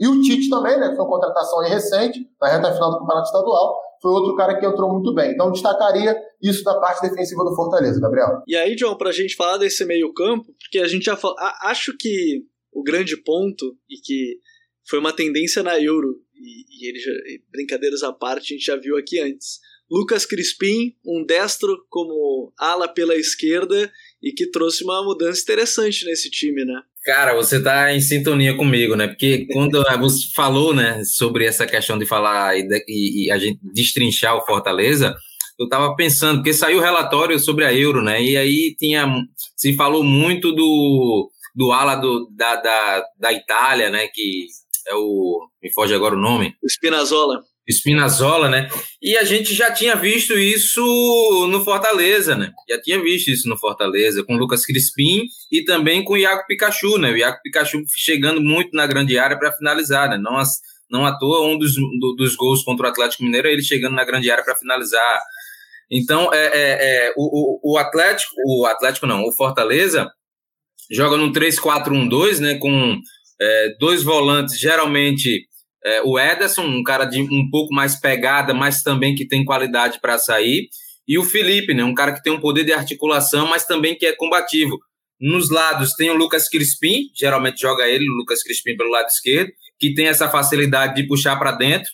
E 0.00 0.06
o 0.06 0.20
Tite 0.20 0.48
também, 0.48 0.78
né, 0.78 0.90
que 0.90 0.96
foi 0.96 1.04
uma 1.04 1.10
contratação 1.10 1.60
recente, 1.60 2.18
na 2.40 2.48
reta 2.48 2.72
final 2.72 2.90
do 2.90 2.98
Campeonato 2.98 3.26
Estadual, 3.26 3.80
foi 4.00 4.10
outro 4.10 4.34
cara 4.34 4.58
que 4.58 4.66
entrou 4.66 4.92
muito 4.92 5.14
bem. 5.14 5.30
Então, 5.32 5.52
destacaria 5.52 6.16
isso 6.42 6.64
da 6.64 6.78
parte 6.80 7.08
defensiva 7.08 7.44
do 7.44 7.54
Fortaleza, 7.54 8.00
Gabriel. 8.00 8.42
E 8.48 8.56
aí, 8.56 8.74
John, 8.74 8.96
para 8.96 9.10
a 9.10 9.12
gente 9.12 9.36
falar 9.36 9.58
desse 9.58 9.84
meio-campo, 9.84 10.52
porque 10.60 10.80
a 10.80 10.88
gente 10.88 11.04
já 11.04 11.16
falou. 11.16 11.36
Acho 11.62 11.96
que 11.96 12.44
o 12.72 12.82
grande 12.82 13.16
ponto, 13.16 13.76
e 13.88 13.96
que 14.02 14.38
foi 14.88 14.98
uma 14.98 15.12
tendência 15.12 15.62
na 15.62 15.80
Euro, 15.80 16.16
e, 16.34 16.64
e 16.68 16.88
ele 16.88 16.98
já, 16.98 17.12
brincadeiras 17.52 18.02
à 18.02 18.12
parte, 18.12 18.52
a 18.52 18.56
gente 18.56 18.66
já 18.66 18.76
viu 18.76 18.96
aqui 18.96 19.20
antes. 19.20 19.60
Lucas 19.88 20.24
Crispim, 20.24 20.96
um 21.06 21.24
destro 21.24 21.84
como 21.90 22.52
ala 22.58 22.88
pela 22.88 23.14
esquerda 23.14 23.92
e 24.22 24.32
que 24.32 24.50
trouxe 24.50 24.82
uma 24.82 25.04
mudança 25.04 25.42
interessante 25.42 26.06
nesse 26.06 26.30
time, 26.30 26.64
né? 26.64 26.80
Cara, 27.04 27.34
você 27.34 27.60
tá 27.60 27.92
em 27.92 28.00
sintonia 28.00 28.56
comigo, 28.56 28.94
né? 28.94 29.08
Porque 29.08 29.46
quando 29.52 29.82
você 29.98 30.28
falou, 30.34 30.72
né, 30.72 31.02
sobre 31.04 31.44
essa 31.44 31.66
questão 31.66 31.98
de 31.98 32.06
falar 32.06 32.56
e, 32.56 32.66
e, 32.86 33.26
e 33.26 33.30
a 33.30 33.38
gente 33.38 33.58
destrinchar 33.74 34.36
o 34.36 34.46
Fortaleza, 34.46 35.16
eu 35.58 35.68
tava 35.68 35.94
pensando, 35.96 36.38
porque 36.38 36.54
saiu 36.54 36.78
o 36.78 36.82
relatório 36.82 37.38
sobre 37.38 37.64
a 37.64 37.74
Euro, 37.74 38.02
né? 38.02 38.22
E 38.22 38.36
aí 38.36 38.74
tinha. 38.78 39.06
Se 39.56 39.74
falou 39.74 40.04
muito 40.04 40.52
do, 40.52 41.30
do 41.54 41.72
ala 41.72 41.96
do, 41.96 42.28
da, 42.36 42.56
da, 42.56 43.04
da 43.18 43.32
Itália, 43.32 43.90
né? 43.90 44.06
Que 44.12 44.46
é 44.88 44.94
o. 44.94 45.40
Me 45.62 45.72
foge 45.72 45.94
agora 45.94 46.14
o 46.14 46.20
nome. 46.20 46.54
Spinazzola. 46.68 47.42
Spinazzola, 47.70 48.48
né? 48.48 48.68
E 49.00 49.16
a 49.16 49.24
gente 49.24 49.54
já 49.54 49.70
tinha 49.70 49.94
visto 49.94 50.36
isso 50.36 51.46
no 51.48 51.64
Fortaleza, 51.64 52.34
né? 52.34 52.50
Já 52.68 52.80
tinha 52.80 53.00
visto 53.00 53.28
isso 53.28 53.48
no 53.48 53.56
Fortaleza, 53.56 54.24
com 54.24 54.34
o 54.34 54.38
Lucas 54.38 54.66
Crispim 54.66 55.26
e 55.50 55.64
também 55.64 56.04
com 56.04 56.14
o 56.14 56.18
Iago 56.18 56.44
Pikachu, 56.46 56.98
né? 56.98 57.10
O 57.10 57.16
Iago 57.16 57.38
Pikachu 57.42 57.82
chegando 57.94 58.40
muito 58.40 58.76
na 58.76 58.86
grande 58.86 59.16
área 59.16 59.38
para 59.38 59.52
finalizar, 59.52 60.10
né? 60.10 60.18
Não, 60.18 60.36
não 60.90 61.06
à 61.06 61.16
toa, 61.16 61.46
um 61.46 61.56
dos, 61.56 61.74
do, 61.74 62.14
dos 62.16 62.34
gols 62.34 62.64
contra 62.64 62.86
o 62.86 62.90
Atlético 62.90 63.22
Mineiro 63.22 63.46
é 63.46 63.52
ele 63.52 63.62
chegando 63.62 63.94
na 63.94 64.04
grande 64.04 64.30
área 64.30 64.44
para 64.44 64.56
finalizar. 64.56 65.20
Então, 65.90 66.32
é, 66.32 66.46
é, 66.46 67.06
é 67.06 67.14
o, 67.16 67.74
o, 67.74 67.78
Atlético, 67.78 68.34
o 68.44 68.66
Atlético 68.66 69.06
não, 69.06 69.24
o 69.24 69.32
Fortaleza 69.32 70.10
joga 70.90 71.16
no 71.16 71.32
3-4-1-2, 71.32 72.38
né? 72.40 72.54
Com 72.56 72.98
é, 73.40 73.76
dois 73.78 74.02
volantes, 74.02 74.58
geralmente 74.58 75.46
é, 75.84 76.02
o 76.02 76.18
Ederson, 76.18 76.62
um 76.62 76.82
cara 76.82 77.04
de 77.04 77.20
um 77.20 77.48
pouco 77.50 77.74
mais 77.74 77.98
pegada, 77.98 78.54
mas 78.54 78.82
também 78.82 79.14
que 79.14 79.26
tem 79.26 79.44
qualidade 79.44 80.00
para 80.00 80.18
sair. 80.18 80.68
E 81.06 81.18
o 81.18 81.24
Felipe, 81.24 81.74
né, 81.74 81.82
um 81.82 81.94
cara 81.94 82.12
que 82.12 82.22
tem 82.22 82.32
um 82.32 82.40
poder 82.40 82.64
de 82.64 82.72
articulação, 82.72 83.48
mas 83.48 83.66
também 83.66 83.96
que 83.96 84.06
é 84.06 84.14
combativo. 84.14 84.78
Nos 85.20 85.50
lados 85.50 85.94
tem 85.94 86.10
o 86.10 86.14
Lucas 86.14 86.48
Crispim, 86.48 87.10
geralmente 87.14 87.60
joga 87.60 87.86
ele, 87.88 88.08
o 88.08 88.14
Lucas 88.14 88.42
Crispim 88.42 88.76
pelo 88.76 88.90
lado 88.90 89.06
esquerdo, 89.06 89.50
que 89.78 89.94
tem 89.94 90.06
essa 90.06 90.28
facilidade 90.28 90.94
de 90.94 91.06
puxar 91.06 91.36
para 91.36 91.52
dentro. 91.52 91.90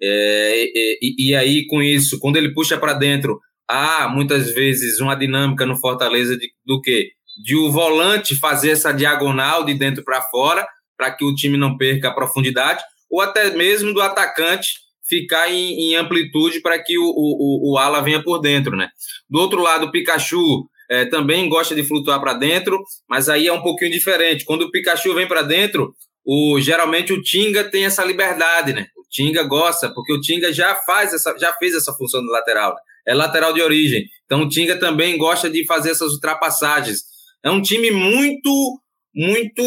É, 0.00 0.64
e, 1.00 1.30
e, 1.30 1.34
aí, 1.34 1.66
com 1.66 1.82
isso, 1.82 2.18
quando 2.18 2.36
ele 2.36 2.52
puxa 2.52 2.76
para 2.76 2.92
dentro, 2.92 3.38
há 3.68 4.08
muitas 4.08 4.52
vezes 4.52 5.00
uma 5.00 5.14
dinâmica 5.14 5.64
no 5.64 5.76
Fortaleza 5.76 6.36
de, 6.36 6.48
do 6.64 6.80
que? 6.80 7.10
De 7.44 7.56
o 7.56 7.70
volante 7.70 8.36
fazer 8.36 8.70
essa 8.70 8.92
diagonal 8.92 9.64
de 9.64 9.74
dentro 9.74 10.04
para 10.04 10.22
fora, 10.22 10.66
para 10.96 11.10
que 11.12 11.24
o 11.24 11.34
time 11.34 11.56
não 11.56 11.76
perca 11.76 12.08
a 12.08 12.14
profundidade 12.14 12.82
ou 13.12 13.20
até 13.20 13.50
mesmo 13.50 13.92
do 13.92 14.00
atacante 14.00 14.70
ficar 15.06 15.52
em, 15.52 15.90
em 15.90 15.96
amplitude 15.96 16.62
para 16.62 16.82
que 16.82 16.98
o, 16.98 17.04
o, 17.04 17.72
o, 17.72 17.78
ala 17.78 18.00
venha 18.00 18.22
por 18.22 18.40
dentro, 18.40 18.74
né? 18.74 18.88
Do 19.28 19.38
outro 19.40 19.60
lado, 19.60 19.86
o 19.86 19.90
Pikachu 19.90 20.66
é, 20.90 21.04
também 21.04 21.48
gosta 21.48 21.74
de 21.74 21.84
flutuar 21.84 22.18
para 22.18 22.32
dentro, 22.32 22.82
mas 23.06 23.28
aí 23.28 23.46
é 23.46 23.52
um 23.52 23.60
pouquinho 23.60 23.90
diferente. 23.90 24.46
Quando 24.46 24.62
o 24.62 24.70
Pikachu 24.70 25.14
vem 25.14 25.28
para 25.28 25.42
dentro, 25.42 25.94
o, 26.24 26.58
geralmente 26.60 27.12
o 27.12 27.20
Tinga 27.20 27.64
tem 27.64 27.84
essa 27.84 28.02
liberdade, 28.02 28.72
né? 28.72 28.86
O 28.96 29.02
Tinga 29.10 29.42
gosta, 29.42 29.92
porque 29.92 30.14
o 30.14 30.20
Tinga 30.20 30.50
já 30.50 30.74
faz 30.86 31.12
essa, 31.12 31.36
já 31.38 31.52
fez 31.54 31.74
essa 31.74 31.92
função 31.92 32.22
de 32.22 32.30
lateral, 32.30 32.70
né? 32.70 32.80
é 33.06 33.14
lateral 33.14 33.52
de 33.52 33.60
origem. 33.60 34.06
Então 34.24 34.42
o 34.42 34.48
Tinga 34.48 34.78
também 34.78 35.18
gosta 35.18 35.50
de 35.50 35.66
fazer 35.66 35.90
essas 35.90 36.12
ultrapassagens. 36.12 37.02
É 37.44 37.50
um 37.50 37.60
time 37.60 37.90
muito 37.90 38.80
muito 39.14 39.62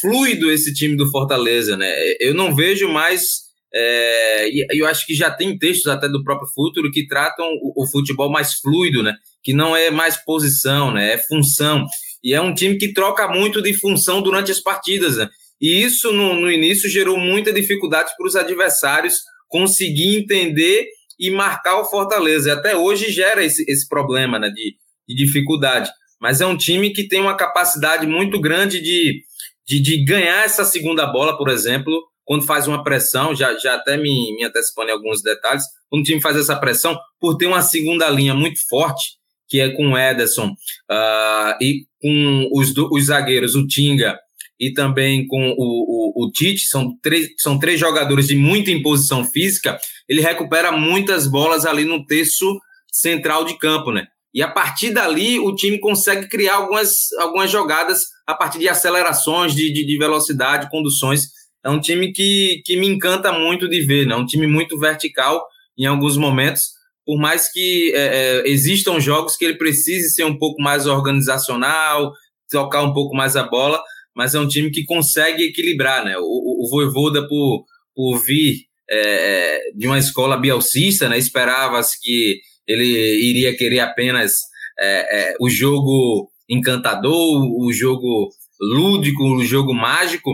fluido 0.00 0.50
esse 0.50 0.74
time 0.74 0.96
do 0.96 1.10
Fortaleza, 1.10 1.76
né? 1.76 1.92
Eu 2.20 2.34
não 2.34 2.54
vejo 2.54 2.88
mais. 2.88 3.46
É, 3.74 4.48
e 4.48 4.66
eu 4.80 4.86
acho 4.86 5.06
que 5.06 5.14
já 5.14 5.30
tem 5.30 5.58
textos 5.58 5.86
até 5.86 6.08
do 6.08 6.24
próprio 6.24 6.48
Futuro 6.54 6.90
que 6.90 7.06
tratam 7.06 7.46
o, 7.60 7.82
o, 7.82 7.86
futebol 7.90 8.30
mais 8.30 8.54
fluido, 8.54 9.02
né? 9.02 9.14
Que 9.42 9.52
não 9.52 9.76
é 9.76 9.90
mais 9.90 10.16
posição, 10.24 10.92
né? 10.92 11.14
É 11.14 11.18
função. 11.18 11.84
E 12.24 12.34
é 12.34 12.40
um 12.40 12.54
time 12.54 12.76
que 12.78 12.92
troca 12.92 13.28
muito 13.28 13.62
de 13.62 13.74
função 13.74 14.22
durante 14.22 14.50
as 14.50 14.60
partidas, 14.60 15.16
né? 15.16 15.28
E 15.60 15.82
isso 15.82 16.12
no, 16.12 16.34
no 16.34 16.50
início 16.50 16.88
gerou 16.88 17.18
muita 17.18 17.52
dificuldade 17.52 18.12
para 18.16 18.26
os 18.26 18.36
adversários 18.36 19.18
conseguir 19.48 20.16
entender 20.16 20.88
e 21.18 21.30
marcar 21.30 21.80
o 21.80 21.84
Fortaleza. 21.84 22.52
Até 22.52 22.76
hoje 22.76 23.10
gera 23.10 23.44
esse, 23.44 23.64
esse 23.68 23.88
problema 23.88 24.38
né, 24.38 24.48
de, 24.50 24.76
de 25.08 25.14
dificuldade. 25.14 25.90
Mas 26.20 26.40
é 26.40 26.46
um 26.46 26.56
time 26.56 26.90
que 26.90 27.06
tem 27.06 27.20
uma 27.20 27.36
capacidade 27.36 28.06
muito 28.06 28.40
grande 28.40 28.80
de, 28.80 29.22
de, 29.66 29.80
de 29.80 30.04
ganhar 30.04 30.44
essa 30.44 30.64
segunda 30.64 31.06
bola, 31.06 31.36
por 31.36 31.48
exemplo, 31.48 31.92
quando 32.24 32.44
faz 32.44 32.66
uma 32.66 32.82
pressão, 32.82 33.34
já, 33.34 33.56
já 33.56 33.74
até 33.74 33.96
me, 33.96 34.34
me 34.36 34.44
antecipando 34.44 34.90
em 34.90 34.94
alguns 34.94 35.22
detalhes, 35.22 35.64
quando 35.88 36.02
o 36.02 36.04
time 36.04 36.20
faz 36.20 36.36
essa 36.36 36.56
pressão, 36.56 36.98
por 37.20 37.36
ter 37.36 37.46
uma 37.46 37.62
segunda 37.62 38.08
linha 38.08 38.34
muito 38.34 38.58
forte, 38.68 39.16
que 39.48 39.60
é 39.60 39.70
com 39.70 39.92
o 39.92 39.98
Ederson 39.98 40.48
uh, 40.48 41.62
e 41.62 41.86
com 42.00 42.48
os, 42.52 42.74
os 42.76 43.04
zagueiros, 43.04 43.54
o 43.54 43.66
Tinga 43.66 44.18
e 44.58 44.72
também 44.72 45.26
com 45.26 45.50
o, 45.50 45.54
o, 45.58 46.24
o, 46.24 46.32
Tite, 46.32 46.66
são 46.66 46.96
três, 47.02 47.28
são 47.38 47.58
três 47.58 47.78
jogadores 47.78 48.26
de 48.26 48.34
muita 48.34 48.70
imposição 48.70 49.24
física, 49.24 49.78
ele 50.08 50.20
recupera 50.20 50.72
muitas 50.72 51.26
bolas 51.26 51.66
ali 51.66 51.84
no 51.84 52.04
terço 52.06 52.58
central 52.90 53.44
de 53.44 53.58
campo, 53.58 53.92
né? 53.92 54.06
E 54.36 54.42
a 54.42 54.48
partir 54.48 54.90
dali 54.90 55.40
o 55.40 55.54
time 55.54 55.80
consegue 55.80 56.28
criar 56.28 56.56
algumas, 56.56 57.10
algumas 57.18 57.50
jogadas 57.50 58.02
a 58.26 58.34
partir 58.34 58.58
de 58.58 58.68
acelerações, 58.68 59.54
de, 59.54 59.72
de, 59.72 59.86
de 59.86 59.96
velocidade, 59.96 60.68
conduções. 60.68 61.30
É 61.64 61.70
um 61.70 61.80
time 61.80 62.12
que, 62.12 62.60
que 62.62 62.76
me 62.78 62.86
encanta 62.86 63.32
muito 63.32 63.66
de 63.66 63.80
ver, 63.80 64.06
né? 64.06 64.12
É 64.12 64.16
um 64.18 64.26
time 64.26 64.46
muito 64.46 64.78
vertical 64.78 65.42
em 65.78 65.86
alguns 65.86 66.18
momentos, 66.18 66.64
por 67.06 67.18
mais 67.18 67.50
que 67.50 67.90
é, 67.94 68.42
é, 68.44 68.48
existam 68.50 69.00
jogos 69.00 69.36
que 69.36 69.44
ele 69.46 69.56
precise 69.56 70.10
ser 70.10 70.24
um 70.24 70.36
pouco 70.36 70.60
mais 70.60 70.86
organizacional, 70.86 72.12
tocar 72.50 72.82
um 72.82 72.92
pouco 72.92 73.16
mais 73.16 73.36
a 73.36 73.42
bola, 73.42 73.82
mas 74.14 74.34
é 74.34 74.38
um 74.38 74.46
time 74.46 74.70
que 74.70 74.84
consegue 74.84 75.44
equilibrar, 75.44 76.04
né? 76.04 76.14
O, 76.18 76.66
o, 76.66 76.68
Voivoda, 76.68 77.26
por, 77.26 77.64
por 77.94 78.18
vir 78.18 78.66
é, 78.90 79.60
de 79.74 79.86
uma 79.86 79.98
escola 79.98 80.36
bielcista, 80.36 81.08
né? 81.08 81.16
Esperava-se 81.16 81.98
que 82.02 82.38
ele 82.66 82.84
iria 82.84 83.56
querer 83.56 83.80
apenas 83.80 84.32
é, 84.78 85.30
é, 85.30 85.34
o 85.40 85.48
jogo 85.48 86.30
encantador, 86.48 87.42
o 87.60 87.72
jogo 87.72 88.30
lúdico, 88.60 89.22
o 89.22 89.44
jogo 89.44 89.74
mágico, 89.74 90.30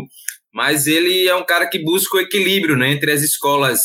mas 0.52 0.86
ele 0.86 1.26
é 1.26 1.34
um 1.34 1.44
cara 1.44 1.66
que 1.66 1.78
busca 1.78 2.16
o 2.16 2.20
equilíbrio, 2.20 2.76
né? 2.76 2.92
Entre 2.92 3.10
as 3.10 3.22
escolas 3.22 3.80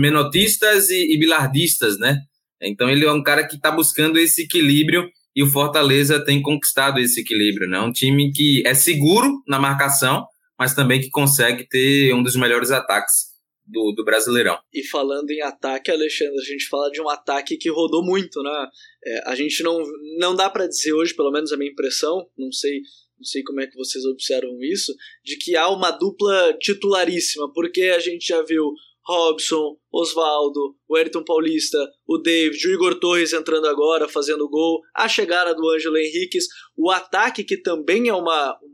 menotistas 0.00 0.90
e, 0.90 1.14
e 1.14 1.18
bilardistas, 1.18 1.98
né? 1.98 2.18
Então 2.62 2.90
ele 2.90 3.04
é 3.04 3.12
um 3.12 3.22
cara 3.22 3.46
que 3.46 3.56
está 3.56 3.70
buscando 3.70 4.18
esse 4.18 4.42
equilíbrio 4.42 5.08
e 5.34 5.42
o 5.42 5.46
Fortaleza 5.46 6.22
tem 6.24 6.42
conquistado 6.42 6.98
esse 6.98 7.20
equilíbrio, 7.20 7.68
né? 7.68 7.80
Um 7.80 7.92
time 7.92 8.30
que 8.32 8.62
é 8.66 8.74
seguro 8.74 9.42
na 9.48 9.58
marcação, 9.58 10.26
mas 10.58 10.74
também 10.74 11.00
que 11.00 11.08
consegue 11.08 11.66
ter 11.66 12.12
um 12.12 12.22
dos 12.22 12.36
melhores 12.36 12.70
ataques 12.70 13.29
do, 13.70 13.92
do 13.92 14.04
Brasileirão. 14.04 14.58
E 14.72 14.86
falando 14.86 15.30
em 15.30 15.40
ataque, 15.42 15.90
Alexandre, 15.90 16.38
a 16.38 16.44
gente 16.44 16.66
fala 16.68 16.90
de 16.90 17.00
um 17.00 17.08
ataque 17.08 17.56
que 17.56 17.70
rodou 17.70 18.04
muito, 18.04 18.42
né? 18.42 18.68
É, 19.04 19.30
a 19.30 19.34
gente 19.34 19.62
não, 19.62 19.82
não 20.18 20.34
dá 20.34 20.50
para 20.50 20.66
dizer 20.66 20.92
hoje, 20.92 21.14
pelo 21.14 21.30
menos 21.30 21.52
a 21.52 21.56
minha 21.56 21.70
impressão, 21.70 22.28
não 22.36 22.52
sei 22.52 22.80
não 23.20 23.24
sei 23.26 23.42
como 23.42 23.60
é 23.60 23.66
que 23.66 23.76
vocês 23.76 24.02
observam 24.06 24.56
isso, 24.62 24.94
de 25.22 25.36
que 25.36 25.54
há 25.54 25.68
uma 25.68 25.90
dupla 25.90 26.56
titularíssima, 26.58 27.52
porque 27.52 27.82
a 27.82 27.98
gente 27.98 28.26
já 28.26 28.40
viu 28.42 28.72
Robson, 29.06 29.76
Oswaldo, 29.92 30.76
o 30.88 30.96
Ayrton 30.96 31.24
Paulista, 31.24 31.78
o 32.06 32.16
David, 32.16 32.66
o 32.66 32.72
Igor 32.72 32.94
Torres 32.98 33.32
entrando 33.32 33.66
agora, 33.66 34.08
fazendo 34.08 34.48
gol, 34.48 34.80
a 34.94 35.08
chegada 35.08 35.54
do 35.54 35.68
Ângelo 35.68 35.98
Henriquez, 35.98 36.46
o 36.76 36.90
ataque 36.90 37.44
que 37.44 37.56
também 37.56 38.08
é 38.08 38.14
uma, 38.14 38.58
um 38.62 38.69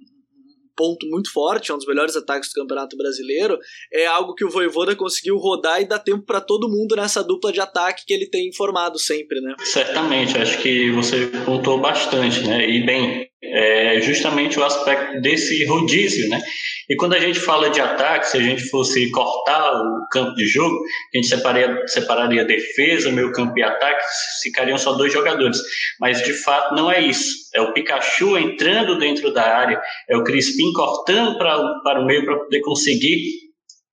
ponto 0.77 1.07
muito 1.09 1.33
forte, 1.33 1.71
é 1.71 1.75
um 1.75 1.79
dos 1.79 1.87
melhores 1.87 2.17
ataques 2.17 2.51
do 2.51 2.61
Campeonato 2.61 2.97
Brasileiro, 2.97 3.59
é 3.93 4.07
algo 4.07 4.35
que 4.35 4.45
o 4.45 4.51
Voivoda 4.51 4.95
conseguiu 4.95 5.37
rodar 5.37 5.81
e 5.81 5.89
dar 5.89 5.99
tempo 5.99 6.25
para 6.25 6.41
todo 6.41 6.69
mundo 6.69 6.95
nessa 6.95 7.23
dupla 7.25 7.53
de 7.53 7.61
ataque 7.61 8.05
que 8.07 8.13
ele 8.13 8.29
tem 8.29 8.53
formado 8.53 8.99
sempre, 8.99 9.41
né? 9.41 9.55
Certamente, 9.65 10.37
acho 10.39 10.61
que 10.61 10.91
você 10.93 11.31
contou 11.45 11.79
bastante, 11.81 12.47
né? 12.47 12.69
E 12.69 12.85
bem, 12.85 13.29
é 13.43 14.01
justamente 14.01 14.59
o 14.59 14.65
aspecto 14.65 15.21
desse 15.21 15.65
rodízio, 15.67 16.29
né? 16.29 16.41
E 16.89 16.95
quando 16.95 17.15
a 17.15 17.19
gente 17.19 17.41
fala 17.41 17.69
de 17.69 17.81
ataque, 17.81 18.29
se 18.29 18.37
a 18.37 18.41
gente 18.41 18.69
fosse 18.69 19.11
cortar 19.11 19.73
o 19.73 20.07
campo 20.11 20.35
de 20.35 20.47
jogo, 20.47 20.77
a 21.13 21.17
gente 21.17 21.27
separaria, 21.27 21.83
separaria 21.87 22.45
defesa, 22.45 23.11
meio 23.11 23.33
campo 23.33 23.59
e 23.59 23.63
ataque, 23.63 24.05
ficariam 24.43 24.79
só 24.79 24.93
dois 24.93 25.13
jogadores. 25.13 25.59
Mas 26.01 26.23
de 26.23 26.33
fato 26.33 26.75
não 26.75 26.91
é 26.91 27.01
isso. 27.01 27.51
É 27.55 27.61
o 27.61 27.73
Pikachu 27.73 28.39
entrando 28.39 28.99
dentro 28.99 29.33
da 29.33 29.43
área, 29.43 29.81
é 30.09 30.17
o 30.17 30.23
Crispim 30.23 30.73
cortando 30.73 31.37
pra, 31.37 31.59
para 31.83 32.01
o 32.01 32.07
meio 32.07 32.25
para 32.25 32.39
poder 32.39 32.61
conseguir 32.61 33.46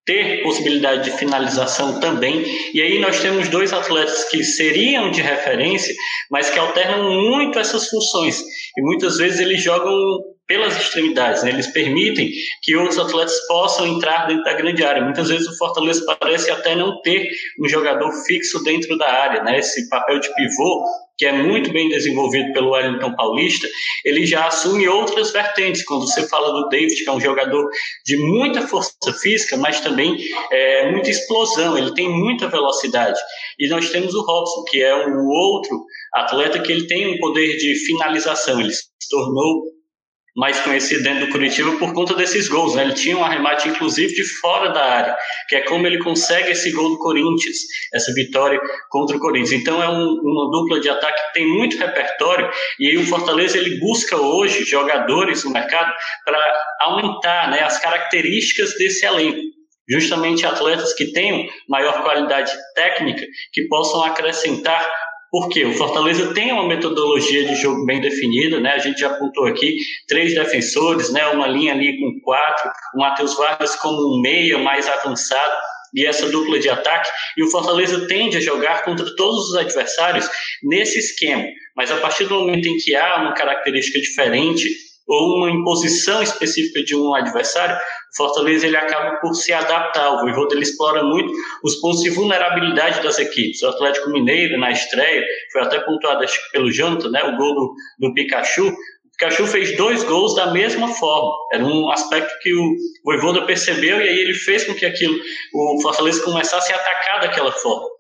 ter 0.06 0.44
possibilidade 0.44 1.10
de 1.10 1.18
finalização 1.18 2.00
também. 2.00 2.44
E 2.74 2.82
aí 2.82 3.00
nós 3.00 3.22
temos 3.22 3.48
dois 3.48 3.72
atletas 3.72 4.26
que 4.26 4.44
seriam 4.44 5.10
de 5.10 5.22
referência, 5.22 5.94
mas 6.30 6.50
que 6.50 6.60
alternam 6.60 7.10
muito 7.12 7.58
essas 7.58 7.88
funções. 7.88 8.42
E 8.78 8.82
muitas 8.82 9.18
vezes 9.18 9.40
eles 9.40 9.64
jogam 9.64 9.96
pelas 10.48 10.76
extremidades, 10.76 11.44
né? 11.44 11.50
eles 11.52 11.68
permitem 11.68 12.30
que 12.62 12.76
outros 12.76 13.00
atletas 13.00 13.36
possam 13.48 13.88
entrar 13.88 14.28
dentro 14.28 14.44
da 14.44 14.54
grande 14.54 14.84
área. 14.84 15.04
Muitas 15.04 15.30
vezes 15.30 15.48
o 15.48 15.58
Fortaleza 15.58 16.04
parece 16.20 16.52
até 16.52 16.76
não 16.76 17.02
ter 17.02 17.30
um 17.62 17.68
jogador 17.68 18.12
fixo 18.26 18.62
dentro 18.64 18.98
da 18.98 19.10
área, 19.10 19.44
né? 19.44 19.60
esse 19.60 19.88
papel 19.90 20.20
de 20.20 20.34
pivô 20.36 20.84
que 21.18 21.26
é 21.26 21.32
muito 21.32 21.72
bem 21.72 21.90
desenvolvido 21.90 22.52
pelo 22.54 22.72
Wellington 22.72 23.16
Paulista, 23.16 23.68
ele 24.04 24.26
já 24.26 24.48
assume 24.48 24.88
outras 24.88 25.32
vertentes. 25.32 25.86
Quando 25.86 26.08
você 26.08 26.28
fala 26.28 26.52
do 26.52 26.68
David, 26.70 27.04
que 27.04 27.10
é 27.10 27.14
um 27.14 27.22
jogador 27.22 27.70
de 28.06 28.18
muita 28.18 28.68
força 28.68 28.92
física, 29.22 29.56
mas 29.58 29.80
também 29.80 30.18
é, 30.52 30.92
muita 30.92 31.10
explosão, 31.10 31.78
ele 31.78 31.94
tem 31.94 32.10
muita 32.10 32.48
velocidade. 32.48 33.20
E 33.60 33.70
nós 33.70 33.90
temos 33.90 34.14
o 34.16 34.26
Robson, 34.26 34.64
que 34.70 34.82
é 34.82 34.94
o 34.96 35.28
outro 35.28 35.84
atleta 36.14 36.60
que 36.60 36.72
ele 36.72 36.88
tem 36.88 37.08
um 37.08 37.18
poder 37.20 37.58
de 37.58 37.76
finalização, 37.86 38.60
ele 38.60 38.72
se 38.72 38.84
tornou 39.10 39.64
mais 40.36 40.60
conhecido 40.62 41.04
dentro 41.04 41.28
do 41.28 41.32
Curitiba 41.32 41.78
por 41.78 41.94
conta 41.94 42.16
desses 42.16 42.48
gols. 42.48 42.76
Né? 42.76 42.84
Ele 42.84 42.94
tinha 42.94 43.18
um 43.18 43.24
arremate, 43.24 43.70
inclusive, 43.70 44.14
de 44.14 44.24
fora 44.40 44.70
da 44.70 44.84
área, 44.84 45.18
que 45.48 45.56
é 45.56 45.62
como 45.62 45.86
ele 45.86 46.00
consegue 46.00 46.52
esse 46.52 46.72
gol 46.72 46.90
do 46.90 46.98
Corinthians, 46.98 47.58
essa 47.94 48.12
vitória 48.14 48.60
contra 48.90 49.16
o 49.16 49.20
Corinthians. 49.20 49.62
Então 49.62 49.82
é 49.82 49.90
um, 49.90 50.20
uma 50.22 50.52
dupla 50.52 50.80
de 50.80 50.90
ataque 50.90 51.22
que 51.28 51.34
tem 51.34 51.48
muito 51.48 51.78
repertório 51.78 52.50
e 52.80 52.88
aí 52.88 52.98
o 52.98 53.06
Fortaleza 53.06 53.58
ele 53.58 53.80
busca 53.80 54.18
hoje 54.18 54.64
jogadores 54.64 55.44
no 55.44 55.52
mercado 55.52 55.94
para 56.26 56.60
aumentar 56.82 57.52
né, 57.52 57.62
as 57.62 57.80
características 57.80 58.76
desse 58.78 59.06
elenco 59.06 59.54
justamente 59.90 60.46
atletas 60.46 60.94
que 60.94 61.12
tenham 61.12 61.46
maior 61.68 62.04
qualidade 62.04 62.52
técnica, 62.76 63.26
que 63.52 63.68
possam 63.68 64.04
acrescentar 64.04 64.90
porque 65.34 65.66
o 65.66 65.74
Fortaleza 65.74 66.32
tem 66.32 66.54
uma 66.54 66.68
metodologia 66.68 67.44
de 67.44 67.56
jogo 67.56 67.84
bem 67.88 68.00
definida, 68.00 68.60
né? 68.60 68.74
A 68.74 68.78
gente 68.78 69.00
já 69.00 69.08
apontou 69.08 69.48
aqui 69.48 69.78
três 70.08 70.36
defensores, 70.36 71.12
né? 71.12 71.26
Uma 71.30 71.48
linha 71.48 71.74
ali 71.74 72.00
com 72.00 72.20
quatro, 72.22 72.70
o 72.94 73.00
Matheus 73.00 73.36
Vargas 73.36 73.76
como 73.78 74.16
um 74.16 74.22
meia 74.22 74.60
mais 74.60 74.88
avançado 74.88 75.56
e 75.92 76.06
essa 76.06 76.30
dupla 76.30 76.60
de 76.60 76.70
ataque. 76.70 77.10
E 77.36 77.42
o 77.42 77.50
Fortaleza 77.50 78.06
tende 78.08 78.38
a 78.38 78.42
jogar 78.42 78.86
contra 78.86 79.08
todos 79.16 79.50
os 79.50 79.56
adversários 79.56 80.30
nesse 80.62 81.00
esquema. 81.00 81.46
Mas 81.76 81.90
a 81.90 81.98
partir 81.98 82.26
do 82.26 82.36
momento 82.36 82.68
em 82.68 82.78
que 82.78 82.96
há 82.96 83.20
uma 83.20 83.34
característica 83.34 84.00
diferente 84.00 84.70
ou 85.08 85.38
uma 85.38 85.50
imposição 85.50 86.22
específica 86.22 86.84
de 86.84 86.96
um 86.96 87.12
adversário, 87.16 87.76
Fortaleza 88.16 88.68
ele 88.68 88.78
acaba 88.78 89.18
por 89.18 89.34
se 89.34 89.52
adaptar. 89.52 90.14
O 90.14 90.22
Voivoda 90.22 90.54
ele 90.54 90.64
explora 90.64 91.04
muito 91.04 91.32
os 91.64 91.76
pontos 91.76 92.02
de 92.02 92.10
vulnerabilidade 92.10 93.02
das 93.02 93.20
equipes. 93.20 93.62
O 93.62 93.68
Atlético 93.68 94.10
Mineiro, 94.10 94.60
na 94.60 94.72
estreia, 94.72 95.24
foi 95.52 95.62
até 95.62 95.80
pontuado 95.80 96.24
acho, 96.24 96.40
pelo 96.52 96.72
Jonathan, 96.72 97.10
né, 97.10 97.24
o 97.24 97.38
gol 97.38 97.56
do, 97.56 97.74
do 98.00 98.14
Pikachu. 98.14 98.68
O 98.68 99.18
Pikachu 99.18 99.48
fez 99.48 99.76
dois 99.78 100.04
gols 100.04 100.36
da 100.36 100.52
mesma 100.52 100.88
forma. 100.88 101.32
Era 101.54 101.64
um 101.64 101.90
aspecto 101.92 102.34
que 102.42 102.54
o 102.54 102.76
Voivoda 103.04 103.46
percebeu 103.46 103.98
e 104.00 104.08
aí 104.08 104.18
ele 104.20 104.34
fez 104.34 104.66
com 104.66 104.74
que 104.74 104.86
aquilo, 104.86 105.18
o 105.54 105.82
Fortaleza 105.82 106.24
começasse 106.24 106.72
a 106.72 106.76
atacar 106.76 107.22
daquela 107.22 107.52
forma. 107.52 107.93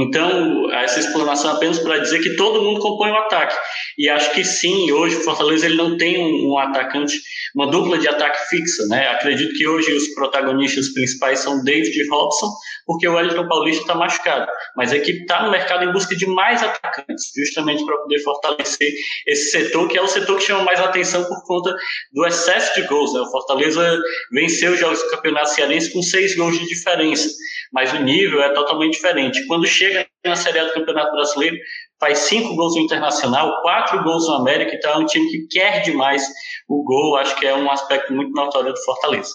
Então, 0.00 0.70
essa 0.74 1.00
explanação 1.00 1.50
é 1.50 1.54
apenas 1.54 1.80
para 1.80 1.98
dizer 1.98 2.20
que 2.20 2.36
todo 2.36 2.62
mundo 2.62 2.78
compõe 2.78 3.10
o 3.10 3.16
ataque. 3.16 3.56
E 3.98 4.08
acho 4.08 4.32
que 4.32 4.44
sim, 4.44 4.92
hoje 4.92 5.16
o 5.16 5.24
Fortaleza 5.24 5.66
ele 5.66 5.74
não 5.74 5.96
tem 5.96 6.16
um, 6.20 6.52
um, 6.52 6.58
atacante, 6.58 7.20
uma 7.52 7.68
dupla 7.68 7.98
de 7.98 8.06
ataque 8.06 8.38
fixa, 8.48 8.86
né? 8.86 9.08
Acredito 9.08 9.52
que 9.54 9.66
hoje 9.66 9.92
os 9.92 10.06
protagonistas 10.14 10.92
principais 10.92 11.40
são 11.40 11.64
David 11.64 12.00
e 12.00 12.08
Robson, 12.08 12.46
porque 12.86 13.08
o 13.08 13.14
Wellington 13.14 13.48
Paulista 13.48 13.82
está 13.82 13.96
machucado. 13.96 14.46
Mas 14.76 14.92
a 14.92 14.98
equipe 14.98 15.22
está 15.22 15.42
no 15.42 15.50
mercado 15.50 15.82
em 15.82 15.92
busca 15.92 16.14
de 16.14 16.26
mais 16.26 16.62
atacantes, 16.62 17.32
justamente 17.36 17.84
para 17.84 17.96
poder 17.96 18.20
fortalecer 18.20 18.92
esse 19.26 19.50
setor, 19.50 19.88
que 19.88 19.98
é 19.98 20.02
o 20.02 20.06
setor 20.06 20.38
que 20.38 20.44
chama 20.44 20.62
mais 20.62 20.78
atenção 20.78 21.24
por 21.24 21.42
conta 21.44 21.74
do 22.12 22.24
excesso 22.24 22.72
de 22.80 22.86
gols. 22.86 23.12
Né? 23.14 23.20
O 23.20 23.30
Fortaleza 23.32 23.98
venceu 24.30 24.74
os 24.74 24.78
jogos 24.78 25.02
do 25.02 25.10
Campeonato 25.10 25.50
Cearense 25.50 25.92
com 25.92 26.02
seis 26.02 26.36
gols 26.36 26.56
de 26.56 26.68
diferença 26.68 27.28
mas 27.72 27.92
o 27.92 28.02
nível 28.02 28.42
é 28.42 28.52
totalmente 28.52 28.94
diferente. 28.94 29.46
Quando 29.46 29.66
chega 29.66 30.06
na 30.24 30.36
Série 30.36 30.58
A 30.58 30.64
do 30.64 30.72
Campeonato 30.72 31.12
Brasileiro, 31.12 31.56
faz 32.00 32.18
cinco 32.20 32.54
gols 32.54 32.76
no 32.76 32.82
Internacional, 32.82 33.60
quatro 33.62 34.02
gols 34.02 34.26
no 34.28 34.34
América, 34.34 34.74
então 34.74 34.92
é 34.92 34.98
um 34.98 35.06
time 35.06 35.30
que 35.30 35.46
quer 35.48 35.82
demais 35.82 36.22
o 36.68 36.82
gol, 36.84 37.16
acho 37.16 37.38
que 37.38 37.46
é 37.46 37.54
um 37.54 37.70
aspecto 37.70 38.12
muito 38.12 38.32
notório 38.32 38.72
do 38.72 38.84
Fortaleza. 38.84 39.30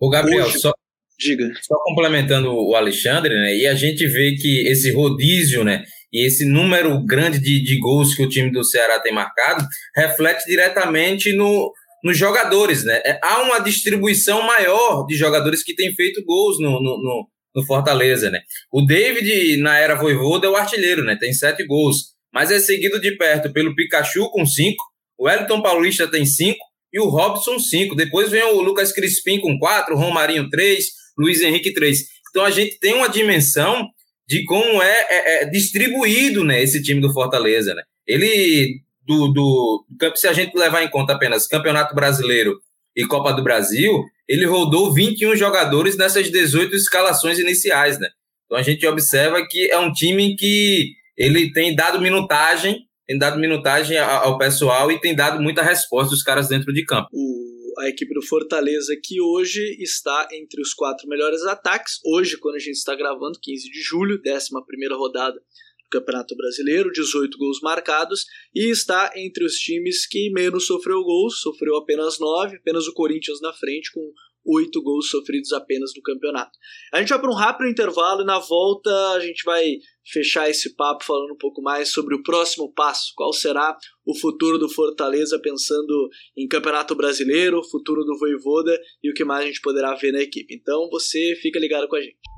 O 0.00 0.10
Gabriel, 0.10 0.46
Hoje... 0.46 0.58
só, 0.58 0.72
Diga. 1.18 1.50
Só 1.62 1.74
complementando 1.84 2.52
o 2.52 2.76
Alexandre, 2.76 3.34
né? 3.34 3.56
E 3.56 3.66
a 3.66 3.74
gente 3.74 4.06
vê 4.06 4.36
que 4.36 4.68
esse 4.68 4.92
rodízio, 4.92 5.64
né? 5.64 5.82
E 6.12 6.24
esse 6.24 6.44
número 6.44 7.04
grande 7.04 7.40
de, 7.40 7.62
de 7.62 7.78
gols 7.80 8.14
que 8.14 8.22
o 8.22 8.28
time 8.28 8.52
do 8.52 8.64
Ceará 8.64 9.00
tem 9.00 9.12
marcado 9.12 9.64
reflete 9.96 10.44
diretamente 10.46 11.34
no, 11.34 11.72
nos 12.04 12.16
jogadores, 12.16 12.84
né? 12.84 13.02
É, 13.04 13.18
há 13.22 13.42
uma 13.42 13.58
distribuição 13.58 14.42
maior 14.42 15.04
de 15.06 15.16
jogadores 15.16 15.64
que 15.64 15.74
têm 15.74 15.92
feito 15.92 16.24
gols 16.24 16.60
no, 16.60 16.80
no, 16.80 16.96
no, 17.02 17.28
no 17.54 17.64
Fortaleza, 17.64 18.30
né? 18.30 18.40
O 18.72 18.82
David, 18.82 19.56
na 19.58 19.78
era 19.78 19.94
Voivoda, 19.94 20.46
é 20.46 20.50
o 20.50 20.56
artilheiro, 20.56 21.04
né? 21.04 21.16
Tem 21.18 21.32
sete 21.32 21.64
gols. 21.66 22.16
Mas 22.32 22.50
é 22.50 22.58
seguido 22.58 23.00
de 23.00 23.16
perto 23.16 23.52
pelo 23.52 23.74
Pikachu 23.74 24.30
com 24.30 24.44
cinco, 24.44 24.82
o 25.18 25.28
Elton 25.28 25.60
Paulista 25.60 26.06
tem 26.06 26.24
cinco 26.24 26.64
e 26.92 27.00
o 27.00 27.08
Robson 27.08 27.58
cinco. 27.58 27.96
Depois 27.96 28.30
vem 28.30 28.42
o 28.42 28.60
Lucas 28.60 28.92
Crispim 28.92 29.40
com 29.40 29.58
quatro, 29.58 29.94
o 29.94 29.98
Romarinho 29.98 30.48
três, 30.48 30.90
Luiz 31.18 31.40
Henrique 31.40 31.72
três. 31.72 32.04
Então 32.30 32.44
a 32.44 32.50
gente 32.50 32.78
tem 32.78 32.94
uma 32.94 33.08
dimensão 33.08 33.88
de 34.28 34.44
como 34.44 34.82
é, 34.82 35.06
é, 35.10 35.42
é 35.42 35.44
distribuído 35.46 36.44
né, 36.44 36.62
esse 36.62 36.82
time 36.82 37.00
do 37.00 37.12
Fortaleza. 37.12 37.74
Né? 37.74 37.82
Ele, 38.06 38.80
do, 39.06 39.28
do, 39.32 39.86
se 40.14 40.28
a 40.28 40.32
gente 40.32 40.56
levar 40.56 40.82
em 40.82 40.90
conta 40.90 41.14
apenas 41.14 41.46
Campeonato 41.46 41.94
Brasileiro 41.94 42.60
e 42.94 43.06
Copa 43.06 43.32
do 43.32 43.42
Brasil, 43.42 44.04
ele 44.28 44.44
rodou 44.44 44.92
21 44.92 45.36
jogadores 45.36 45.96
nessas 45.96 46.30
18 46.30 46.74
escalações 46.76 47.38
iniciais. 47.38 47.98
Né? 47.98 48.08
Então 48.44 48.58
a 48.58 48.62
gente 48.62 48.86
observa 48.86 49.46
que 49.48 49.70
é 49.70 49.78
um 49.78 49.92
time 49.92 50.36
que 50.36 50.92
ele 51.16 51.52
tem 51.52 51.74
dado 51.74 52.00
minutagem, 52.00 52.80
tem 53.06 53.18
dado 53.18 53.38
minutagem 53.38 53.96
ao 53.98 54.36
pessoal 54.36 54.92
e 54.92 55.00
tem 55.00 55.14
dado 55.14 55.40
muita 55.40 55.62
resposta 55.62 56.10
dos 56.10 56.22
caras 56.22 56.48
dentro 56.48 56.72
de 56.72 56.84
campo. 56.84 57.08
O 57.12 57.48
a 57.78 57.88
equipe 57.88 58.12
do 58.12 58.22
Fortaleza, 58.22 58.94
que 59.02 59.20
hoje 59.20 59.60
está 59.80 60.28
entre 60.32 60.60
os 60.60 60.74
quatro 60.74 61.08
melhores 61.08 61.42
ataques. 61.44 62.00
Hoje, 62.04 62.36
quando 62.36 62.56
a 62.56 62.60
gente 62.60 62.76
está 62.76 62.94
gravando, 62.94 63.38
15 63.40 63.70
de 63.70 63.80
julho, 63.80 64.20
11 64.26 64.48
rodada 64.94 65.34
do 65.34 65.47
Campeonato 65.90 66.36
Brasileiro, 66.36 66.90
18 66.92 67.36
gols 67.38 67.60
marcados, 67.62 68.24
e 68.54 68.70
está 68.70 69.12
entre 69.16 69.44
os 69.44 69.54
times 69.54 70.06
que 70.06 70.30
menos 70.30 70.66
sofreu 70.66 71.02
gols, 71.02 71.40
sofreu 71.40 71.76
apenas 71.76 72.18
9, 72.18 72.56
apenas 72.56 72.86
o 72.86 72.94
Corinthians 72.94 73.40
na 73.40 73.52
frente, 73.52 73.90
com 73.92 74.12
oito 74.48 74.82
gols 74.82 75.10
sofridos 75.10 75.52
apenas 75.52 75.90
no 75.94 76.02
campeonato. 76.02 76.52
A 76.92 77.00
gente 77.00 77.10
vai 77.10 77.20
para 77.20 77.30
um 77.30 77.34
rápido 77.34 77.68
intervalo 77.68 78.22
e 78.22 78.26
na 78.26 78.38
volta 78.38 78.90
a 79.12 79.20
gente 79.20 79.42
vai 79.44 79.76
fechar 80.10 80.48
esse 80.48 80.74
papo 80.74 81.04
falando 81.04 81.32
um 81.32 81.38
pouco 81.38 81.60
mais 81.60 81.90
sobre 81.90 82.14
o 82.14 82.22
próximo 82.22 82.72
passo. 82.72 83.12
Qual 83.14 83.32
será 83.32 83.76
o 84.06 84.18
futuro 84.18 84.58
do 84.58 84.68
Fortaleza 84.68 85.38
pensando 85.42 86.08
em 86.36 86.48
Campeonato 86.48 86.94
Brasileiro, 86.94 87.62
futuro 87.62 88.04
do 88.04 88.18
Voivoda 88.18 88.78
e 89.02 89.10
o 89.10 89.14
que 89.14 89.24
mais 89.24 89.44
a 89.44 89.46
gente 89.46 89.60
poderá 89.60 89.94
ver 89.94 90.12
na 90.12 90.22
equipe. 90.22 90.54
Então 90.54 90.88
você 90.90 91.36
fica 91.42 91.58
ligado 91.58 91.86
com 91.88 91.96
a 91.96 92.00
gente. 92.00 92.37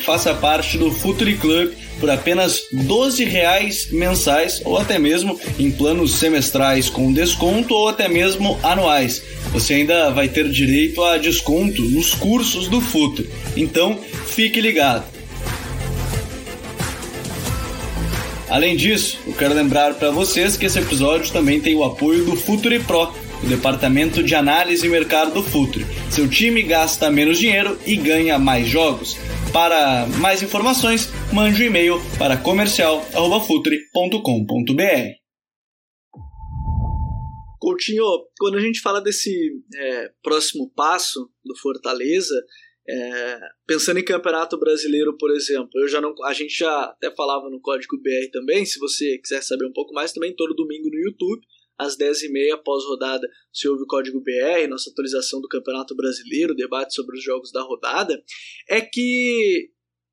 faça 0.00 0.34
parte 0.34 0.78
do 0.78 0.90
Futuri 0.90 1.36
Club 1.36 1.72
por 1.98 2.10
apenas 2.10 2.62
12 2.72 3.24
reais 3.24 3.88
mensais 3.90 4.60
ou 4.64 4.76
até 4.76 4.98
mesmo 4.98 5.40
em 5.58 5.70
planos 5.70 6.14
semestrais 6.14 6.88
com 6.88 7.12
desconto 7.12 7.74
ou 7.74 7.88
até 7.88 8.08
mesmo 8.08 8.58
anuais. 8.62 9.22
Você 9.52 9.74
ainda 9.74 10.10
vai 10.10 10.28
ter 10.28 10.48
direito 10.48 11.02
a 11.02 11.16
desconto 11.16 11.82
nos 11.82 12.14
cursos 12.14 12.68
do 12.68 12.80
Futuri. 12.80 13.30
Então, 13.56 13.98
fique 14.26 14.60
ligado. 14.60 15.16
Além 18.48 18.76
disso, 18.76 19.18
eu 19.26 19.32
quero 19.32 19.54
lembrar 19.54 19.94
para 19.94 20.10
vocês 20.10 20.56
que 20.56 20.66
esse 20.66 20.78
episódio 20.78 21.32
também 21.32 21.60
tem 21.60 21.74
o 21.74 21.82
apoio 21.82 22.24
do 22.24 22.36
Futuri 22.36 22.78
Pro, 22.78 23.12
o 23.42 23.46
departamento 23.46 24.22
de 24.22 24.34
análise 24.34 24.86
e 24.86 24.88
mercado 24.88 25.34
do 25.34 25.42
Futuri. 25.42 25.84
Seu 26.10 26.28
time 26.28 26.62
gasta 26.62 27.10
menos 27.10 27.38
dinheiro 27.38 27.76
e 27.84 27.96
ganha 27.96 28.38
mais 28.38 28.68
jogos. 28.68 29.16
Para 29.56 30.04
mais 30.20 30.42
informações, 30.42 31.08
mande 31.32 31.62
um 31.62 31.66
e-mail 31.68 31.94
para 32.18 32.36
comercial@futuri.com.br. 32.36 35.16
Coutinho, 37.58 38.04
quando 38.38 38.58
a 38.58 38.60
gente 38.60 38.82
fala 38.82 39.00
desse 39.00 39.30
é, 39.74 40.10
próximo 40.22 40.70
passo 40.76 41.30
do 41.42 41.56
Fortaleza, 41.56 42.34
é, 42.86 43.38
pensando 43.66 43.98
em 43.98 44.04
campeonato 44.04 44.58
brasileiro, 44.58 45.16
por 45.16 45.30
exemplo, 45.30 45.70
eu 45.76 45.88
já 45.88 46.02
não, 46.02 46.12
a 46.24 46.34
gente 46.34 46.54
já 46.54 46.84
até 46.84 47.10
falava 47.16 47.48
no 47.48 47.58
Código 47.58 47.96
BR 47.96 48.30
também. 48.30 48.66
Se 48.66 48.78
você 48.78 49.16
quiser 49.16 49.42
saber 49.42 49.64
um 49.64 49.72
pouco 49.72 49.94
mais, 49.94 50.12
também 50.12 50.36
todo 50.36 50.54
domingo 50.54 50.90
no 50.90 50.98
YouTube, 50.98 51.40
às 51.78 51.96
10h30 51.96 52.54
após 52.54 52.84
rodada, 52.84 53.28
se 53.52 53.68
ouve 53.68 53.82
o 53.82 53.86
Código 53.86 54.20
BR, 54.20 54.68
nossa 54.68 54.90
atualização 54.90 55.40
do 55.40 55.48
Campeonato 55.48 55.94
Brasileiro, 55.94 56.54
debate 56.54 56.94
sobre 56.94 57.16
os 57.16 57.24
jogos 57.24 57.52
da 57.52 57.62
rodada. 57.62 58.22
É 58.68 58.80
que 58.80 59.70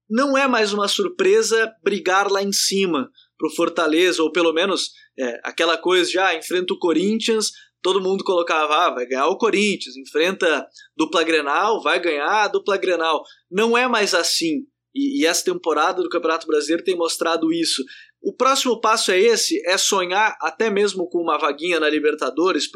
não 0.10 0.38
é 0.38 0.48
mais 0.48 0.74
uma 0.74 0.88
surpresa 0.88 1.74
brigar 1.84 2.32
lá 2.32 2.44
em 2.44 2.52
cima 2.52 3.10
pro 3.38 3.50
Fortaleza, 3.50 4.22
ou 4.22 4.32
pelo 4.32 4.54
menos 4.54 4.92
é, 5.18 5.40
aquela 5.44 5.78
coisa 5.78 6.10
de 6.10 6.20
ah, 6.20 6.36
enfrenta 6.36 6.74
o 6.74 6.80
Corinthians, 6.80 7.52
todo 7.82 8.02
mundo 8.02 8.24
colocava, 8.24 8.88
ah, 8.88 8.90
vai 8.92 9.06
ganhar 9.06 9.28
o 9.28 9.38
Corinthians, 9.38 9.98
enfrenta 9.98 10.66
dupla 10.96 11.24
Grenal, 11.24 11.82
vai 11.82 12.00
ganhar 12.00 12.44
a 12.44 12.48
dupla 12.48 12.78
Grenal. 12.78 13.24
Não 13.52 13.78
é 13.78 13.88
mais 13.88 14.14
assim. 14.14 14.66
E, 14.96 15.22
e, 15.22 15.26
essa 15.26 15.44
temporada 15.44 16.02
do 16.02 16.10
Campeonato 16.10 16.48
Brasileiro 16.48 16.84
tem 16.84 16.96
mostrado 16.96 17.52
isso. 17.52 17.84
O 18.24 18.32
próximo 18.32 18.80
passo 18.80 19.12
é 19.12 19.20
esse, 19.20 19.62
é 19.68 19.78
sonhar 19.78 20.38
até 20.40 20.70
mesmo 20.70 21.10
com 21.10 21.18
uma 21.18 21.38
vaguinha 21.38 21.78
na 21.78 21.90
Libertadores 21.90 22.70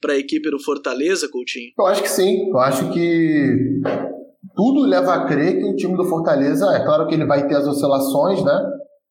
para 0.00 0.12
a 0.12 0.16
equipe 0.16 0.48
do 0.48 0.62
Fortaleza, 0.62 1.28
Coutinho? 1.28 1.72
Eu 1.76 1.86
acho 1.86 2.02
que 2.02 2.08
sim. 2.08 2.48
Eu 2.48 2.58
acho 2.58 2.88
que 2.92 3.80
tudo 4.54 4.82
leva 4.82 5.14
a 5.14 5.26
crer 5.26 5.58
que 5.58 5.64
o 5.64 5.74
time 5.74 5.96
do 5.96 6.04
Fortaleza, 6.04 6.66
é 6.76 6.84
claro 6.84 7.08
que 7.08 7.14
ele 7.14 7.26
vai 7.26 7.48
ter 7.48 7.56
as 7.56 7.66
oscilações, 7.66 8.44
né? 8.44 8.64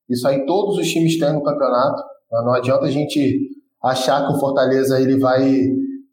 Isso 0.09 0.25
aí 0.25 0.45
todos 0.45 0.77
os 0.77 0.87
times 0.87 1.19
têm 1.19 1.33
no 1.33 1.43
campeonato. 1.43 2.01
Não 2.31 2.53
adianta 2.53 2.85
a 2.85 2.91
gente 2.91 3.49
achar 3.83 4.25
que 4.25 4.33
o 4.33 4.39
Fortaleza 4.39 4.97
ele 4.97 5.19
vai 5.19 5.43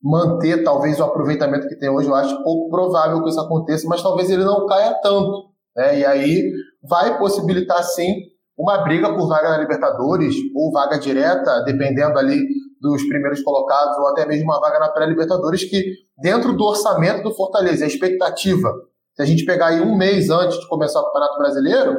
manter 0.03 0.65
talvez 0.65 0.99
o 0.99 1.05
aproveitamento 1.05 1.69
que 1.69 1.79
tem 1.79 1.89
hoje. 1.89 2.09
Eu 2.09 2.17
acho 2.17 2.43
pouco 2.43 2.69
provável 2.69 3.23
que 3.23 3.29
isso 3.29 3.41
aconteça, 3.41 3.87
mas 3.89 4.03
talvez 4.03 4.29
ele 4.29 4.43
não 4.43 4.67
caia 4.67 4.93
tanto. 5.01 5.51
Né? 5.77 6.01
E 6.01 6.05
aí 6.05 6.51
vai 6.83 7.17
possibilitar 7.17 7.85
sim 7.85 8.13
uma 8.59 8.79
briga 8.79 9.15
por 9.15 9.29
vaga 9.29 9.51
na 9.51 9.59
Libertadores 9.59 10.35
ou 10.55 10.73
vaga 10.73 10.99
direta, 10.99 11.63
dependendo 11.65 12.19
ali 12.19 12.41
dos 12.81 13.03
primeiros 13.05 13.41
colocados, 13.43 13.97
ou 13.99 14.09
até 14.09 14.27
mesmo 14.27 14.45
uma 14.45 14.61
vaga 14.61 14.81
na 14.81 14.89
pré-Libertadores, 14.89 15.65
que 15.65 15.95
dentro 16.21 16.57
do 16.57 16.65
orçamento 16.65 17.23
do 17.23 17.35
Fortaleza, 17.35 17.85
a 17.85 17.89
expectativa, 17.89 18.73
se 19.15 19.23
a 19.23 19.25
gente 19.25 19.45
pegar 19.45 19.69
aí 19.69 19.81
um 19.81 19.97
mês 19.97 20.29
antes 20.31 20.59
de 20.59 20.69
começar 20.69 21.01
o 21.01 21.05
Campeonato 21.07 21.39
Brasileiro, 21.39 21.99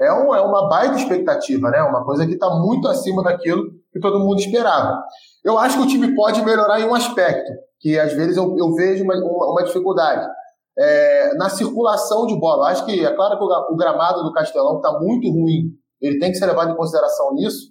é, 0.00 0.12
um, 0.12 0.34
é 0.34 0.40
uma 0.40 0.68
baita 0.68 0.96
expectativa, 0.96 1.70
né? 1.70 1.82
Uma 1.82 2.04
coisa 2.04 2.26
que 2.26 2.34
está 2.34 2.50
muito 2.50 2.86
acima 2.86 3.22
daquilo 3.22 3.64
que 3.92 4.00
todo 4.00 4.20
mundo 4.20 4.38
esperava. 4.38 5.02
Eu 5.44 5.58
acho 5.58 5.78
que 5.78 5.84
o 5.84 5.88
time 5.88 6.14
pode 6.14 6.44
melhorar 6.44 6.80
em 6.80 6.84
um 6.84 6.94
aspecto, 6.94 7.50
que 7.80 7.98
às 7.98 8.12
vezes 8.12 8.36
eu, 8.36 8.54
eu 8.58 8.74
vejo 8.74 9.04
uma, 9.04 9.14
uma, 9.14 9.52
uma 9.52 9.64
dificuldade. 9.64 10.28
É, 10.78 11.34
na 11.36 11.48
circulação 11.48 12.26
de 12.26 12.38
bola. 12.38 12.68
Acho 12.68 12.84
que, 12.84 13.02
é 13.02 13.10
claro 13.14 13.38
que 13.38 13.44
o, 13.44 13.72
o 13.72 13.76
gramado 13.76 14.22
do 14.22 14.32
Castelão 14.32 14.76
está 14.76 14.92
muito 15.00 15.30
ruim, 15.30 15.70
ele 16.00 16.18
tem 16.18 16.30
que 16.30 16.38
ser 16.38 16.46
levado 16.46 16.72
em 16.72 16.76
consideração 16.76 17.34
nisso, 17.34 17.70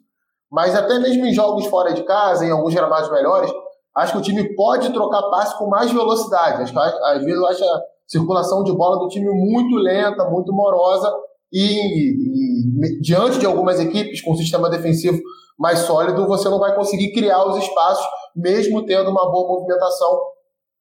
mas 0.51 0.75
até 0.75 0.99
mesmo 0.99 1.25
em 1.25 1.33
jogos 1.33 1.65
fora 1.67 1.93
de 1.93 2.03
casa, 2.03 2.45
em 2.45 2.51
alguns 2.51 2.73
gramados 2.73 3.11
melhores, 3.11 3.51
acho 3.95 4.13
que 4.13 4.19
o 4.19 4.21
time 4.21 4.55
pode 4.55 4.91
trocar 4.93 5.23
passe 5.29 5.57
com 5.57 5.67
mais 5.67 5.91
velocidade. 5.91 6.63
Acho 6.63 6.73
que, 6.73 6.79
às 6.79 7.23
vezes 7.23 7.39
eu 7.39 7.47
acho 7.47 7.63
a 7.63 7.81
circulação 8.07 8.63
de 8.63 8.73
bola 8.73 8.99
do 8.99 9.07
time 9.07 9.29
muito 9.29 9.75
lenta, 9.75 10.29
muito 10.29 10.53
morosa, 10.53 11.11
e, 11.51 12.11
e 12.79 13.01
diante 13.01 13.39
de 13.39 13.45
algumas 13.45 13.79
equipes 13.79 14.21
com 14.21 14.35
sistema 14.35 14.69
defensivo 14.69 15.21
mais 15.57 15.79
sólido, 15.79 16.27
você 16.27 16.49
não 16.49 16.59
vai 16.59 16.75
conseguir 16.75 17.13
criar 17.13 17.45
os 17.47 17.57
espaços, 17.57 18.05
mesmo 18.35 18.85
tendo 18.85 19.09
uma 19.09 19.31
boa 19.31 19.47
movimentação 19.47 20.19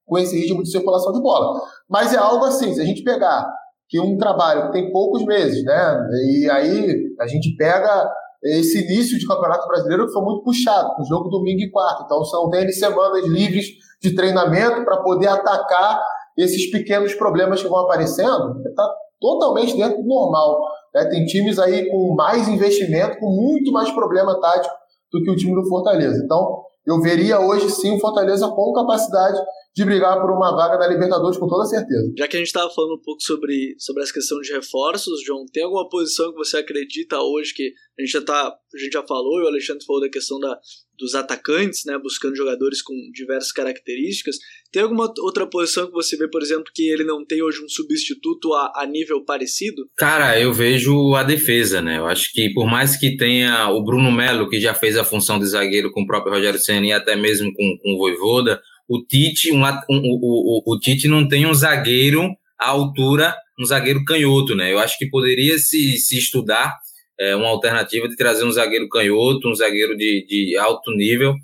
com 0.04 0.18
esse 0.18 0.38
ritmo 0.38 0.62
de 0.62 0.70
circulação 0.70 1.12
de 1.12 1.22
bola. 1.22 1.60
Mas 1.88 2.12
é 2.12 2.16
algo 2.16 2.44
assim, 2.44 2.74
se 2.74 2.80
a 2.80 2.84
gente 2.84 3.02
pegar 3.02 3.48
que 3.88 4.00
um 4.00 4.16
trabalho 4.16 4.66
que 4.66 4.72
tem 4.72 4.90
poucos 4.90 5.24
meses, 5.24 5.62
né? 5.64 6.08
E 6.30 6.50
aí 6.50 7.14
a 7.20 7.26
gente 7.26 7.54
pega 7.56 8.10
esse 8.42 8.84
início 8.84 9.18
de 9.18 9.26
campeonato 9.26 9.66
brasileiro 9.66 10.06
que 10.06 10.12
foi 10.12 10.22
muito 10.22 10.44
puxado, 10.44 10.94
com 10.96 11.04
jogo 11.04 11.28
domingo 11.28 11.60
e 11.60 11.70
quarta. 11.70 12.02
Então 12.04 12.24
são 12.24 12.50
tem 12.50 12.70
semanas 12.70 13.26
livres 13.26 13.66
de 14.02 14.14
treinamento 14.14 14.84
para 14.84 14.98
poder 14.98 15.28
atacar 15.28 16.02
esses 16.36 16.70
pequenos 16.70 17.14
problemas 17.14 17.62
que 17.62 17.68
vão 17.68 17.80
aparecendo. 17.80 18.60
Está 18.66 18.86
totalmente 19.20 19.76
dentro 19.76 20.02
do 20.02 20.08
normal. 20.08 20.60
Né? 20.94 21.06
Tem 21.06 21.24
times 21.24 21.58
aí 21.58 21.88
com 21.90 22.14
mais 22.14 22.46
investimento, 22.48 23.18
com 23.18 23.30
muito 23.30 23.72
mais 23.72 23.90
problema 23.90 24.38
tático 24.40 24.74
do 25.12 25.22
que 25.22 25.30
o 25.30 25.36
time 25.36 25.54
do 25.54 25.66
Fortaleza. 25.68 26.22
Então, 26.22 26.62
eu 26.86 27.00
veria 27.00 27.40
hoje 27.40 27.70
sim 27.70 27.96
o 27.96 28.00
Fortaleza 28.00 28.46
com 28.48 28.72
capacidade 28.72 29.38
de 29.76 29.84
brigar 29.84 30.20
por 30.20 30.30
uma 30.30 30.54
vaga 30.54 30.78
na 30.78 30.86
Libertadores 30.86 31.36
com 31.36 31.48
toda 31.48 31.66
certeza. 31.66 32.12
Já 32.16 32.28
que 32.28 32.36
a 32.36 32.38
gente 32.38 32.46
estava 32.46 32.70
falando 32.70 32.94
um 32.94 33.02
pouco 33.02 33.20
sobre, 33.20 33.74
sobre 33.78 34.04
essa 34.04 34.12
questão 34.12 34.40
de 34.40 34.52
reforços, 34.52 35.22
João, 35.24 35.44
tem 35.52 35.64
alguma 35.64 35.88
posição 35.88 36.30
que 36.30 36.38
você 36.38 36.58
acredita 36.58 37.18
hoje 37.18 37.52
que 37.52 37.72
a 37.98 38.02
gente 38.02 38.12
já 38.12 38.22
tá, 38.22 38.46
a 38.46 38.78
gente 38.78 38.92
já 38.92 39.02
falou, 39.02 39.40
e 39.40 39.44
o 39.44 39.48
Alexandre 39.48 39.84
falou 39.84 40.02
da 40.02 40.08
questão 40.08 40.38
da, 40.38 40.58
dos 40.98 41.14
atacantes, 41.14 41.82
né, 41.86 41.98
buscando 41.98 42.36
jogadores 42.36 42.82
com 42.82 42.94
diversas 43.12 43.50
características. 43.50 44.36
Tem 44.72 44.82
alguma 44.82 45.12
outra 45.20 45.46
posição 45.46 45.86
que 45.86 45.92
você 45.92 46.16
vê, 46.16 46.28
por 46.28 46.42
exemplo, 46.42 46.72
que 46.74 46.88
ele 46.88 47.04
não 47.04 47.24
tem 47.24 47.42
hoje 47.42 47.64
um 47.64 47.68
substituto 47.68 48.52
a, 48.52 48.72
a 48.76 48.86
nível 48.86 49.24
parecido? 49.24 49.88
Cara, 49.96 50.38
eu 50.40 50.52
vejo 50.52 51.14
a 51.14 51.22
defesa, 51.22 51.80
né? 51.80 51.98
Eu 51.98 52.06
acho 52.06 52.32
que 52.32 52.52
por 52.52 52.66
mais 52.66 52.96
que 52.96 53.16
tenha 53.16 53.70
o 53.70 53.84
Bruno 53.84 54.10
Melo, 54.10 54.48
que 54.48 54.60
já 54.60 54.74
fez 54.74 54.96
a 54.96 55.04
função 55.04 55.38
de 55.38 55.46
zagueiro 55.46 55.92
com 55.92 56.02
o 56.02 56.06
próprio 56.06 56.32
Rogério 56.32 56.58
Senna 56.58 56.86
e 56.86 56.92
até 56.92 57.16
mesmo 57.16 57.52
com, 57.52 57.78
com 57.80 57.94
o 57.94 57.98
Voivoda, 57.98 58.60
o 58.88 59.02
Tite, 59.04 59.52
um, 59.52 59.62
um, 59.64 60.00
o, 60.20 60.62
o, 60.68 60.74
o 60.74 60.78
Tite 60.78 61.08
não 61.08 61.26
tem 61.26 61.46
um 61.46 61.54
zagueiro 61.54 62.30
à 62.58 62.68
altura, 62.68 63.34
um 63.58 63.64
zagueiro 63.64 64.04
canhoto, 64.04 64.54
né? 64.54 64.72
Eu 64.72 64.78
acho 64.78 64.98
que 64.98 65.08
poderia 65.08 65.58
se, 65.58 65.96
se 65.98 66.18
estudar 66.18 66.76
é, 67.18 67.34
uma 67.36 67.48
alternativa 67.48 68.08
de 68.08 68.16
trazer 68.16 68.44
um 68.44 68.52
zagueiro 68.52 68.88
canhoto, 68.88 69.48
um 69.48 69.54
zagueiro 69.54 69.96
de, 69.96 70.26
de 70.28 70.56
alto 70.56 70.90
nível, 70.92 71.34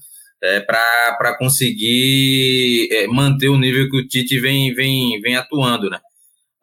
é, 0.43 0.61
para 0.61 1.37
conseguir 1.39 2.89
é, 2.91 3.07
manter 3.07 3.49
o 3.49 3.59
nível 3.59 3.89
que 3.91 3.97
o 3.99 4.07
Tite 4.09 4.39
vem, 4.41 4.75
vem, 4.75 5.21
vem 5.21 5.37
atuando, 5.37 5.91
né? 5.91 5.99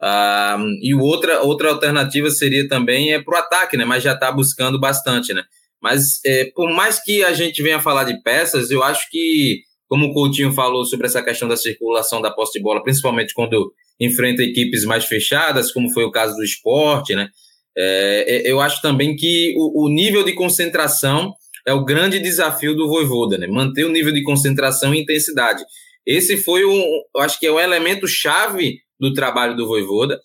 Ah, 0.00 0.58
e 0.80 0.94
outra, 0.94 1.42
outra 1.42 1.70
alternativa 1.70 2.30
seria 2.30 2.68
também 2.68 3.12
é 3.12 3.20
para 3.20 3.34
o 3.34 3.38
ataque, 3.38 3.76
né? 3.76 3.84
Mas 3.84 4.02
já 4.02 4.12
está 4.14 4.30
buscando 4.30 4.78
bastante, 4.78 5.32
né? 5.34 5.42
Mas 5.80 6.20
é, 6.24 6.46
por 6.54 6.70
mais 6.72 7.02
que 7.02 7.22
a 7.24 7.32
gente 7.32 7.62
venha 7.62 7.80
falar 7.80 8.04
de 8.04 8.20
peças, 8.22 8.70
eu 8.70 8.82
acho 8.82 9.08
que, 9.10 9.60
como 9.88 10.06
o 10.06 10.12
Coutinho 10.12 10.52
falou 10.52 10.84
sobre 10.84 11.06
essa 11.06 11.22
questão 11.22 11.48
da 11.48 11.56
circulação 11.56 12.20
da 12.20 12.30
posse 12.30 12.58
de 12.58 12.62
bola, 12.62 12.82
principalmente 12.82 13.32
quando 13.34 13.72
enfrenta 13.98 14.42
equipes 14.42 14.84
mais 14.84 15.06
fechadas, 15.06 15.72
como 15.72 15.92
foi 15.92 16.04
o 16.04 16.10
caso 16.10 16.36
do 16.36 16.44
esporte, 16.44 17.14
né? 17.14 17.28
É, 17.76 18.24
é, 18.26 18.50
eu 18.50 18.60
acho 18.60 18.82
também 18.82 19.16
que 19.16 19.54
o, 19.56 19.86
o, 19.86 19.88
nível 19.88 20.24
de 20.24 20.34
concentração 20.34 21.32
é 21.66 21.72
o 21.72 21.84
grande 21.84 22.18
desafio 22.18 22.74
do 22.74 22.88
Voivoda, 22.88 23.38
né? 23.38 23.46
Manter 23.46 23.84
o 23.84 23.92
nível 23.92 24.12
de 24.12 24.22
concentração 24.22 24.94
e 24.94 25.00
intensidade. 25.00 25.64
Esse 26.04 26.36
foi 26.36 26.64
o, 26.64 26.72
eu 27.16 27.22
acho 27.22 27.38
que 27.38 27.46
é 27.46 27.50
o 27.50 27.60
elemento 27.60 28.06
chave 28.06 28.78
do 28.98 29.12
trabalho 29.12 29.56
do 29.56 29.66
Voivoda 29.66 30.20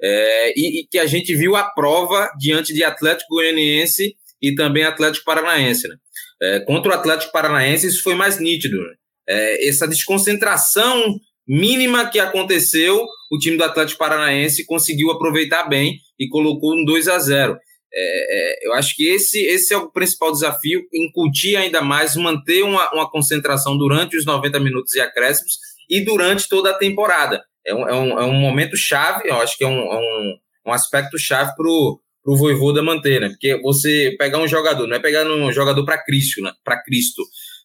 é, 0.00 0.52
e, 0.56 0.80
e, 0.80 0.86
que 0.86 0.98
a 0.98 1.06
gente 1.06 1.34
viu 1.34 1.56
a 1.56 1.64
prova 1.64 2.30
diante 2.38 2.72
de 2.72 2.84
Atlético 2.84 3.34
Goianiense 3.34 4.14
e 4.40 4.54
também 4.54 4.84
Atlético 4.84 5.24
Paranaense, 5.24 5.88
né? 5.88 5.96
É, 6.40 6.60
contra 6.60 6.92
o 6.92 6.94
Atlético 6.94 7.32
Paranaense 7.32 7.88
isso 7.88 8.02
foi 8.02 8.14
mais 8.14 8.38
nítido, 8.38 8.76
né? 8.76 8.94
É, 9.28 9.68
essa 9.68 9.86
desconcentração 9.86 11.18
mínima 11.46 12.08
que 12.08 12.18
aconteceu, 12.18 13.04
o 13.30 13.38
time 13.38 13.56
do 13.56 13.64
Atlético 13.64 13.98
Paranaense 13.98 14.66
conseguiu 14.66 15.10
aproveitar 15.10 15.68
bem 15.68 15.98
e 16.18 16.28
colocou 16.28 16.74
um 16.74 16.84
2 16.84 17.08
a 17.08 17.18
0. 17.18 17.56
É, 17.92 18.64
é, 18.64 18.68
eu 18.68 18.74
acho 18.74 18.94
que 18.94 19.08
esse, 19.08 19.38
esse 19.46 19.72
é 19.72 19.76
o 19.76 19.90
principal 19.90 20.30
desafio, 20.30 20.82
incutir 20.92 21.56
ainda 21.56 21.80
mais, 21.80 22.16
manter 22.16 22.62
uma, 22.62 22.92
uma 22.92 23.10
concentração 23.10 23.78
durante 23.78 24.16
os 24.16 24.26
90 24.26 24.60
minutos 24.60 24.94
e 24.94 25.00
acréscimos 25.00 25.54
e 25.88 26.04
durante 26.04 26.48
toda 26.48 26.70
a 26.70 26.78
temporada. 26.78 27.42
É 27.66 27.74
um, 27.74 27.88
é 27.88 27.94
um, 27.94 28.18
é 28.20 28.24
um 28.24 28.34
momento 28.34 28.76
chave, 28.76 29.28
eu 29.28 29.36
acho 29.36 29.56
que 29.56 29.64
é 29.64 29.66
um, 29.66 29.78
é 29.78 29.98
um, 29.98 30.36
um 30.66 30.72
aspecto 30.72 31.18
chave 31.18 31.54
para 31.56 31.66
o 31.66 32.36
Voivoda 32.36 32.82
manter, 32.82 33.20
né? 33.20 33.28
Porque 33.30 33.58
você 33.62 34.14
pegar 34.18 34.38
um 34.38 34.48
jogador, 34.48 34.86
não 34.86 34.96
é 34.96 35.00
pegar 35.00 35.26
um 35.26 35.50
jogador 35.50 35.84
para 35.84 36.02
Cristo, 36.02 36.42
né? 36.42 36.52
Para 36.62 36.82
Cristo. 36.82 37.22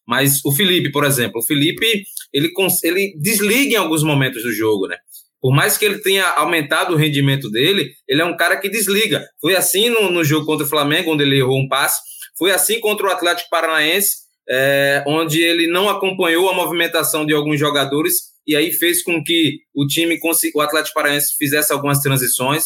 Mas 0.07 0.43
o 0.43 0.51
Felipe, 0.51 0.91
por 0.91 1.05
exemplo, 1.05 1.39
o 1.39 1.45
Felipe, 1.45 2.03
ele, 2.33 2.51
ele 2.83 3.13
desliga 3.19 3.73
em 3.73 3.77
alguns 3.77 4.03
momentos 4.03 4.43
do 4.43 4.51
jogo, 4.51 4.87
né? 4.87 4.97
Por 5.41 5.53
mais 5.53 5.77
que 5.77 5.83
ele 5.83 5.99
tenha 5.99 6.25
aumentado 6.25 6.93
o 6.93 6.97
rendimento 6.97 7.49
dele, 7.49 7.91
ele 8.07 8.21
é 8.21 8.25
um 8.25 8.37
cara 8.37 8.57
que 8.57 8.69
desliga. 8.69 9.25
Foi 9.41 9.55
assim 9.55 9.89
no, 9.89 10.09
no 10.09 10.23
jogo 10.23 10.45
contra 10.45 10.65
o 10.65 10.69
Flamengo, 10.69 11.11
onde 11.11 11.23
ele 11.23 11.37
errou 11.37 11.59
um 11.59 11.67
passe. 11.67 12.01
Foi 12.37 12.51
assim 12.51 12.79
contra 12.79 13.07
o 13.07 13.09
Atlético 13.09 13.49
Paranaense, 13.49 14.23
é, 14.49 15.03
onde 15.05 15.41
ele 15.41 15.67
não 15.67 15.89
acompanhou 15.89 16.49
a 16.49 16.55
movimentação 16.55 17.25
de 17.25 17.33
alguns 17.33 17.59
jogadores 17.59 18.33
e 18.47 18.55
aí 18.55 18.71
fez 18.71 19.03
com 19.03 19.23
que 19.23 19.59
o 19.73 19.85
time, 19.85 20.17
o 20.55 20.61
Atlético 20.61 20.95
Paranaense, 20.95 21.35
fizesse 21.37 21.71
algumas 21.71 21.99
transições. 21.99 22.63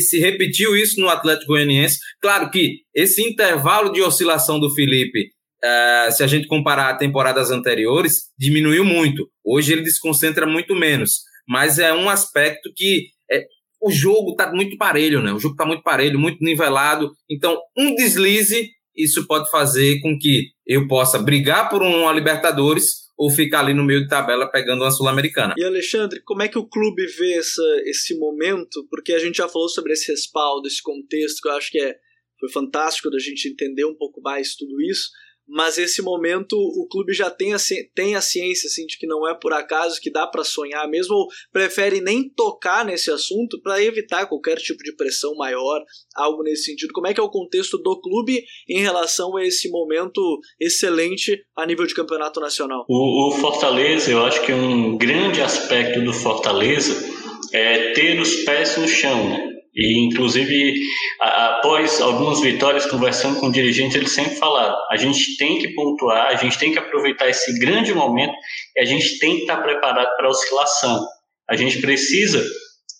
Se 0.00 0.18
repetiu 0.18 0.76
isso 0.76 1.00
no 1.00 1.08
Atlético 1.08 1.52
Goianiense. 1.52 1.98
Claro 2.20 2.50
que 2.50 2.80
esse 2.94 3.22
intervalo 3.22 3.90
de 3.90 4.02
oscilação 4.02 4.60
do 4.60 4.68
Felipe 4.74 5.30
Uh, 5.64 6.10
se 6.10 6.24
a 6.24 6.26
gente 6.26 6.48
comparar 6.48 6.90
a 6.90 6.96
temporadas 6.96 7.52
anteriores, 7.52 8.30
diminuiu 8.36 8.84
muito. 8.84 9.30
Hoje 9.44 9.72
ele 9.72 9.82
desconcentra 9.82 10.44
muito 10.44 10.74
menos. 10.74 11.20
Mas 11.48 11.78
é 11.78 11.94
um 11.94 12.08
aspecto 12.08 12.72
que 12.74 13.06
é, 13.30 13.46
o 13.80 13.90
jogo 13.90 14.32
está 14.32 14.52
muito 14.52 14.76
parelho, 14.76 15.22
né? 15.22 15.32
O 15.32 15.38
jogo 15.38 15.54
está 15.54 15.64
muito 15.64 15.82
parelho, 15.82 16.18
muito 16.18 16.42
nivelado. 16.42 17.12
Então, 17.30 17.60
um 17.76 17.94
deslize, 17.94 18.70
isso 18.96 19.26
pode 19.26 19.50
fazer 19.50 20.00
com 20.00 20.18
que 20.18 20.48
eu 20.66 20.88
possa 20.88 21.18
brigar 21.18 21.68
por 21.68 21.82
uma 21.82 22.12
Libertadores 22.12 23.02
ou 23.16 23.30
ficar 23.30 23.60
ali 23.60 23.74
no 23.74 23.84
meio 23.84 24.02
de 24.02 24.08
tabela 24.08 24.50
pegando 24.50 24.82
uma 24.82 24.90
Sul-Americana. 24.90 25.54
E 25.56 25.64
Alexandre, 25.64 26.20
como 26.24 26.42
é 26.42 26.48
que 26.48 26.58
o 26.58 26.66
clube 26.66 27.06
vê 27.18 27.34
essa, 27.34 27.62
esse 27.84 28.18
momento? 28.18 28.84
Porque 28.90 29.12
a 29.12 29.18
gente 29.18 29.36
já 29.36 29.48
falou 29.48 29.68
sobre 29.68 29.92
esse 29.92 30.10
respaldo, 30.10 30.66
esse 30.66 30.82
contexto, 30.82 31.40
que 31.40 31.48
eu 31.48 31.52
acho 31.52 31.70
que 31.70 31.78
é, 31.78 31.94
foi 32.40 32.50
fantástico 32.50 33.10
da 33.10 33.18
gente 33.20 33.48
entender 33.48 33.84
um 33.84 33.94
pouco 33.94 34.20
mais 34.20 34.56
tudo 34.56 34.80
isso 34.80 35.08
mas 35.52 35.76
esse 35.76 36.00
momento 36.00 36.56
o 36.56 36.86
clube 36.90 37.12
já 37.12 37.30
tem 37.30 37.52
a, 37.52 37.58
tem 37.94 38.16
a 38.16 38.22
ciência 38.22 38.66
assim, 38.66 38.86
de 38.86 38.96
que 38.98 39.06
não 39.06 39.28
é 39.28 39.34
por 39.34 39.52
acaso 39.52 40.00
que 40.00 40.10
dá 40.10 40.26
para 40.26 40.42
sonhar 40.42 40.88
mesmo, 40.88 41.14
ou 41.14 41.28
prefere 41.52 42.00
nem 42.00 42.26
tocar 42.28 42.86
nesse 42.86 43.10
assunto 43.10 43.60
para 43.60 43.82
evitar 43.82 44.26
qualquer 44.26 44.56
tipo 44.56 44.82
de 44.82 44.96
pressão 44.96 45.34
maior, 45.34 45.82
algo 46.16 46.42
nesse 46.42 46.64
sentido. 46.64 46.92
Como 46.94 47.06
é 47.06 47.12
que 47.12 47.20
é 47.20 47.22
o 47.22 47.30
contexto 47.30 47.76
do 47.76 48.00
clube 48.00 48.42
em 48.66 48.80
relação 48.80 49.36
a 49.36 49.44
esse 49.44 49.70
momento 49.70 50.40
excelente 50.58 51.44
a 51.54 51.66
nível 51.66 51.86
de 51.86 51.94
campeonato 51.94 52.40
nacional? 52.40 52.86
O, 52.88 53.28
o 53.28 53.32
Fortaleza, 53.32 54.10
eu 54.10 54.24
acho 54.24 54.42
que 54.46 54.52
um 54.54 54.96
grande 54.96 55.42
aspecto 55.42 56.00
do 56.00 56.14
Fortaleza 56.14 56.94
é 57.52 57.92
ter 57.92 58.18
os 58.18 58.36
pés 58.44 58.78
no 58.78 58.88
chão, 58.88 59.28
né? 59.28 59.51
E, 59.74 60.06
inclusive, 60.06 60.74
após 61.18 62.00
algumas 62.00 62.40
vitórias, 62.40 62.84
conversando 62.84 63.40
com 63.40 63.46
o 63.46 63.52
dirigente, 63.52 63.96
ele 63.96 64.08
sempre 64.08 64.36
falaram: 64.36 64.76
a 64.90 64.96
gente 64.96 65.36
tem 65.36 65.58
que 65.58 65.68
pontuar, 65.68 66.26
a 66.26 66.34
gente 66.34 66.58
tem 66.58 66.72
que 66.72 66.78
aproveitar 66.78 67.28
esse 67.28 67.58
grande 67.58 67.94
momento 67.94 68.34
e 68.76 68.80
a 68.80 68.84
gente 68.84 69.18
tem 69.18 69.36
que 69.36 69.42
estar 69.42 69.62
preparado 69.62 70.14
para 70.16 70.26
a 70.26 70.30
oscilação. 70.30 71.06
A 71.48 71.56
gente 71.56 71.80
precisa 71.80 72.44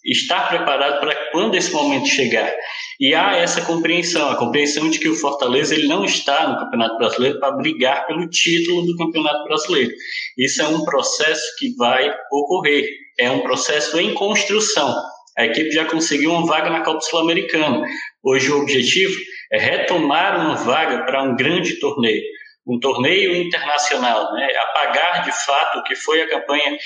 estar 0.05 0.49
preparado 0.49 0.99
para 1.01 1.15
quando 1.31 1.55
esse 1.55 1.73
momento 1.73 2.09
chegar. 2.09 2.53
E 2.99 3.15
há 3.15 3.37
essa 3.37 3.63
compreensão, 3.63 4.31
a 4.31 4.37
compreensão 4.37 4.89
de 4.91 4.99
que 4.99 5.09
o 5.09 5.15
Fortaleza 5.15 5.75
ele 5.75 5.89
não 5.89 6.05
está 6.05 6.49
no 6.49 6.59
Campeonato 6.59 6.97
Brasileiro 6.99 7.39
para 7.39 7.57
brigar 7.57 8.07
pelo 8.07 8.29
título 8.29 8.83
do 8.83 8.97
Campeonato 8.97 9.45
Brasileiro. 9.45 9.93
Isso 10.39 10.63
é 10.63 10.69
um 10.69 10.85
processo 10.85 11.43
que 11.59 11.75
vai 11.77 12.11
ocorrer, 12.33 12.89
é 13.19 13.31
um 13.31 13.41
processo 13.41 13.99
em 13.99 14.15
construção. 14.15 14.95
A 15.37 15.47
equipe 15.47 15.71
já 15.71 15.85
conseguiu 15.85 16.31
uma 16.33 16.47
vaga 16.47 16.71
na 16.71 16.83
Copa 16.83 17.01
Sul-Americana. 17.01 17.87
Hoje 18.23 18.51
o 18.51 18.61
objetivo 18.61 19.15
é 19.51 19.59
retomar 19.59 20.39
uma 20.39 20.57
vaga 20.57 21.05
para 21.05 21.23
um 21.23 21.37
grande 21.37 21.79
torneio, 21.81 22.23
um 22.67 22.79
torneio 22.79 23.35
internacional, 23.37 24.33
né? 24.35 24.49
apagar 24.57 25.25
de 25.25 25.33
fato 25.45 25.79
o 25.79 25.85
que 25.85 25.95
foi 25.95 26.23
a 26.23 26.29
campanha 26.29 26.77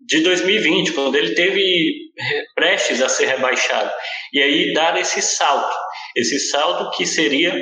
de 0.00 0.20
2020, 0.20 0.92
quando 0.92 1.16
ele 1.16 1.34
teve 1.34 2.12
prestes 2.54 3.02
a 3.02 3.08
ser 3.08 3.26
rebaixado, 3.26 3.90
e 4.32 4.40
aí 4.40 4.72
dar 4.72 4.96
esse 4.98 5.20
salto, 5.20 5.74
esse 6.14 6.38
salto 6.38 6.96
que 6.96 7.04
seria 7.04 7.60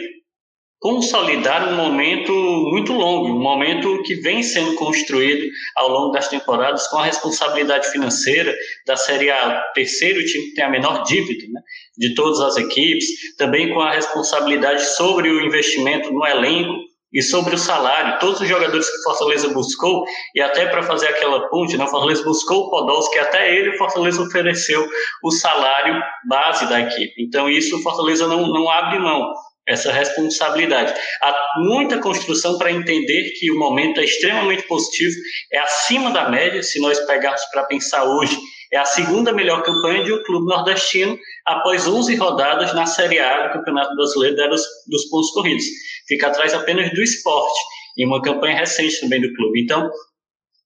consolidar 0.85 1.67
um 1.67 1.77
momento 1.77 2.31
muito 2.71 2.93
longo, 2.93 3.29
um 3.29 3.41
momento 3.41 4.03
que 4.03 4.17
vem 4.17 4.43
sendo 4.43 4.75
construído 4.75 5.51
ao 5.79 5.89
longo 5.89 6.13
das 6.13 6.29
temporadas 6.29 6.87
com 6.89 6.99
a 6.99 7.07
responsabilidade 7.07 7.91
financeira 7.91 8.55
da 8.87 8.95
Série 8.95 9.31
A, 9.31 9.63
terceiro 9.73 10.23
time 10.27 10.45
que 10.45 10.55
tem 10.55 10.63
a 10.63 10.69
menor 10.69 11.03
dívida 11.05 11.47
né, 11.51 11.63
de 11.97 12.15
todas 12.15 12.39
as 12.39 12.59
equipes, 12.59 13.07
também 13.39 13.73
com 13.73 13.81
a 13.81 13.93
responsabilidade 13.93 14.85
sobre 14.89 15.31
o 15.31 15.41
investimento 15.47 16.13
no 16.13 16.27
elenco 16.27 16.75
e 17.11 17.23
sobre 17.23 17.55
o 17.55 17.59
salário. 17.59 18.19
Todos 18.19 18.43
os 18.43 18.47
jogadores 18.47 18.87
que 18.87 18.99
o 18.99 19.03
Fortaleza 19.05 19.49
buscou, 19.55 20.05
e 20.35 20.43
até 20.43 20.67
para 20.67 20.83
fazer 20.83 21.07
aquela 21.07 21.49
ponte, 21.49 21.79
né, 21.79 21.85
o 21.85 21.89
Fortaleza 21.89 22.23
buscou 22.25 22.65
o 22.65 22.71
Podolski, 22.71 23.19
até 23.21 23.57
ele 23.57 23.71
o 23.71 23.79
Fortaleza 23.79 24.21
ofereceu 24.21 24.87
o 25.23 25.31
salário 25.31 25.99
base 26.29 26.69
da 26.69 26.79
equipe. 26.83 27.15
Então 27.23 27.49
isso 27.49 27.75
o 27.75 27.83
Fortaleza 27.83 28.29
não, 28.29 28.49
não 28.49 28.69
abre 28.69 28.99
mão 28.99 29.33
essa 29.67 29.93
responsabilidade. 29.93 30.95
Há 31.23 31.35
muita 31.59 31.99
construção 31.99 32.59
para 32.59 32.71
entender 32.71 33.31
que 33.39 33.51
o 33.51 33.59
momento 33.59 34.01
é 34.01 34.05
extremamente 34.05 34.63
positivo, 34.65 35.15
é 35.53 35.59
acima 35.59 36.11
da 36.11 36.29
média, 36.29 36.63
se 36.63 36.81
nós 36.81 36.99
pegarmos 37.01 37.43
para 37.47 37.65
pensar 37.65 38.05
hoje, 38.05 38.39
é 38.73 38.77
a 38.77 38.85
segunda 38.85 39.33
melhor 39.33 39.63
campanha 39.63 40.03
de 40.03 40.13
um 40.13 40.23
clube 40.25 40.47
nordestino 40.47 41.17
após 41.47 41.87
11 41.87 42.17
rodadas 42.17 42.75
na 42.75 42.87
Série 42.87 43.21
A 43.21 43.47
do 43.47 43.53
Campeonato 43.55 43.95
Brasileiro 43.95 44.37
dos, 44.49 44.63
dos 44.89 45.09
pontos 45.09 45.31
corridos. 45.31 45.65
Fica 46.09 46.27
atrás 46.27 46.53
apenas 46.53 46.91
do 46.91 47.03
esporte. 47.03 47.61
e 47.97 48.05
uma 48.05 48.21
campanha 48.21 48.57
recente 48.57 49.01
também 49.01 49.21
do 49.21 49.33
clube. 49.35 49.63
Então, 49.63 49.89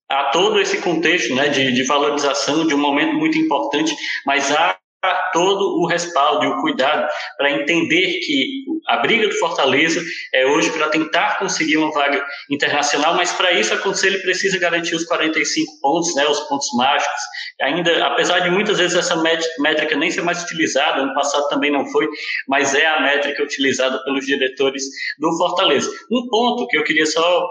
há 0.09 0.31
todo 0.31 0.59
esse 0.59 0.81
contexto 0.81 1.35
né, 1.35 1.49
de, 1.49 1.71
de 1.71 1.83
valorização 1.83 2.65
de 2.65 2.73
um 2.73 2.79
momento 2.79 3.13
muito 3.13 3.37
importante, 3.37 3.95
mas 4.25 4.51
há 4.51 4.75
todo 5.31 5.79
o 5.79 5.87
respaldo 5.87 6.45
e 6.45 6.47
o 6.47 6.61
cuidado 6.61 7.07
para 7.37 7.51
entender 7.51 8.19
que 8.19 8.63
a 8.87 8.97
briga 8.97 9.27
do 9.27 9.35
Fortaleza 9.35 10.01
é 10.33 10.45
hoje 10.45 10.71
para 10.71 10.89
tentar 10.89 11.37
conseguir 11.39 11.77
uma 11.77 11.91
vaga 11.91 12.25
internacional, 12.49 13.15
mas 13.15 13.31
para 13.31 13.51
isso 13.53 13.73
acontecer 13.73 14.07
ele 14.07 14.19
precisa 14.19 14.57
garantir 14.59 14.95
os 14.95 15.05
45 15.05 15.79
pontos, 15.79 16.15
né, 16.15 16.25
os 16.27 16.39
pontos 16.41 16.67
mágicos. 16.75 17.21
Ainda, 17.61 18.05
apesar 18.07 18.39
de 18.39 18.49
muitas 18.49 18.77
vezes 18.77 18.97
essa 18.97 19.15
métrica 19.59 19.95
nem 19.95 20.11
ser 20.11 20.21
mais 20.21 20.43
utilizada, 20.43 21.01
ano 21.01 21.13
passado 21.13 21.47
também 21.49 21.71
não 21.71 21.85
foi, 21.85 22.07
mas 22.47 22.75
é 22.75 22.85
a 22.85 23.01
métrica 23.01 23.43
utilizada 23.43 24.03
pelos 24.03 24.25
diretores 24.25 24.83
do 25.17 25.37
Fortaleza. 25.37 25.89
Um 26.11 26.27
ponto 26.29 26.67
que 26.67 26.77
eu 26.77 26.83
queria 26.83 27.05
só 27.05 27.47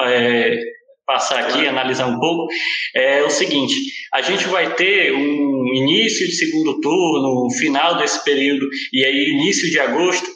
é, 0.00 0.60
passar 1.06 1.38
aqui, 1.38 1.66
analisar 1.66 2.06
um 2.06 2.18
pouco, 2.18 2.52
é 2.94 3.22
o 3.22 3.30
seguinte: 3.30 3.74
a 4.12 4.20
gente 4.20 4.46
vai 4.48 4.74
ter 4.74 5.12
um 5.12 5.74
início 5.74 6.26
de 6.26 6.34
segundo 6.34 6.80
turno, 6.80 7.46
um 7.46 7.50
final 7.50 7.96
desse 7.96 8.22
período, 8.24 8.68
e 8.92 9.04
aí 9.04 9.30
início 9.30 9.70
de 9.70 9.78
agosto, 9.78 10.28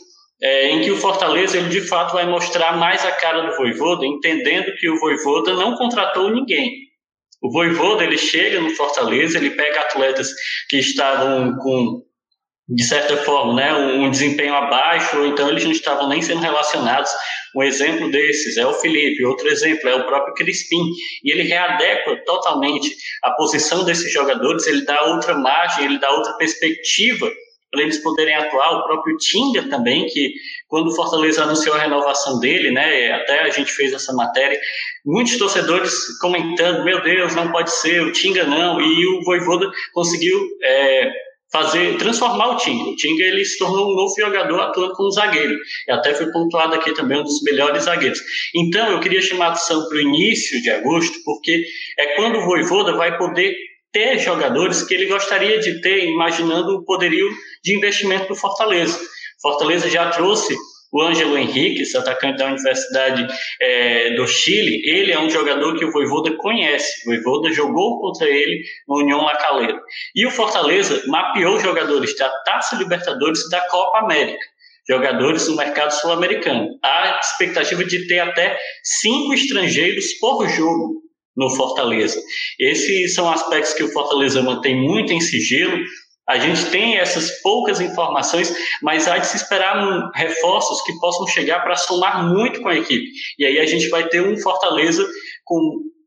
é, 0.42 0.70
em 0.70 0.80
que 0.80 0.90
o 0.90 0.96
Fortaleza 0.96 1.58
ele 1.58 1.68
de 1.68 1.82
fato 1.82 2.14
vai 2.14 2.26
mostrar 2.26 2.76
mais 2.78 3.04
a 3.04 3.12
cara 3.12 3.42
do 3.42 3.56
Voivoda, 3.56 4.06
entendendo 4.06 4.72
que 4.78 4.88
o 4.88 4.98
Voivoda 4.98 5.54
não 5.54 5.76
contratou 5.76 6.30
ninguém. 6.30 6.88
O 7.42 7.50
Voivoda 7.50 8.04
ele 8.04 8.18
chega 8.18 8.60
no 8.60 8.70
Fortaleza, 8.70 9.38
ele 9.38 9.50
pega 9.50 9.80
atletas 9.80 10.28
que 10.68 10.78
estavam 10.78 11.56
com 11.56 12.02
de 12.72 12.84
certa 12.84 13.16
forma, 13.18 13.54
né, 13.54 13.74
um 13.74 14.08
desempenho 14.08 14.54
abaixo, 14.54 15.18
ou 15.18 15.26
então 15.26 15.48
eles 15.48 15.64
não 15.64 15.72
estavam 15.72 16.08
nem 16.08 16.22
sendo 16.22 16.40
relacionados. 16.40 17.10
Um 17.56 17.64
exemplo 17.64 18.10
desses 18.12 18.56
é 18.56 18.64
o 18.64 18.72
Felipe, 18.74 19.24
outro 19.24 19.48
exemplo 19.48 19.88
é 19.88 19.94
o 19.96 20.06
próprio 20.06 20.34
Crispim, 20.34 20.84
e 21.24 21.32
ele 21.32 21.42
readequa 21.42 22.16
totalmente 22.24 22.94
a 23.24 23.32
posição 23.32 23.84
desses 23.84 24.12
jogadores, 24.12 24.68
ele 24.68 24.84
dá 24.84 25.02
outra 25.06 25.34
margem, 25.34 25.84
ele 25.84 25.98
dá 25.98 26.10
outra 26.12 26.32
perspectiva 26.34 27.28
para 27.72 27.82
eles 27.82 27.98
poderem 28.02 28.34
atuar. 28.34 28.78
O 28.78 28.84
próprio 28.84 29.16
Tinga 29.16 29.68
também, 29.68 30.06
que 30.06 30.32
quando 30.68 30.88
o 30.88 30.94
Fortaleza 30.94 31.42
anunciou 31.42 31.74
a 31.74 31.80
renovação 31.80 32.38
dele, 32.38 32.70
né, 32.70 33.12
até 33.12 33.42
a 33.42 33.50
gente 33.50 33.72
fez 33.72 33.92
essa 33.92 34.12
matéria, 34.12 34.58
muitos 35.04 35.36
torcedores 35.36 35.92
comentando, 36.20 36.84
meu 36.84 37.02
Deus, 37.02 37.34
não 37.34 37.50
pode 37.50 37.72
ser, 37.72 38.00
o 38.02 38.12
Tinga 38.12 38.44
não, 38.44 38.80
e 38.80 39.06
o 39.06 39.22
Voivoda 39.24 39.68
conseguiu 39.92 40.38
é, 40.62 41.10
fazer 41.52 41.96
transformar 41.98 42.50
o 42.50 42.56
Tinga. 42.56 42.90
O 42.90 42.96
Tinga 42.96 43.24
ele 43.24 43.44
se 43.44 43.58
tornou 43.58 43.92
um 43.92 43.96
novo 43.96 44.14
jogador 44.18 44.60
atuando 44.60 44.92
como 44.94 45.10
zagueiro. 45.10 45.56
E 45.88 45.92
até 45.92 46.14
foi 46.14 46.30
pontuado 46.30 46.74
aqui 46.74 46.92
também 46.94 47.18
um 47.18 47.24
dos 47.24 47.42
melhores 47.42 47.84
zagueiros. 47.84 48.20
Então, 48.54 48.90
eu 48.90 49.00
queria 49.00 49.20
chamar 49.20 49.46
a 49.46 49.48
atenção 49.50 49.88
para 49.88 49.96
o 49.96 50.00
início 50.00 50.62
de 50.62 50.70
agosto, 50.70 51.18
porque 51.24 51.64
é 51.98 52.14
quando 52.16 52.38
o 52.38 52.44
Voivoda 52.44 52.96
vai 52.96 53.16
poder 53.18 53.54
ter 53.92 54.18
jogadores 54.18 54.84
que 54.84 54.94
ele 54.94 55.06
gostaria 55.06 55.58
de 55.58 55.80
ter, 55.80 56.04
imaginando 56.04 56.76
o 56.76 56.84
poderio 56.84 57.28
de 57.64 57.76
investimento 57.76 58.28
do 58.28 58.36
Fortaleza. 58.36 58.98
Fortaleza 59.42 59.88
já 59.88 60.10
trouxe 60.10 60.54
o 60.92 61.02
Ângelo 61.02 61.38
Henrique, 61.38 61.82
esse 61.82 61.96
atacante 61.96 62.38
da 62.38 62.46
Universidade 62.46 63.26
é, 63.60 64.14
do 64.14 64.26
Chile, 64.26 64.82
ele 64.84 65.12
é 65.12 65.18
um 65.18 65.30
jogador 65.30 65.76
que 65.76 65.84
o 65.84 65.92
Voivoda 65.92 66.36
conhece. 66.36 67.02
O 67.02 67.10
Voivoda 67.10 67.52
jogou 67.52 68.00
contra 68.00 68.28
ele 68.28 68.62
no 68.88 68.98
União 68.98 69.22
La 69.22 69.36
Calera. 69.36 69.80
E 70.14 70.26
o 70.26 70.30
Fortaleza 70.30 71.02
mapeou 71.06 71.60
jogadores 71.60 72.16
da 72.16 72.28
Taça 72.44 72.76
Libertadores 72.76 73.40
e 73.40 73.50
da 73.50 73.60
Copa 73.68 73.98
América. 73.98 74.44
Jogadores 74.88 75.46
no 75.46 75.56
mercado 75.56 75.92
sul-americano. 75.92 76.66
Há 76.82 77.20
expectativa 77.20 77.84
de 77.84 78.08
ter 78.08 78.18
até 78.18 78.58
cinco 78.82 79.32
estrangeiros 79.32 80.14
por 80.20 80.48
jogo 80.48 81.02
no 81.36 81.50
Fortaleza. 81.50 82.20
Esses 82.58 83.14
são 83.14 83.30
aspectos 83.30 83.74
que 83.74 83.84
o 83.84 83.92
Fortaleza 83.92 84.42
mantém 84.42 84.76
muito 84.76 85.12
em 85.12 85.20
sigilo. 85.20 85.78
A 86.30 86.38
gente 86.38 86.70
tem 86.70 86.96
essas 86.96 87.42
poucas 87.42 87.80
informações, 87.80 88.54
mas 88.80 89.08
há 89.08 89.18
de 89.18 89.26
se 89.26 89.36
esperar 89.36 89.74
reforços 90.14 90.80
que 90.82 90.96
possam 91.00 91.26
chegar 91.26 91.58
para 91.64 91.74
somar 91.74 92.24
muito 92.24 92.62
com 92.62 92.68
a 92.68 92.76
equipe. 92.76 93.10
E 93.36 93.44
aí 93.44 93.58
a 93.58 93.66
gente 93.66 93.88
vai 93.88 94.06
ter 94.06 94.20
um 94.20 94.38
Fortaleza 94.38 95.04
com 95.44 95.58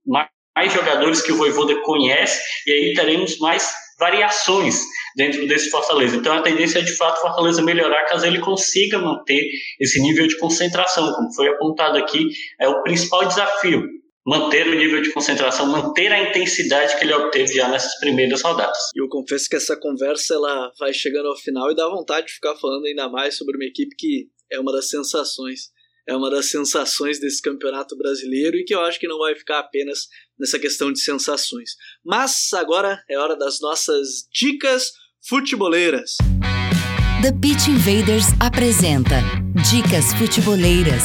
mais 0.08 0.72
jogadores 0.72 1.22
que 1.22 1.34
o 1.34 1.36
Voivoda 1.36 1.76
conhece, 1.82 2.42
e 2.66 2.72
aí 2.72 2.94
teremos 2.94 3.38
mais 3.40 3.70
variações 4.00 4.80
dentro 5.18 5.46
desse 5.46 5.70
Fortaleza. 5.70 6.16
Então 6.16 6.38
a 6.38 6.42
tendência 6.42 6.80
é 6.80 6.84
de 6.84 6.96
fato 6.96 7.20
Fortaleza 7.20 7.62
melhorar 7.62 8.06
caso 8.06 8.26
ele 8.26 8.40
consiga 8.40 9.00
manter 9.00 9.44
esse 9.78 10.02
nível 10.02 10.26
de 10.26 10.38
concentração, 10.38 11.12
como 11.12 11.34
foi 11.34 11.50
apontado 11.50 11.98
aqui, 11.98 12.30
é 12.62 12.70
o 12.70 12.82
principal 12.82 13.26
desafio 13.26 14.03
manter 14.26 14.68
o 14.68 14.76
nível 14.76 15.02
de 15.02 15.12
concentração, 15.12 15.68
manter 15.68 16.12
a 16.12 16.30
intensidade 16.30 16.98
que 16.98 17.04
ele 17.04 17.14
obteve 17.14 17.54
já 17.54 17.68
nessas 17.68 17.98
primeiras 18.00 18.42
rodadas. 18.42 18.78
E 18.96 19.02
eu 19.02 19.10
confesso 19.10 19.50
que 19.50 19.56
essa 19.56 19.76
conversa 19.76 20.36
ela 20.36 20.72
vai 20.80 20.94
chegando 20.94 21.28
ao 21.28 21.38
final 21.38 21.72
e 21.72 21.76
dá 21.76 21.88
vontade 21.90 22.28
de 22.28 22.34
ficar 22.34 22.56
falando 22.56 22.86
ainda 22.86 23.10
mais 23.10 23.36
sobre 23.36 23.58
uma 23.58 23.66
equipe 23.66 23.96
que 23.98 24.30
é 24.52 24.60
uma 24.60 24.72
das 24.72 24.90
sensações, 24.90 25.72
é 26.08 26.16
uma 26.16 26.30
das 26.30 26.50
sensações 26.50 27.20
desse 27.20 27.42
campeonato 27.42 27.98
brasileiro 27.98 28.58
e 28.58 28.64
que 28.64 28.74
eu 28.74 28.82
acho 28.82 29.00
que 29.00 29.08
não 29.08 29.20
vai 29.20 29.36
ficar 29.36 29.60
apenas 29.60 30.08
nessa 30.40 30.60
questão 30.60 30.92
de 30.92 31.00
sensações. 31.00 31.72
Mas 32.04 32.54
agora 32.54 33.02
é 33.10 33.18
hora 33.18 33.36
das 33.36 33.60
nossas 33.60 34.28
dicas 34.32 34.92
futeboleiras. 35.28 36.18
The 37.22 37.32
Pitch 37.42 37.68
Invaders 37.68 38.26
apresenta 38.42 39.22
Dicas 39.72 40.14
Futeboleiras. 40.16 41.04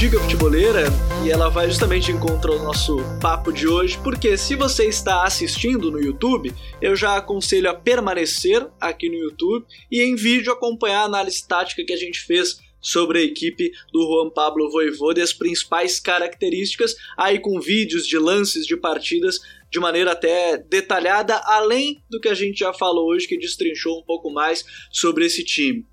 Dica 0.00 0.18
futebolera 0.18 0.84
e 1.22 1.30
ela 1.30 1.50
vai 1.50 1.68
justamente 1.68 2.10
encontrar 2.10 2.52
o 2.52 2.62
nosso 2.62 2.96
papo 3.20 3.52
de 3.52 3.68
hoje, 3.68 3.98
porque 4.02 4.34
se 4.34 4.56
você 4.56 4.86
está 4.86 5.24
assistindo 5.24 5.90
no 5.90 6.00
YouTube, 6.00 6.54
eu 6.80 6.96
já 6.96 7.18
aconselho 7.18 7.68
a 7.68 7.74
permanecer 7.74 8.66
aqui 8.80 9.10
no 9.10 9.16
YouTube 9.16 9.66
e 9.92 10.00
em 10.00 10.16
vídeo 10.16 10.50
acompanhar 10.50 11.02
a 11.02 11.04
análise 11.04 11.46
tática 11.46 11.84
que 11.84 11.92
a 11.92 11.98
gente 11.98 12.18
fez 12.20 12.60
sobre 12.80 13.18
a 13.18 13.22
equipe 13.22 13.72
do 13.92 14.00
Juan 14.06 14.30
Pablo 14.30 14.70
Voivoda 14.70 15.20
e 15.20 15.22
as 15.22 15.34
principais 15.34 16.00
características, 16.00 16.94
aí 17.14 17.38
com 17.38 17.60
vídeos 17.60 18.06
de 18.06 18.16
lances 18.16 18.64
de 18.64 18.78
partidas 18.78 19.38
de 19.70 19.78
maneira 19.78 20.12
até 20.12 20.56
detalhada, 20.56 21.36
além 21.44 22.02
do 22.08 22.18
que 22.18 22.28
a 22.30 22.34
gente 22.34 22.60
já 22.60 22.72
falou 22.72 23.10
hoje, 23.10 23.28
que 23.28 23.36
destrinchou 23.36 23.98
um 23.98 24.02
pouco 24.02 24.30
mais 24.30 24.64
sobre 24.90 25.26
esse 25.26 25.44
time. 25.44 25.84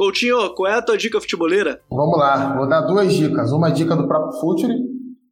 Coutinho, 0.00 0.54
qual 0.54 0.66
é 0.66 0.78
a 0.78 0.80
tua 0.80 0.96
dica 0.96 1.20
futeboleira? 1.20 1.78
Vamos 1.90 2.18
lá, 2.18 2.56
vou 2.56 2.66
dar 2.66 2.80
duas 2.80 3.12
dicas. 3.12 3.52
Uma 3.52 3.68
dica 3.70 3.94
do 3.94 4.08
próprio 4.08 4.40
Futuri, 4.40 4.74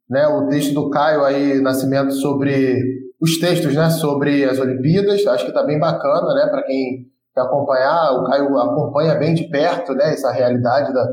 né, 0.07 0.27
o 0.27 0.47
texto 0.47 0.75
do 0.75 0.91
Caio 0.91 1.23
aí, 1.23 1.59
Nascimento, 1.59 2.13
sobre 2.13 2.79
os 3.19 3.39
textos 3.39 3.73
né, 3.73 3.89
sobre 3.89 4.45
as 4.45 4.59
Olimpíadas. 4.59 5.25
Acho 5.25 5.45
que 5.45 5.49
está 5.49 5.63
bem 5.63 5.79
bacana, 5.79 6.35
né, 6.35 6.47
para 6.51 6.61
quem 6.61 7.07
quer 7.33 7.41
acompanhar. 7.41 8.11
O 8.11 8.25
Caio 8.25 8.59
acompanha 8.59 9.15
bem 9.15 9.33
de 9.33 9.49
perto 9.49 9.95
né, 9.95 10.13
essa 10.13 10.31
realidade 10.31 10.93
da, 10.93 11.03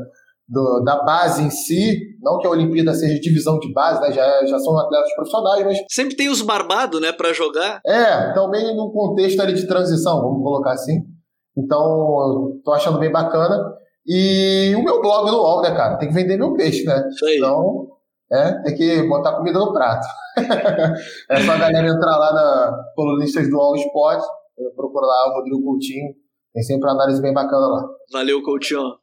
do, 0.47 0.83
da 0.83 1.03
base 1.03 1.41
em 1.41 1.49
si. 1.49 1.99
Não 2.21 2.37
que 2.37 2.45
a 2.45 2.51
Olimpíada 2.51 2.93
seja 2.93 3.19
divisão 3.19 3.57
de 3.57 3.73
base, 3.73 3.99
né, 4.01 4.11
já, 4.11 4.45
já 4.45 4.59
são 4.59 4.77
atletas 4.77 5.15
profissionais, 5.15 5.65
mas. 5.65 5.77
Sempre 5.89 6.15
tem 6.15 6.29
os 6.29 6.43
barbados, 6.43 7.01
né, 7.01 7.11
para 7.11 7.33
jogar. 7.33 7.81
É, 7.83 8.33
também 8.33 8.77
num 8.77 8.91
contexto 8.91 9.41
ali 9.41 9.53
de 9.53 9.65
transição, 9.65 10.21
vamos 10.21 10.43
colocar 10.43 10.73
assim. 10.73 11.16
Então, 11.57 12.59
tô 12.63 12.71
achando 12.71 12.99
bem 12.99 13.11
bacana. 13.11 13.75
E 14.05 14.73
o 14.75 14.83
meu 14.83 15.01
blog 15.01 15.29
no 15.31 15.37
UOL, 15.37 15.61
né, 15.61 15.75
cara? 15.75 15.97
Tem 15.97 16.07
que 16.07 16.13
vender 16.13 16.37
meu 16.37 16.53
peixe, 16.53 16.83
né? 16.85 17.09
Isso 17.09 17.25
aí. 17.25 17.37
Então, 17.37 17.87
é, 18.31 18.61
tem 18.63 18.75
que 18.75 19.03
botar 19.07 19.35
comida 19.35 19.59
no 19.59 19.73
prato. 19.73 20.07
é 20.37 21.41
só 21.41 21.51
a 21.51 21.57
galera 21.57 21.87
entrar 21.87 22.17
lá 22.17 22.33
na 22.33 22.83
colunistas 22.95 23.49
do 23.49 23.57
UOL 23.57 23.75
Sport, 23.75 24.23
procurar 24.75 25.07
lá 25.07 25.31
o 25.31 25.37
Rodrigo 25.37 25.63
Coutinho. 25.63 26.13
Tem 26.53 26.63
sempre 26.63 26.87
uma 26.87 26.93
análise 26.93 27.21
bem 27.21 27.33
bacana 27.33 27.67
lá. 27.67 27.87
Valeu, 28.11 28.41
Coutinho. 28.43 28.97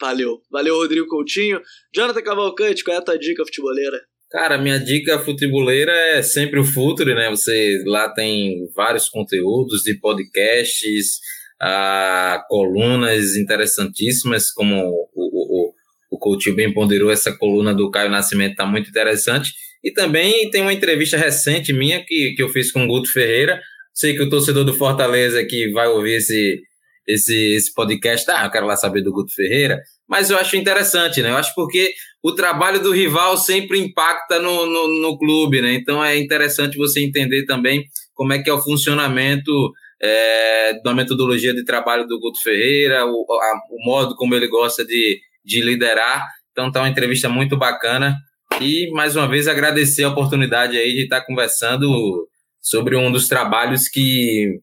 Valeu. 0.00 0.38
Valeu, 0.50 0.76
Rodrigo 0.76 1.06
Coutinho. 1.06 1.60
Jonathan 1.94 2.22
Cavalcante, 2.22 2.84
qual 2.84 2.96
é 2.96 3.00
a 3.00 3.02
tua 3.02 3.18
dica 3.18 3.44
futeboleira? 3.44 3.98
Cara, 4.30 4.58
minha 4.58 4.78
dica 4.78 5.18
futeboleira 5.18 5.92
é 5.92 6.22
sempre 6.22 6.60
o 6.60 6.64
Futre, 6.64 7.14
né? 7.14 7.30
Você 7.30 7.82
lá 7.86 8.12
tem 8.12 8.68
vários 8.76 9.08
conteúdos 9.08 9.82
de 9.82 9.98
podcasts, 9.98 11.18
a 11.60 12.44
colunas 12.48 13.36
interessantíssimas, 13.36 14.50
como 14.52 14.76
o, 14.76 15.08
o, 15.14 15.72
o 16.12 16.18
Coutinho 16.18 16.56
bem 16.56 16.72
ponderou, 16.72 17.10
essa 17.10 17.36
coluna 17.36 17.74
do 17.74 17.90
Caio 17.90 18.10
Nascimento 18.10 18.52
está 18.52 18.66
muito 18.66 18.88
interessante. 18.88 19.52
E 19.82 19.92
também 19.92 20.50
tem 20.50 20.62
uma 20.62 20.72
entrevista 20.72 21.16
recente 21.16 21.72
minha 21.72 22.04
que, 22.04 22.34
que 22.36 22.42
eu 22.42 22.48
fiz 22.48 22.72
com 22.72 22.84
o 22.84 22.86
Guto 22.86 23.12
Ferreira. 23.12 23.60
Sei 23.92 24.14
que 24.14 24.22
o 24.22 24.30
torcedor 24.30 24.64
do 24.64 24.74
Fortaleza 24.74 25.44
que 25.44 25.70
vai 25.72 25.88
ouvir 25.88 26.16
esse, 26.16 26.60
esse, 27.06 27.54
esse 27.54 27.72
podcast, 27.72 28.30
ah, 28.30 28.44
eu 28.44 28.50
quero 28.50 28.66
lá 28.66 28.76
saber 28.76 29.02
do 29.02 29.12
Guto 29.12 29.34
Ferreira. 29.34 29.80
mas 30.08 30.30
eu 30.30 30.38
acho 30.38 30.56
interessante, 30.56 31.22
né? 31.22 31.30
Eu 31.30 31.36
acho 31.36 31.54
porque 31.54 31.92
o 32.22 32.32
trabalho 32.32 32.80
do 32.80 32.92
rival 32.92 33.36
sempre 33.36 33.78
impacta 33.78 34.40
no, 34.40 34.66
no, 34.66 35.00
no 35.00 35.18
clube, 35.18 35.60
né? 35.60 35.74
Então 35.74 36.04
é 36.04 36.18
interessante 36.18 36.76
você 36.76 37.00
entender 37.00 37.44
também 37.44 37.84
como 38.14 38.32
é 38.32 38.42
que 38.42 38.50
é 38.50 38.52
o 38.52 38.62
funcionamento 38.62 39.52
é, 40.00 40.80
da 40.82 40.94
metodologia 40.94 41.54
de 41.54 41.64
trabalho 41.64 42.06
do 42.06 42.18
Guto 42.20 42.40
Ferreira, 42.42 43.04
o, 43.04 43.26
a, 43.30 43.60
o 43.70 43.84
modo 43.84 44.14
como 44.16 44.34
ele 44.34 44.48
gosta 44.48 44.84
de, 44.84 45.20
de 45.44 45.60
liderar. 45.60 46.26
Então 46.52 46.70
tá 46.70 46.80
uma 46.80 46.88
entrevista 46.88 47.28
muito 47.28 47.56
bacana. 47.56 48.16
E 48.60 48.90
mais 48.92 49.14
uma 49.14 49.28
vez 49.28 49.46
agradecer 49.46 50.04
a 50.04 50.08
oportunidade 50.08 50.76
aí 50.76 50.92
de 50.92 51.02
estar 51.02 51.24
conversando 51.24 52.28
sobre 52.60 52.96
um 52.96 53.12
dos 53.12 53.28
trabalhos 53.28 53.88
que, 53.88 54.60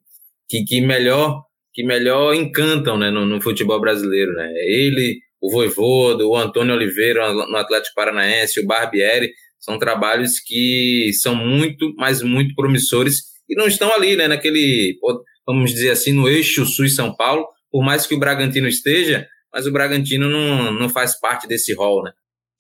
que, 0.50 0.64
que 0.64 0.82
melhor 0.82 1.44
que 1.76 1.84
melhor 1.84 2.34
encantam 2.34 2.98
né, 2.98 3.12
no, 3.12 3.26
no, 3.26 3.42
futebol 3.42 3.82
brasileiro. 3.82 4.32
Né? 4.34 4.50
Ele, 4.66 5.20
o 5.42 5.52
Voivodo, 5.52 6.30
o 6.30 6.38
Antônio 6.38 6.74
Oliveira 6.74 7.34
no 7.34 7.58
Atlético 7.58 7.96
Paranaense, 7.96 8.62
o 8.62 8.66
Barbieri, 8.66 9.30
são 9.60 9.78
trabalhos 9.78 10.40
que 10.40 11.12
são 11.22 11.36
muito, 11.36 11.94
mas 11.98 12.22
muito 12.22 12.56
promissores 12.56 13.24
e 13.50 13.56
não 13.56 13.68
estão 13.68 13.94
ali, 13.94 14.16
né, 14.16 14.28
naquele, 14.28 14.98
vamos 15.46 15.72
dizer 15.72 15.92
assim, 15.92 16.14
no 16.14 16.28
eixo 16.28 16.66
Sul-São 16.66 17.16
Paulo, 17.16 17.48
por 17.72 17.84
mais 17.84 18.06
que 18.06 18.16
o 18.16 18.20
Bragantino 18.20 18.68
esteja, 18.68 19.28
mas 19.54 19.66
o 19.66 19.72
Bragantino 19.72 20.30
não, 20.30 20.72
não 20.74 20.90
faz 20.90 21.20
parte 21.20 21.48
desse 21.48 21.74
rol, 21.74 22.04
né? 22.04 22.12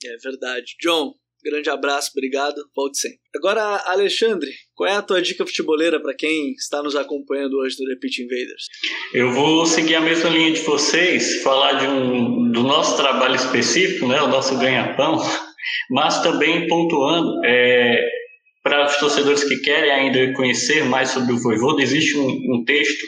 É 0.04 0.18
verdade. 0.18 0.76
John, 0.82 1.14
Grande 1.46 1.70
abraço, 1.70 2.10
obrigado, 2.16 2.56
volte 2.76 2.98
sempre. 2.98 3.20
Agora, 3.36 3.62
Alexandre, 3.86 4.50
qual 4.74 4.90
é 4.90 4.94
a 4.94 5.02
tua 5.04 5.22
dica 5.22 5.46
futeboleira 5.46 6.02
para 6.02 6.16
quem 6.16 6.54
está 6.54 6.82
nos 6.82 6.96
acompanhando 6.96 7.60
hoje 7.60 7.76
do 7.78 8.00
Pitch 8.00 8.18
Invaders? 8.18 8.66
Eu 9.14 9.32
vou 9.32 9.64
seguir 9.64 9.94
a 9.94 10.02
mesma 10.02 10.32
linha 10.32 10.52
de 10.52 10.62
vocês, 10.62 11.44
falar 11.44 11.74
de 11.74 11.86
um, 11.86 12.52
do 12.52 12.64
nosso 12.64 12.98
trabalho 12.98 13.36
específico, 13.36 14.08
né, 14.08 14.20
o 14.24 14.28
nosso 14.28 14.58
ganha-pão, 14.58 15.18
mas 15.92 16.20
também 16.24 16.68
pontuando, 16.68 17.40
é, 17.46 18.04
para 18.66 18.88
os 18.88 18.97
torcedores 18.97 19.43
que 19.43 19.57
querem 19.57 19.91
ainda 19.91 20.34
conhecer 20.34 20.84
mais 20.86 21.11
sobre 21.11 21.34
o 21.34 21.38
Voivoda, 21.39 21.84
existe 21.84 22.18
um, 22.18 22.28
um 22.28 22.63
texto 22.66 23.05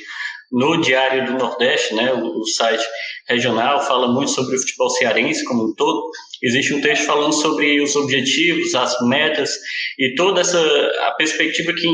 no 0.51 0.80
Diário 0.80 1.26
do 1.26 1.34
Nordeste, 1.34 1.95
né, 1.95 2.14
o, 2.14 2.41
o, 2.41 2.45
site 2.45 2.86
regional, 3.28 3.82
fala 3.82 4.08
muito 4.08 4.30
sobre 4.30 4.55
o 4.55 4.60
futebol 4.60 4.88
cearense 4.91 5.43
como 5.45 5.64
um 5.64 5.74
todo. 5.74 6.12
Existe 6.43 6.76
um 6.76 6.80
texto 6.80 7.08
falando 7.08 7.34
sobre 7.34 7.82
os 7.82 7.95
objetivos, 7.95 8.76
as 8.76 8.95
metas 9.08 9.49
e 9.97 10.14
toda 10.14 10.41
essa 10.41 10.62
a 11.08 11.16
perspectiva 11.18 11.74
que 11.74 11.89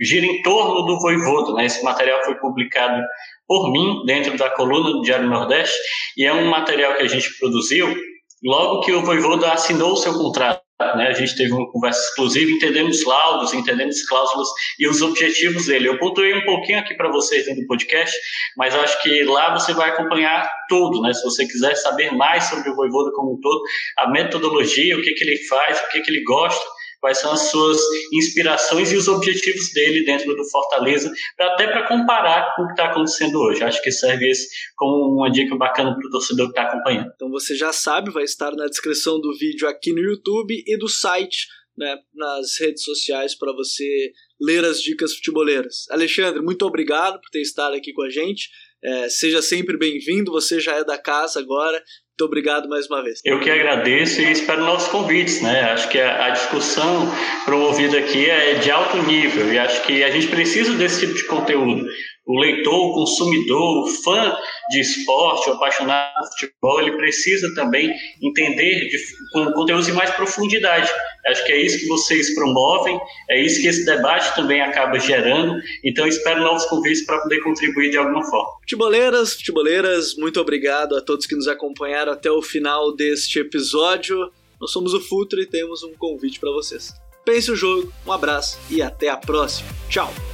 gira 0.00 0.26
em 0.26 0.42
torno 0.42 0.84
do 0.84 0.98
Voivodo. 0.98 1.54
Né? 1.54 1.66
Esse 1.66 1.84
material 1.84 2.20
foi 2.24 2.34
publicado 2.34 3.00
por 3.46 3.70
mim 3.70 4.02
dentro 4.06 4.36
da 4.36 4.50
coluna 4.50 4.90
do 4.90 5.02
Diário 5.02 5.30
Nordeste 5.30 5.76
e 6.16 6.24
é 6.24 6.32
um 6.32 6.50
material 6.50 6.96
que 6.96 7.04
a 7.04 7.08
gente 7.08 7.38
produziu 7.38 7.94
logo 8.42 8.80
que 8.80 8.92
o 8.92 9.02
Voivoda 9.02 9.52
assinou 9.52 9.92
o 9.92 9.96
seu 9.96 10.14
contrato 10.14 10.63
né? 10.80 11.08
A 11.08 11.12
gente 11.12 11.36
teve 11.36 11.52
uma 11.52 11.70
conversa 11.70 12.00
exclusiva, 12.00 12.50
entendemos 12.50 13.04
laudos, 13.04 13.54
entendemos 13.54 14.02
cláusulas 14.06 14.48
e 14.78 14.88
os 14.88 15.02
objetivos 15.02 15.66
dele. 15.66 15.88
Eu 15.88 15.98
pontuei 15.98 16.34
um 16.34 16.44
pouquinho 16.44 16.80
aqui 16.80 16.94
para 16.94 17.08
vocês 17.10 17.46
dentro 17.46 17.62
do 17.62 17.66
podcast, 17.66 18.16
mas 18.56 18.74
acho 18.74 19.00
que 19.02 19.22
lá 19.22 19.56
você 19.56 19.72
vai 19.72 19.90
acompanhar 19.90 20.50
tudo, 20.68 21.00
né? 21.00 21.12
Se 21.12 21.22
você 21.22 21.46
quiser 21.46 21.76
saber 21.76 22.12
mais 22.12 22.44
sobre 22.44 22.70
o 22.70 22.74
Voivoda 22.74 23.12
como 23.14 23.34
um 23.34 23.40
todo, 23.40 23.62
a 23.98 24.10
metodologia, 24.10 24.98
o 24.98 25.02
que, 25.02 25.12
que 25.12 25.24
ele 25.24 25.38
faz, 25.46 25.80
o 25.80 25.88
que, 25.90 26.00
que 26.00 26.10
ele 26.10 26.24
gosta, 26.24 26.64
quais 27.04 27.18
são 27.18 27.32
as 27.32 27.50
suas 27.50 27.78
inspirações 28.14 28.90
e 28.90 28.96
os 28.96 29.08
objetivos 29.08 29.74
dele 29.74 30.06
dentro 30.06 30.34
do 30.34 30.42
Fortaleza, 30.48 31.12
até 31.38 31.66
para 31.66 31.86
comparar 31.86 32.54
com 32.56 32.62
o 32.62 32.66
que 32.68 32.72
está 32.72 32.86
acontecendo 32.86 33.38
hoje. 33.40 33.62
Acho 33.62 33.82
que 33.82 33.92
serve 33.92 34.30
esse 34.30 34.48
como 34.74 35.14
uma 35.14 35.30
dica 35.30 35.54
bacana 35.54 35.94
para 35.94 36.08
o 36.08 36.10
torcedor 36.10 36.46
que 36.46 36.58
está 36.58 36.62
acompanhando. 36.62 37.12
Então 37.14 37.28
você 37.28 37.54
já 37.54 37.74
sabe, 37.74 38.10
vai 38.10 38.24
estar 38.24 38.52
na 38.52 38.64
descrição 38.68 39.20
do 39.20 39.36
vídeo 39.36 39.68
aqui 39.68 39.92
no 39.92 40.00
YouTube 40.00 40.64
e 40.66 40.78
do 40.78 40.88
site, 40.88 41.46
né, 41.76 41.94
nas 42.14 42.58
redes 42.58 42.82
sociais 42.82 43.36
para 43.36 43.52
você 43.52 44.10
ler 44.40 44.64
as 44.64 44.80
dicas 44.80 45.12
futeboleiras. 45.14 45.84
Alexandre, 45.90 46.40
muito 46.40 46.64
obrigado 46.64 47.20
por 47.20 47.28
ter 47.30 47.42
estado 47.42 47.76
aqui 47.76 47.92
com 47.92 48.00
a 48.00 48.08
gente. 48.08 48.48
É, 48.82 49.10
seja 49.10 49.42
sempre 49.42 49.76
bem-vindo, 49.76 50.32
você 50.32 50.58
já 50.58 50.76
é 50.76 50.84
da 50.84 50.96
casa 50.96 51.38
agora, 51.38 51.82
muito 52.14 52.26
obrigado 52.26 52.68
mais 52.68 52.86
uma 52.86 53.02
vez. 53.02 53.18
Eu 53.24 53.40
que 53.40 53.50
agradeço 53.50 54.20
e 54.20 54.30
espero 54.30 54.64
novos 54.64 54.86
convites, 54.86 55.42
né? 55.42 55.62
Acho 55.72 55.88
que 55.88 56.00
a, 56.00 56.26
a, 56.26 56.30
discussão 56.30 57.12
promovida 57.44 57.98
aqui 57.98 58.30
é 58.30 58.54
de 58.54 58.70
alto 58.70 59.02
nível 59.02 59.52
e 59.52 59.58
acho 59.58 59.82
que 59.82 60.04
a 60.04 60.10
gente 60.10 60.28
precisa 60.28 60.72
desse 60.74 61.00
tipo 61.00 61.14
de 61.14 61.24
conteúdo 61.24 61.84
o 62.26 62.38
leitor, 62.40 62.90
o 62.90 62.94
consumidor, 62.94 63.84
o 63.84 63.86
fã 64.02 64.34
de 64.70 64.80
esporte, 64.80 65.50
o 65.50 65.54
apaixonado 65.54 66.14
por 66.14 66.28
futebol, 66.28 66.80
ele 66.80 66.96
precisa 66.96 67.54
também 67.54 67.92
entender 68.22 68.88
de, 68.88 68.98
com 69.32 69.52
conteúdos 69.52 69.86
de 69.86 69.92
mais 69.92 70.10
profundidade. 70.10 70.90
Acho 71.26 71.44
que 71.46 71.52
é 71.52 71.62
isso 71.62 71.78
que 71.78 71.86
vocês 71.86 72.34
promovem, 72.34 72.98
é 73.30 73.40
isso 73.40 73.62
que 73.62 73.68
esse 73.68 73.84
debate 73.84 74.34
também 74.34 74.60
acaba 74.60 74.98
gerando. 74.98 75.60
Então, 75.82 76.06
espero 76.06 76.40
novos 76.42 76.64
convites 76.66 77.04
para 77.06 77.18
poder 77.18 77.40
contribuir 77.40 77.90
de 77.90 77.96
alguma 77.96 78.22
forma. 78.24 78.48
Futeboleiras, 78.60 79.34
futeboleiras, 79.34 80.14
muito 80.16 80.40
obrigado 80.40 80.96
a 80.96 81.00
todos 81.00 81.26
que 81.26 81.34
nos 81.34 81.48
acompanharam 81.48 82.12
até 82.12 82.30
o 82.30 82.42
final 82.42 82.94
deste 82.94 83.38
episódio. 83.38 84.30
Nós 84.60 84.70
somos 84.70 84.94
o 84.94 85.00
Futre 85.00 85.42
e 85.42 85.46
temos 85.46 85.82
um 85.82 85.94
convite 85.94 86.38
para 86.38 86.50
vocês. 86.50 86.92
Pense 87.24 87.50
o 87.50 87.56
jogo, 87.56 87.92
um 88.06 88.12
abraço 88.12 88.58
e 88.70 88.82
até 88.82 89.08
a 89.08 89.16
próxima. 89.16 89.68
Tchau! 89.88 90.33